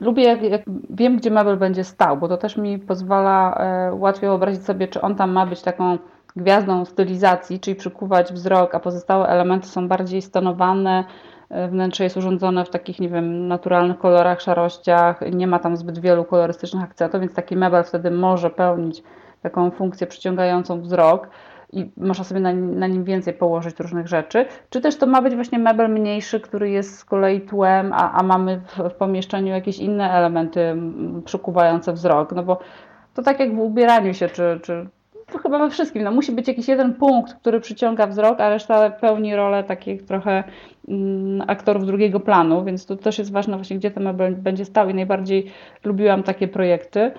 lubię, 0.00 0.24
jak, 0.24 0.42
jak, 0.42 0.62
wiem, 0.90 1.16
gdzie 1.16 1.30
mebel 1.30 1.56
będzie 1.56 1.84
stał, 1.84 2.16
bo 2.16 2.28
to 2.28 2.36
też 2.36 2.56
mi 2.56 2.78
pozwala 2.78 3.58
łatwiej 3.92 4.28
wyobrazić 4.28 4.64
sobie, 4.64 4.88
czy 4.88 5.00
on 5.00 5.14
tam 5.14 5.32
ma 5.32 5.46
być 5.46 5.62
taką 5.62 5.98
gwiazdą 6.36 6.84
stylizacji, 6.84 7.60
czyli 7.60 7.76
przykuwać 7.76 8.32
wzrok, 8.32 8.74
a 8.74 8.80
pozostałe 8.80 9.26
elementy 9.26 9.68
są 9.68 9.88
bardziej 9.88 10.22
stonowane. 10.22 11.04
E, 11.50 11.68
wnętrze 11.68 12.04
jest 12.04 12.16
urządzone 12.16 12.64
w 12.64 12.70
takich, 12.70 13.00
nie 13.00 13.08
wiem, 13.08 13.48
naturalnych 13.48 13.98
kolorach, 13.98 14.40
szarościach, 14.40 15.20
nie 15.32 15.46
ma 15.46 15.58
tam 15.58 15.76
zbyt 15.76 15.98
wielu 15.98 16.24
kolorystycznych 16.24 16.84
akcentów, 16.84 17.20
więc 17.20 17.34
taki 17.34 17.56
mebel 17.56 17.84
wtedy 17.84 18.10
może 18.10 18.50
pełnić 18.50 19.02
taką 19.42 19.70
funkcję 19.70 20.06
przyciągającą 20.06 20.80
wzrok 20.80 21.28
i 21.72 21.92
można 21.96 22.24
sobie 22.24 22.40
na, 22.40 22.52
na, 22.52 22.86
nim 22.86 23.04
więcej 23.04 23.34
położyć 23.34 23.80
różnych 23.80 24.08
rzeczy. 24.08 24.46
Czy 24.70 24.80
też 24.80 24.96
to 24.96 25.06
ma 25.06 25.22
być 25.22 25.34
właśnie 25.34 25.58
mebel 25.58 25.90
mniejszy, 25.90 26.40
który 26.40 26.70
jest 26.70 26.98
z 26.98 27.04
kolei 27.04 27.40
tłem, 27.40 27.92
a, 27.92 28.12
a 28.12 28.22
mamy 28.22 28.60
w, 28.60 28.78
w 28.90 28.94
pomieszczeniu 28.94 29.52
jakieś 29.52 29.78
inne 29.78 30.10
elementy 30.10 30.76
przykuwające 31.24 31.92
wzrok, 31.92 32.32
no 32.32 32.42
bo 32.42 32.58
to 33.14 33.22
tak 33.22 33.40
jak 33.40 33.54
w 33.54 33.58
ubieraniu 33.58 34.14
się, 34.14 34.28
czy, 34.28 34.60
czy 34.62 34.88
to 35.32 35.38
chyba 35.38 35.58
we 35.58 35.70
wszystkim. 35.70 36.02
No, 36.02 36.10
musi 36.12 36.32
być 36.32 36.48
jakiś 36.48 36.68
jeden 36.68 36.94
punkt, 36.94 37.34
który 37.34 37.60
przyciąga 37.60 38.06
wzrok, 38.06 38.40
a 38.40 38.48
reszta 38.48 38.90
pełni 38.90 39.36
rolę 39.36 39.64
takich 39.64 40.02
trochę 40.02 40.44
mm, 40.88 41.42
aktorów 41.46 41.86
drugiego 41.86 42.20
planu, 42.20 42.64
więc 42.64 42.86
to 42.86 42.96
też 42.96 43.18
jest 43.18 43.32
ważne 43.32 43.56
właśnie, 43.56 43.76
gdzie 43.76 43.90
ten 43.90 44.02
mebel 44.02 44.36
będzie 44.36 44.64
stał 44.64 44.88
i 44.88 44.94
najbardziej 44.94 45.50
lubiłam 45.84 46.22
takie 46.22 46.48
projekty. 46.48 47.12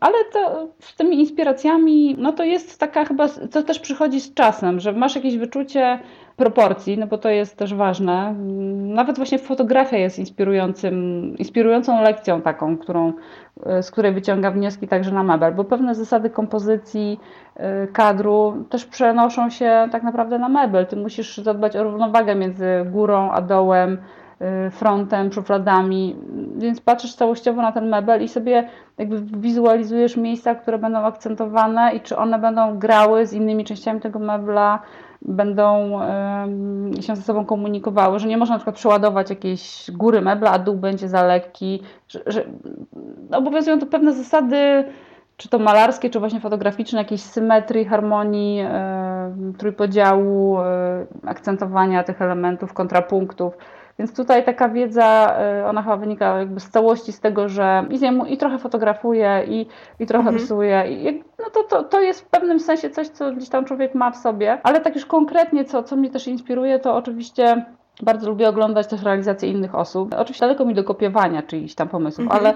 Ale 0.00 0.14
to 0.32 0.68
z 0.80 0.96
tymi 0.96 1.20
inspiracjami, 1.20 2.16
no 2.18 2.32
to 2.32 2.44
jest 2.44 2.80
taka 2.80 3.04
chyba, 3.04 3.28
to 3.28 3.62
też 3.62 3.80
przychodzi 3.80 4.20
z 4.20 4.34
czasem, 4.34 4.80
że 4.80 4.92
masz 4.92 5.14
jakieś 5.16 5.38
wyczucie 5.38 5.98
proporcji, 6.36 6.98
no 6.98 7.06
bo 7.06 7.18
to 7.18 7.28
jest 7.28 7.56
też 7.56 7.74
ważne. 7.74 8.34
Nawet 8.74 9.16
właśnie 9.16 9.38
fotografia 9.38 9.96
jest 9.96 10.18
inspirującym, 10.18 10.94
inspirującą 11.38 12.02
lekcją 12.02 12.42
taką, 12.42 12.78
którą, 12.78 13.12
z 13.82 13.90
której 13.90 14.12
wyciąga 14.12 14.50
wnioski 14.50 14.88
także 14.88 15.12
na 15.12 15.22
mebel, 15.22 15.54
bo 15.54 15.64
pewne 15.64 15.94
zasady 15.94 16.30
kompozycji 16.30 17.20
y, 17.56 17.62
kadru 17.92 18.64
też 18.70 18.84
przenoszą 18.84 19.50
się 19.50 19.88
tak 19.92 20.02
naprawdę 20.02 20.38
na 20.38 20.48
mebel. 20.48 20.86
Ty 20.86 20.96
musisz 20.96 21.38
zadbać 21.38 21.76
o 21.76 21.84
równowagę 21.84 22.34
między 22.34 22.66
górą 22.90 23.30
a 23.30 23.40
dołem, 23.40 23.98
frontem, 24.70 25.32
szufladami, 25.32 26.16
więc 26.56 26.80
patrzysz 26.80 27.14
całościowo 27.14 27.62
na 27.62 27.72
ten 27.72 27.88
mebel 27.88 28.22
i 28.22 28.28
sobie 28.28 28.68
jakby 28.98 29.20
wizualizujesz 29.20 30.16
miejsca, 30.16 30.54
które 30.54 30.78
będą 30.78 30.98
akcentowane 30.98 31.94
i 31.94 32.00
czy 32.00 32.16
one 32.16 32.38
będą 32.38 32.78
grały 32.78 33.26
z 33.26 33.32
innymi 33.32 33.64
częściami 33.64 34.00
tego 34.00 34.18
mebla, 34.18 34.82
będą 35.22 36.00
się 37.00 37.16
ze 37.16 37.22
sobą 37.22 37.44
komunikowały, 37.44 38.18
że 38.18 38.28
nie 38.28 38.36
można 38.36 38.54
na 38.54 38.58
przykład 38.58 38.76
przeładować 38.76 39.30
jakiejś 39.30 39.90
góry 39.90 40.20
mebla, 40.20 40.50
a 40.50 40.58
dół 40.58 40.76
będzie 40.76 41.08
za 41.08 41.22
lekki, 41.22 41.82
że, 42.08 42.20
że 42.26 42.44
obowiązują 43.32 43.78
tu 43.78 43.86
pewne 43.86 44.12
zasady, 44.12 44.84
czy 45.36 45.48
to 45.48 45.58
malarskie, 45.58 46.10
czy 46.10 46.20
właśnie 46.20 46.40
fotograficzne, 46.40 46.98
jakiejś 46.98 47.22
symetrii, 47.22 47.84
harmonii, 47.84 48.66
trójpodziału, 49.58 50.58
akcentowania 51.26 52.04
tych 52.04 52.22
elementów, 52.22 52.72
kontrapunktów. 52.72 53.56
Więc 53.98 54.16
tutaj 54.16 54.44
taka 54.44 54.68
wiedza, 54.68 55.36
y, 55.60 55.66
ona 55.66 55.82
chyba 55.82 55.96
wynika 55.96 56.38
jakby 56.38 56.60
z 56.60 56.70
całości 56.70 57.12
z 57.12 57.20
tego, 57.20 57.48
że 57.48 57.86
i, 57.90 57.98
zjemu, 57.98 58.26
i 58.26 58.36
trochę 58.36 58.58
fotografuję, 58.58 59.44
i, 59.48 59.66
i 60.00 60.06
trochę 60.06 60.28
mhm. 60.28 60.36
rysuję. 60.36 60.84
I, 60.88 61.24
no 61.38 61.50
to, 61.50 61.62
to, 61.62 61.82
to 61.82 62.00
jest 62.00 62.20
w 62.20 62.24
pewnym 62.26 62.60
sensie 62.60 62.90
coś, 62.90 63.08
co 63.08 63.32
gdzieś 63.32 63.48
tam 63.48 63.64
człowiek 63.64 63.94
ma 63.94 64.10
w 64.10 64.16
sobie. 64.16 64.58
Ale 64.62 64.80
tak 64.80 64.94
już 64.94 65.06
konkretnie, 65.06 65.64
co, 65.64 65.82
co 65.82 65.96
mnie 65.96 66.10
też 66.10 66.28
inspiruje, 66.28 66.78
to 66.78 66.96
oczywiście 66.96 67.64
bardzo 68.02 68.28
lubię 68.30 68.48
oglądać 68.48 68.86
też 68.86 69.02
realizacje 69.02 69.48
innych 69.48 69.74
osób. 69.74 70.14
Oczywiście 70.14 70.46
daleko 70.46 70.64
mi 70.64 70.74
do 70.74 70.84
kopiowania 70.84 71.42
czyichś 71.42 71.74
tam 71.74 71.88
pomysłów, 71.88 72.26
mhm. 72.32 72.40
ale 72.40 72.54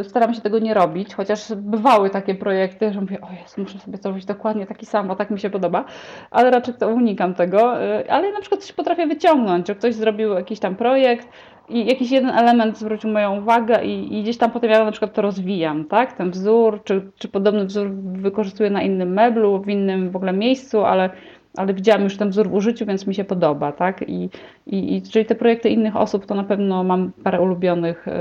y, 0.00 0.04
staram 0.04 0.34
się 0.34 0.40
tego 0.40 0.58
nie 0.58 0.74
robić, 0.74 1.14
chociaż 1.14 1.54
bywały 1.54 2.10
takie 2.10 2.34
projekty, 2.34 2.92
że 2.92 3.00
mówię, 3.00 3.20
o 3.20 3.32
Jezu, 3.42 3.60
muszę 3.60 3.78
sobie 3.78 3.98
zrobić 3.98 4.24
dokładnie 4.24 4.66
taki 4.66 4.86
sam, 4.86 5.08
bo 5.08 5.16
tak 5.16 5.30
mi 5.30 5.40
się 5.40 5.50
podoba, 5.50 5.84
ale 6.30 6.50
raczej 6.50 6.74
to 6.74 6.88
unikam 6.88 7.34
tego. 7.34 7.82
Y, 7.82 8.10
ale 8.10 8.32
na 8.32 8.40
przykład 8.40 8.60
coś 8.60 8.72
potrafię 8.72 9.06
wyciągnąć, 9.06 9.66
że 9.66 9.74
ktoś 9.74 9.94
zrobił 9.94 10.32
jakiś 10.32 10.60
tam 10.60 10.76
projekt, 10.76 11.28
i 11.68 11.86
jakiś 11.86 12.10
jeden 12.10 12.30
element 12.30 12.78
zwrócił 12.78 13.10
moją 13.10 13.40
uwagę 13.40 13.84
i, 13.84 14.18
i, 14.18 14.22
gdzieś 14.22 14.38
tam 14.38 14.50
potem 14.50 14.70
ja 14.70 14.84
na 14.84 14.90
przykład 14.90 15.14
to 15.14 15.22
rozwijam, 15.22 15.84
tak? 15.84 16.12
Ten 16.12 16.30
wzór, 16.30 16.80
czy, 16.84 17.10
czy 17.18 17.28
podobny 17.28 17.64
wzór 17.64 17.90
wykorzystuję 18.02 18.70
na 18.70 18.82
innym 18.82 19.12
meblu, 19.12 19.62
w 19.62 19.68
innym 19.68 20.10
w 20.10 20.16
ogóle 20.16 20.32
miejscu, 20.32 20.84
ale 20.84 21.10
ale 21.56 21.74
widziałam 21.74 22.02
już 22.02 22.16
ten 22.16 22.30
wzór 22.30 22.48
w 22.48 22.54
użyciu, 22.54 22.86
więc 22.86 23.06
mi 23.06 23.14
się 23.14 23.24
podoba, 23.24 23.72
tak? 23.72 24.08
I, 24.08 24.30
i, 24.66 24.96
i 24.96 25.02
czyli 25.02 25.26
te 25.26 25.34
projekty 25.34 25.68
innych 25.68 25.96
osób, 25.96 26.26
to 26.26 26.34
na 26.34 26.44
pewno 26.44 26.84
mam 26.84 27.12
parę 27.24 27.40
ulubionych 27.40 28.08
y, 28.08 28.12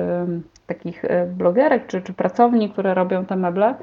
takich 0.68 1.04
blogerek 1.28 1.88
czy, 1.88 2.02
czy 2.02 2.14
pracowni, 2.14 2.70
które 2.70 2.94
robią 2.94 3.26
te 3.26 3.36
meble. 3.36 3.76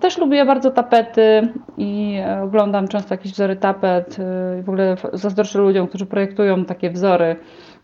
Też 0.00 0.18
lubię 0.18 0.44
bardzo 0.44 0.70
tapety 0.70 1.48
i 1.78 2.18
oglądam 2.42 2.88
często 2.88 3.14
jakieś 3.14 3.32
wzory 3.32 3.56
tapet. 3.56 4.18
Y, 4.58 4.62
w 4.62 4.68
ogóle 4.68 4.96
zazdroszczę 5.12 5.58
ludziom, 5.58 5.86
którzy 5.86 6.06
projektują 6.06 6.64
takie 6.64 6.90
wzory 6.90 7.36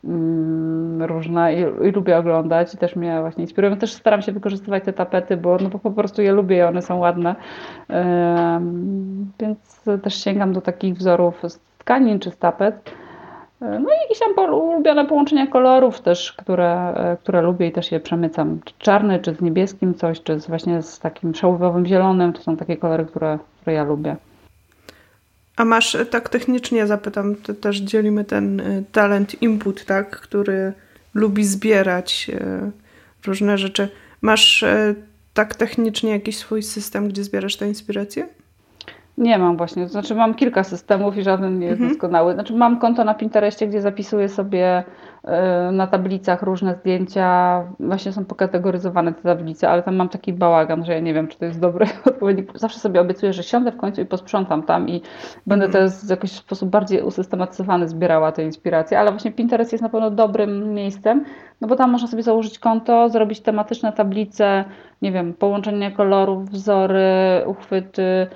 Mm, 0.07 1.03
różne 1.03 1.55
i, 1.55 1.61
i, 1.61 1.91
lubię 1.91 2.19
oglądać 2.19 2.75
i 2.75 2.79
też 2.79 2.97
mnie 2.97 3.21
właśnie 3.21 3.45
inspirują. 3.45 3.77
Też 3.77 3.93
staram 3.93 4.23
się 4.23 4.33
wykorzystywać 4.33 4.85
te 4.85 4.93
tapety, 4.93 5.37
bo, 5.37 5.57
no, 5.61 5.69
bo 5.69 5.79
po 5.79 5.91
prostu 5.91 6.23
je 6.23 6.33
lubię 6.33 6.57
i 6.57 6.63
one 6.63 6.83
są 6.83 6.99
ładne. 6.99 7.35
Więc 9.41 9.85
też 10.03 10.25
sięgam 10.25 10.53
do 10.53 10.61
takich 10.61 10.95
wzorów 10.95 11.43
z 11.49 11.61
tkanin 11.79 12.19
czy 12.19 12.31
z 12.31 12.39
tapet. 12.39 12.91
No 13.61 13.79
i 13.79 14.03
jakieś 14.03 14.19
tam 14.19 14.55
ulubione 14.55 15.05
połączenia 15.05 15.47
kolorów 15.47 16.01
też, 16.01 16.33
które, 16.33 16.95
które 17.23 17.43
lubię 17.43 17.67
i 17.67 17.73
też 17.73 17.93
je 17.93 18.01
przemycam. 18.01 18.61
Czy 18.65 18.75
czarny, 18.79 19.19
czy 19.19 19.35
z 19.35 19.41
niebieskim 19.41 19.95
coś, 19.95 20.23
czy 20.23 20.41
z 20.41 20.47
właśnie 20.47 20.83
z 20.83 20.99
takim 21.01 21.35
szałwowym 21.35 21.87
zielonym. 21.87 22.33
To 22.33 22.43
są 22.43 22.57
takie 22.57 22.77
kolory, 22.77 23.05
które, 23.05 23.39
które 23.61 23.77
ja 23.77 23.85
lubię. 23.85 24.17
A 25.57 25.65
masz, 25.65 25.97
tak 26.11 26.29
technicznie 26.29 26.87
zapytam, 26.87 27.37
też 27.37 27.77
dzielimy 27.77 28.25
ten 28.25 28.63
talent 28.93 29.43
input, 29.43 29.85
tak, 29.85 30.21
który 30.21 30.73
lubi 31.15 31.45
zbierać 31.45 32.31
różne 33.27 33.59
rzeczy. 33.59 33.89
Masz 34.21 34.65
tak 35.35 35.55
technicznie 35.55 36.11
jakiś 36.11 36.37
swój 36.37 36.63
system, 36.63 37.09
gdzie 37.09 37.25
zbierasz 37.25 37.57
te 37.57 37.69
inspiracje? 37.69 38.29
Nie 39.19 39.39
mam 39.39 39.57
właśnie, 39.57 39.89
znaczy 39.89 40.15
mam 40.15 40.35
kilka 40.35 40.65
systemów 40.65 41.17
i 41.17 41.23
żaden 41.23 41.59
nie 41.59 41.67
jest 41.67 41.81
mhm. 41.81 41.91
doskonały. 41.91 42.35
Znaczy 42.35 42.55
mam 42.55 42.79
konto 42.79 43.05
na 43.05 43.15
Pinterestie, 43.15 43.69
gdzie 43.69 43.81
zapisuję 43.81 44.29
sobie 44.29 44.85
y, 45.25 45.73
na 45.73 45.87
tablicach 45.87 46.43
różne 46.43 46.75
zdjęcia, 46.75 47.63
właśnie 47.81 48.13
są 48.13 48.25
pokategoryzowane 48.25 49.15
te 49.15 49.23
tablice, 49.23 49.69
ale 49.69 49.83
tam 49.83 49.97
mam 49.97 50.09
taki 50.09 50.33
bałagan, 50.33 50.85
że 50.85 50.93
ja 50.93 51.01
nie 51.01 51.15
wiem, 51.15 51.29
czy 51.29 51.39
to 51.39 51.45
jest 51.45 51.61
dobry 51.61 51.87
odpowiednik. 52.05 52.53
Zawsze 52.55 52.79
sobie 52.79 53.01
obiecuję, 53.01 53.33
że 53.33 53.43
siądę 53.43 53.73
w 53.73 53.77
końcu 53.77 54.01
i 54.01 54.07
posprzątam 54.07 54.63
tam 54.63 54.89
i 54.89 55.03
będę 55.47 55.67
mhm. 55.67 55.85
też 55.85 56.01
w 56.01 56.11
jakiś 56.11 56.33
sposób 56.33 56.71
bardziej 56.71 57.03
usystematyzowany 57.03 57.89
zbierała 57.89 58.33
te 58.33 58.45
inspiracje, 58.45 58.99
ale 58.99 59.11
właśnie 59.11 59.33
Pinterest 59.33 59.73
jest 59.73 59.83
na 59.83 59.89
pewno 59.89 60.11
dobrym 60.11 60.75
miejscem, 60.75 61.25
no 61.61 61.69
bo 61.69 61.77
tam 61.77 61.91
można 61.91 62.09
sobie 62.09 62.23
założyć 62.23 62.59
konto, 62.59 63.09
zrobić 63.09 63.41
tematyczne 63.41 63.93
tablice, 63.93 64.65
nie 65.03 65.13
wiem, 65.13 65.35
połączenie 65.35 65.93
kolorów, 65.93 66.51
wzory, 66.51 67.43
uchwyty, 67.47 68.27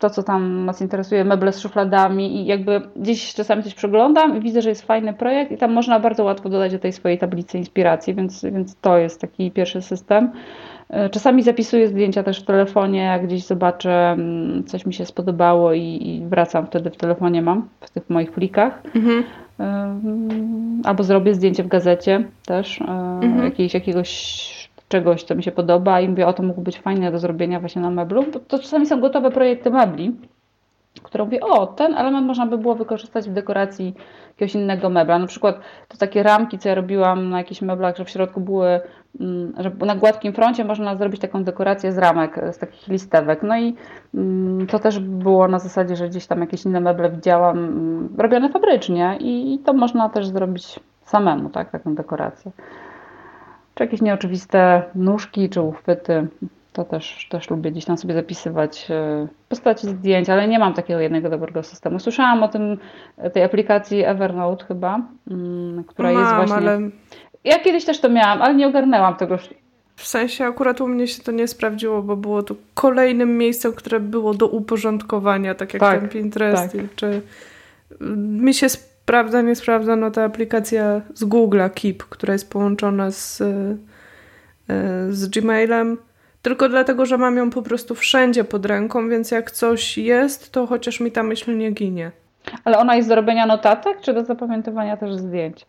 to, 0.00 0.10
co 0.10 0.22
tam 0.22 0.64
nas 0.64 0.80
interesuje, 0.80 1.24
meble 1.24 1.52
z 1.52 1.60
szufladami 1.60 2.36
i 2.36 2.46
jakby 2.46 2.80
gdzieś 2.96 3.34
czasami 3.34 3.62
coś 3.62 3.74
przeglądam 3.74 4.36
i 4.36 4.40
widzę, 4.40 4.62
że 4.62 4.68
jest 4.68 4.82
fajny 4.82 5.14
projekt 5.14 5.52
i 5.52 5.56
tam 5.56 5.72
można 5.72 6.00
bardzo 6.00 6.24
łatwo 6.24 6.48
dodać 6.48 6.72
do 6.72 6.78
tej 6.78 6.92
swojej 6.92 7.18
tablicy 7.18 7.58
inspiracji, 7.58 8.14
więc, 8.14 8.44
więc 8.44 8.76
to 8.80 8.98
jest 8.98 9.20
taki 9.20 9.50
pierwszy 9.50 9.82
system. 9.82 10.30
E, 10.88 11.10
czasami 11.10 11.42
zapisuję 11.42 11.88
zdjęcia 11.88 12.22
też 12.22 12.42
w 12.42 12.44
telefonie, 12.44 13.02
jak 13.02 13.26
gdzieś 13.26 13.44
zobaczę, 13.44 14.10
mm, 14.10 14.64
coś 14.64 14.86
mi 14.86 14.94
się 14.94 15.06
spodobało 15.06 15.72
i, 15.72 15.98
i 16.02 16.26
wracam 16.26 16.66
wtedy 16.66 16.90
w 16.90 16.96
telefonie 16.96 17.42
mam, 17.42 17.68
w 17.80 17.90
tych 17.90 18.10
moich 18.10 18.32
plikach. 18.32 18.82
Mhm. 18.94 19.24
E, 19.60 19.98
albo 20.84 21.02
zrobię 21.02 21.34
zdjęcie 21.34 21.62
w 21.62 21.68
gazecie 21.68 22.24
też, 22.46 22.80
e, 22.80 22.84
mhm. 23.22 23.52
jakiegoś 23.74 24.59
czegoś, 24.90 25.22
co 25.22 25.34
mi 25.34 25.42
się 25.42 25.52
podoba 25.52 26.00
i 26.00 26.08
mówię, 26.08 26.26
o 26.26 26.32
to 26.32 26.42
mógł 26.42 26.60
być 26.60 26.78
fajne 26.78 27.12
do 27.12 27.18
zrobienia 27.18 27.60
właśnie 27.60 27.82
na 27.82 27.90
meblu, 27.90 28.24
bo 28.32 28.40
to 28.40 28.58
czasami 28.58 28.86
są 28.86 29.00
gotowe 29.00 29.30
projekty 29.30 29.70
mebli, 29.70 30.16
które 31.02 31.24
mówię, 31.24 31.40
o, 31.40 31.66
ten 31.66 31.94
element 31.94 32.26
można 32.26 32.46
by 32.46 32.58
było 32.58 32.74
wykorzystać 32.74 33.28
w 33.28 33.32
dekoracji 33.32 33.94
jakiegoś 34.28 34.54
innego 34.54 34.90
mebla. 34.90 35.18
Na 35.18 35.26
przykład 35.26 35.60
to 35.88 35.96
takie 35.96 36.22
ramki, 36.22 36.58
co 36.58 36.68
ja 36.68 36.74
robiłam 36.74 37.30
na 37.30 37.38
jakichś 37.38 37.62
meblach, 37.62 37.96
że 37.96 38.04
w 38.04 38.10
środku 38.10 38.40
były, 38.40 38.80
mm, 39.20 39.52
że 39.58 39.70
na 39.86 39.96
gładkim 39.96 40.32
froncie 40.32 40.64
można 40.64 40.96
zrobić 40.96 41.20
taką 41.20 41.44
dekorację 41.44 41.92
z 41.92 41.98
ramek, 41.98 42.40
z 42.52 42.58
takich 42.58 42.88
listewek. 42.88 43.42
No 43.42 43.58
i 43.58 43.74
mm, 44.14 44.66
to 44.66 44.78
też 44.78 44.98
było 44.98 45.48
na 45.48 45.58
zasadzie, 45.58 45.96
że 45.96 46.08
gdzieś 46.08 46.26
tam 46.26 46.40
jakieś 46.40 46.64
inne 46.64 46.80
meble 46.80 47.10
widziałam 47.10 47.58
mm, 47.58 48.08
robione 48.18 48.48
fabrycznie 48.48 49.16
i 49.20 49.58
to 49.64 49.72
można 49.72 50.08
też 50.08 50.26
zrobić 50.26 50.80
samemu, 51.04 51.50
tak, 51.50 51.70
taką 51.70 51.94
dekorację 51.94 52.52
czy 53.80 53.84
jakieś 53.84 54.00
nieoczywiste 54.00 54.82
nóżki 54.94 55.48
czy 55.48 55.60
uchwyty. 55.60 56.26
To 56.72 56.84
też, 56.84 57.28
też 57.30 57.50
lubię 57.50 57.70
gdzieś 57.72 57.84
tam 57.84 57.98
sobie 57.98 58.14
zapisywać 58.14 58.86
e, 58.90 59.26
postaci 59.48 59.86
zdjęć, 59.86 60.30
ale 60.30 60.48
nie 60.48 60.58
mam 60.58 60.74
takiego 60.74 61.00
jednego 61.00 61.30
dobrego 61.30 61.62
systemu. 61.62 61.98
Słyszałam 61.98 62.42
o 62.42 62.48
tym, 62.48 62.78
tej 63.32 63.42
aplikacji 63.42 64.04
Evernote 64.04 64.64
chyba, 64.64 65.00
mm, 65.30 65.84
która 65.84 66.12
mam, 66.12 66.22
jest 66.22 66.34
właśnie... 66.34 66.56
Ale... 66.56 66.80
Ja 67.44 67.58
kiedyś 67.58 67.84
też 67.84 68.00
to 68.00 68.08
miałam, 68.08 68.42
ale 68.42 68.54
nie 68.54 68.66
ogarnęłam 68.66 69.16
tego. 69.16 69.38
W 69.96 70.06
sensie 70.06 70.44
akurat 70.44 70.80
u 70.80 70.88
mnie 70.88 71.06
się 71.06 71.22
to 71.22 71.32
nie 71.32 71.48
sprawdziło, 71.48 72.02
bo 72.02 72.16
było 72.16 72.42
to 72.42 72.54
kolejnym 72.74 73.38
miejscem, 73.38 73.72
które 73.72 74.00
było 74.00 74.34
do 74.34 74.46
uporządkowania, 74.46 75.54
tak 75.54 75.74
jak 75.74 75.80
tak, 75.80 76.00
ten 76.00 76.08
Pinterest. 76.08 76.72
Tak. 76.72 76.94
Czy 76.96 77.22
mi 78.16 78.54
się 78.54 78.68
sprawdza, 79.10 79.42
nie 79.42 79.56
sprawdza, 79.56 79.96
no 79.96 80.10
ta 80.10 80.24
aplikacja 80.24 81.00
z 81.14 81.24
Google'a 81.24 81.70
Keep, 81.70 82.04
która 82.04 82.32
jest 82.32 82.50
połączona 82.50 83.10
z, 83.10 83.40
e, 83.40 83.46
z 85.10 85.28
Gmailem, 85.28 85.98
tylko 86.42 86.68
dlatego, 86.68 87.06
że 87.06 87.18
mam 87.18 87.36
ją 87.36 87.50
po 87.50 87.62
prostu 87.62 87.94
wszędzie 87.94 88.44
pod 88.44 88.66
ręką, 88.66 89.08
więc 89.08 89.30
jak 89.30 89.50
coś 89.50 89.98
jest, 89.98 90.52
to 90.52 90.66
chociaż 90.66 91.00
mi 91.00 91.12
ta 91.12 91.22
myśl 91.22 91.58
nie 91.58 91.70
ginie. 91.70 92.10
Ale 92.64 92.78
ona 92.78 92.96
jest 92.96 93.08
do 93.08 93.14
robienia 93.14 93.46
notatek, 93.46 94.00
czy 94.00 94.12
do 94.12 94.24
zapamiętywania 94.24 94.96
też 94.96 95.14
zdjęć? 95.14 95.66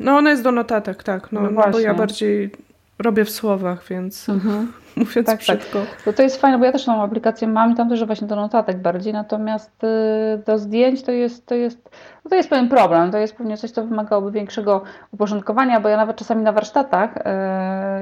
No 0.00 0.16
ona 0.16 0.30
jest 0.30 0.42
do 0.42 0.52
notatek, 0.52 1.02
tak. 1.02 1.32
No, 1.32 1.40
no, 1.40 1.50
no 1.50 1.70
bo 1.70 1.78
ja 1.78 1.94
bardziej 1.94 2.50
robię 3.00 3.24
w 3.24 3.30
słowach, 3.30 3.84
więc 3.88 4.28
mhm. 4.28 4.72
mówiąc 4.96 5.26
tak, 5.26 5.38
brzydko. 5.38 5.78
Tak. 5.78 6.02
To, 6.02 6.12
to 6.12 6.22
jest 6.22 6.40
fajne, 6.40 6.58
bo 6.58 6.64
ja 6.64 6.72
też 6.72 6.84
tą 6.84 7.02
aplikację 7.02 7.48
mam 7.48 7.72
i 7.72 7.74
tam 7.74 7.88
też 7.88 8.04
właśnie 8.04 8.26
do 8.26 8.36
notatek 8.36 8.78
bardziej, 8.78 9.12
natomiast 9.12 9.84
y, 9.84 10.42
do 10.46 10.58
zdjęć 10.58 11.02
to 11.02 11.12
jest, 11.12 11.46
to 11.46 11.54
jest, 11.54 11.90
no 12.24 12.28
to 12.28 12.34
jest 12.36 12.50
pewien 12.50 12.68
problem, 12.68 13.10
to 13.10 13.18
jest 13.18 13.36
pewnie 13.36 13.56
coś, 13.56 13.70
co 13.70 13.84
wymagałoby 13.84 14.30
większego 14.30 14.82
uporządkowania, 15.10 15.80
bo 15.80 15.88
ja 15.88 15.96
nawet 15.96 16.16
czasami 16.16 16.42
na 16.42 16.52
warsztatach, 16.52 17.16
y, 17.16 17.22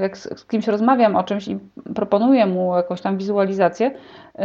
jak 0.00 0.18
z, 0.18 0.40
z 0.40 0.44
kimś 0.44 0.66
rozmawiam 0.66 1.16
o 1.16 1.22
czymś 1.22 1.48
i 1.48 1.58
proponuję 1.94 2.46
mu 2.46 2.76
jakąś 2.76 3.00
tam 3.00 3.16
wizualizację, 3.16 3.90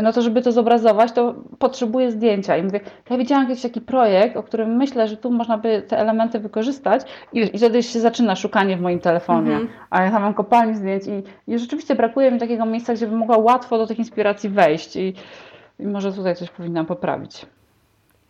no 0.01 0.13
to 0.13 0.21
żeby 0.21 0.41
to 0.41 0.51
zobrazować, 0.51 1.11
to 1.11 1.35
potrzebuję 1.59 2.11
zdjęcia. 2.11 2.57
I 2.57 2.63
mówię, 2.63 2.79
ja 3.09 3.17
widziałam 3.17 3.49
jakiś 3.49 3.63
taki 3.63 3.81
projekt, 3.81 4.37
o 4.37 4.43
którym 4.43 4.75
myślę, 4.75 5.07
że 5.07 5.17
tu 5.17 5.31
można 5.31 5.57
by 5.57 5.81
te 5.81 5.97
elementy 5.97 6.39
wykorzystać 6.39 7.01
i, 7.33 7.39
i 7.39 7.57
wtedy 7.57 7.83
się 7.83 7.99
zaczyna 7.99 8.35
szukanie 8.35 8.77
w 8.77 8.81
moim 8.81 8.99
telefonie. 8.99 9.51
Mm 9.51 9.67
-hmm. 9.67 9.69
A 9.89 10.03
ja 10.03 10.11
tam 10.11 10.21
mam 10.21 10.33
kopalnię 10.33 10.75
zdjęć 10.75 11.03
i, 11.07 11.51
i 11.51 11.59
rzeczywiście 11.59 11.95
brakuje 11.95 12.31
mi 12.31 12.39
takiego 12.39 12.65
miejsca, 12.65 12.93
gdzie 12.93 13.07
bym 13.07 13.17
mogła 13.17 13.37
łatwo 13.37 13.77
do 13.77 13.87
tych 13.87 13.99
inspiracji 13.99 14.49
wejść 14.49 14.95
i, 14.95 15.13
i 15.79 15.87
może 15.87 16.13
tutaj 16.13 16.35
coś 16.35 16.49
powinnam 16.49 16.85
poprawić. 16.85 17.45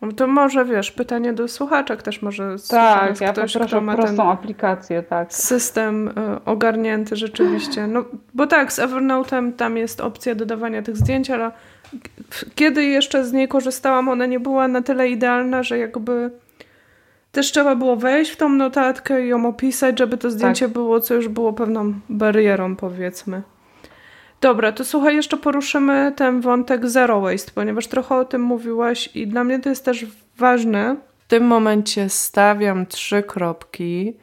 No 0.04 0.12
to 0.12 0.26
może 0.26 0.64
wiesz, 0.64 0.90
pytanie 0.90 1.32
do 1.32 1.48
słuchaczek 1.48 2.02
też 2.02 2.22
może 2.22 2.56
Tak, 2.70 3.20
ja 3.20 3.32
ktoś, 3.32 3.56
kto 3.66 3.80
ma 3.80 3.96
prostą 3.96 4.30
aplikację, 4.30 5.02
tak. 5.02 5.34
System 5.34 6.08
y, 6.08 6.12
ogarnięty 6.44 7.16
rzeczywiście. 7.16 7.86
No, 7.86 8.04
bo 8.34 8.46
tak, 8.46 8.72
z 8.72 8.78
Evernote'em 8.78 9.52
tam 9.52 9.76
jest 9.76 10.00
opcja 10.00 10.34
dodawania 10.34 10.82
tych 10.82 10.96
zdjęć, 10.96 11.30
ale 11.30 11.50
kiedy 12.54 12.84
jeszcze 12.84 13.24
z 13.24 13.32
niej 13.32 13.48
korzystałam, 13.48 14.08
ona 14.08 14.26
nie 14.26 14.40
była 14.40 14.68
na 14.68 14.82
tyle 14.82 15.08
idealna, 15.08 15.62
że 15.62 15.78
jakby 15.78 16.30
też 17.32 17.52
trzeba 17.52 17.76
było 17.76 17.96
wejść 17.96 18.30
w 18.30 18.36
tą 18.36 18.48
notatkę 18.48 19.24
i 19.24 19.28
ją 19.28 19.46
opisać, 19.46 19.98
żeby 19.98 20.18
to 20.18 20.30
zdjęcie 20.30 20.66
tak. 20.66 20.72
było, 20.72 21.00
co 21.00 21.14
już 21.14 21.28
było 21.28 21.52
pewną 21.52 21.94
barierą, 22.08 22.76
powiedzmy. 22.76 23.42
Dobra, 24.44 24.72
to 24.72 24.84
słuchaj, 24.84 25.16
jeszcze 25.16 25.36
poruszymy 25.36 26.12
ten 26.16 26.40
wątek 26.40 26.88
zero 26.88 27.20
waste, 27.20 27.52
ponieważ 27.54 27.86
trochę 27.86 28.16
o 28.16 28.24
tym 28.24 28.42
mówiłaś 28.42 29.10
i 29.14 29.26
dla 29.26 29.44
mnie 29.44 29.58
to 29.58 29.68
jest 29.68 29.84
też 29.84 30.06
ważne. 30.38 30.96
W 31.18 31.26
tym 31.28 31.44
momencie 31.44 32.08
stawiam 32.08 32.86
trzy 32.86 33.22
kropki. 33.22 34.14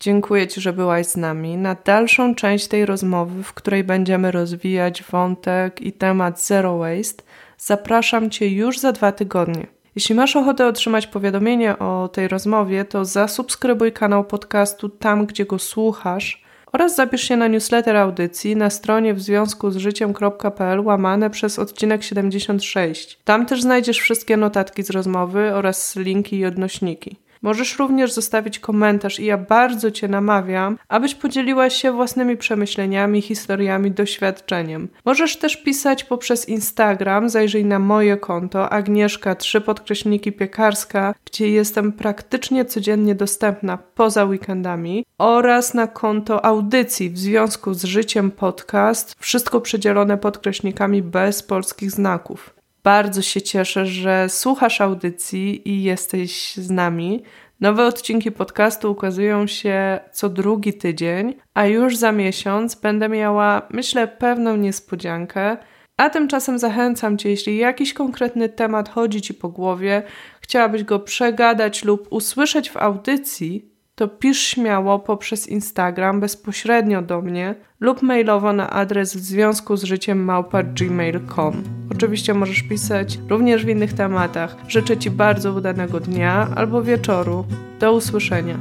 Dziękuję 0.00 0.48
Ci, 0.48 0.60
że 0.60 0.72
byłaś 0.72 1.06
z 1.06 1.16
nami. 1.16 1.56
Na 1.56 1.76
dalszą 1.84 2.34
część 2.34 2.68
tej 2.68 2.86
rozmowy, 2.86 3.42
w 3.42 3.52
której 3.52 3.84
będziemy 3.84 4.30
rozwijać 4.30 5.02
wątek 5.02 5.80
i 5.80 5.92
temat 5.92 6.40
zero 6.40 6.78
waste, 6.78 7.22
zapraszam 7.58 8.30
Cię 8.30 8.48
już 8.48 8.78
za 8.78 8.92
dwa 8.92 9.12
tygodnie. 9.12 9.66
Jeśli 9.94 10.14
masz 10.14 10.36
ochotę 10.36 10.66
otrzymać 10.66 11.06
powiadomienie 11.06 11.78
o 11.78 12.08
tej 12.12 12.28
rozmowie, 12.28 12.84
to 12.84 13.04
zasubskrybuj 13.04 13.92
kanał 13.92 14.24
podcastu 14.24 14.88
tam, 14.88 15.26
gdzie 15.26 15.44
go 15.44 15.58
słuchasz 15.58 16.47
oraz 16.72 16.96
zapisz 16.96 17.22
się 17.22 17.36
na 17.36 17.48
newsletter 17.48 17.96
audycji 17.96 18.56
na 18.56 18.70
stronie 18.70 19.14
w 19.14 19.20
związku 19.20 19.70
z 19.70 19.76
życiem.pl 19.76 20.80
łamane 20.80 21.30
przez 21.30 21.58
odcinek 21.58 22.02
76. 22.02 23.18
Tam 23.24 23.46
też 23.46 23.62
znajdziesz 23.62 23.98
wszystkie 23.98 24.36
notatki 24.36 24.82
z 24.82 24.90
rozmowy 24.90 25.54
oraz 25.54 25.96
linki 25.96 26.36
i 26.36 26.46
odnośniki. 26.46 27.16
Możesz 27.42 27.78
również 27.78 28.12
zostawić 28.12 28.58
komentarz 28.58 29.20
i 29.20 29.24
ja 29.24 29.38
bardzo 29.38 29.90
Cię 29.90 30.08
namawiam, 30.08 30.78
abyś 30.88 31.14
podzieliła 31.14 31.70
się 31.70 31.92
własnymi 31.92 32.36
przemyśleniami, 32.36 33.22
historiami, 33.22 33.90
doświadczeniem. 33.90 34.88
Możesz 35.04 35.36
też 35.36 35.56
pisać 35.56 36.04
poprzez 36.04 36.48
Instagram, 36.48 37.28
zajrzyj 37.28 37.64
na 37.64 37.78
moje 37.78 38.16
konto 38.16 38.70
Agnieszka 38.70 39.34
3 39.34 39.60
podkreśniki 39.60 40.32
piekarska, 40.32 41.14
gdzie 41.24 41.50
jestem 41.50 41.92
praktycznie 41.92 42.64
codziennie 42.64 43.14
dostępna 43.14 43.78
poza 43.94 44.24
weekendami 44.24 45.04
oraz 45.18 45.74
na 45.74 45.86
konto 45.86 46.44
audycji 46.44 47.10
w 47.10 47.18
związku 47.18 47.74
z 47.74 47.84
życiem 47.84 48.30
podcast, 48.30 49.14
wszystko 49.18 49.60
przedzielone 49.60 50.18
podkreśnikami 50.18 51.02
bez 51.02 51.42
polskich 51.42 51.90
znaków. 51.90 52.57
Bardzo 52.82 53.22
się 53.22 53.42
cieszę, 53.42 53.86
że 53.86 54.28
słuchasz 54.28 54.80
audycji 54.80 55.68
i 55.68 55.82
jesteś 55.82 56.56
z 56.56 56.70
nami. 56.70 57.22
Nowe 57.60 57.86
odcinki 57.86 58.32
podcastu 58.32 58.92
ukazują 58.92 59.46
się 59.46 60.00
co 60.12 60.28
drugi 60.28 60.74
tydzień, 60.74 61.34
a 61.54 61.66
już 61.66 61.96
za 61.96 62.12
miesiąc 62.12 62.74
będę 62.74 63.08
miała, 63.08 63.62
myślę, 63.70 64.08
pewną 64.08 64.56
niespodziankę. 64.56 65.56
A 65.96 66.10
tymczasem 66.10 66.58
zachęcam 66.58 67.18
Cię, 67.18 67.30
jeśli 67.30 67.56
jakiś 67.56 67.94
konkretny 67.94 68.48
temat 68.48 68.88
chodzi 68.88 69.22
Ci 69.22 69.34
po 69.34 69.48
głowie, 69.48 70.02
chciałabyś 70.40 70.84
go 70.84 70.98
przegadać 70.98 71.84
lub 71.84 72.06
usłyszeć 72.10 72.70
w 72.70 72.76
audycji, 72.76 73.77
to 73.98 74.08
pisz 74.08 74.38
śmiało 74.38 74.98
poprzez 74.98 75.48
Instagram 75.48 76.20
bezpośrednio 76.20 77.02
do 77.02 77.22
mnie 77.22 77.54
lub 77.80 78.02
mailowo 78.02 78.52
na 78.52 78.70
adres 78.70 79.16
w 79.16 79.20
związku 79.20 79.76
z 79.76 79.84
życiem 79.84 80.24
małpa.gmail.com. 80.24 81.62
Oczywiście 81.92 82.34
możesz 82.34 82.62
pisać 82.62 83.18
również 83.28 83.64
w 83.64 83.68
innych 83.68 83.92
tematach. 83.92 84.56
Życzę 84.68 84.96
Ci 84.96 85.10
bardzo 85.10 85.52
udanego 85.52 86.00
dnia 86.00 86.48
albo 86.56 86.82
wieczoru. 86.82 87.44
Do 87.80 87.92
usłyszenia. 87.92 88.58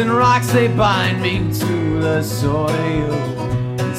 And 0.00 0.10
rocks 0.10 0.52
they 0.52 0.68
bind 0.68 1.20
me 1.20 1.52
to 1.58 2.00
the 2.00 2.22
soil. 2.22 3.37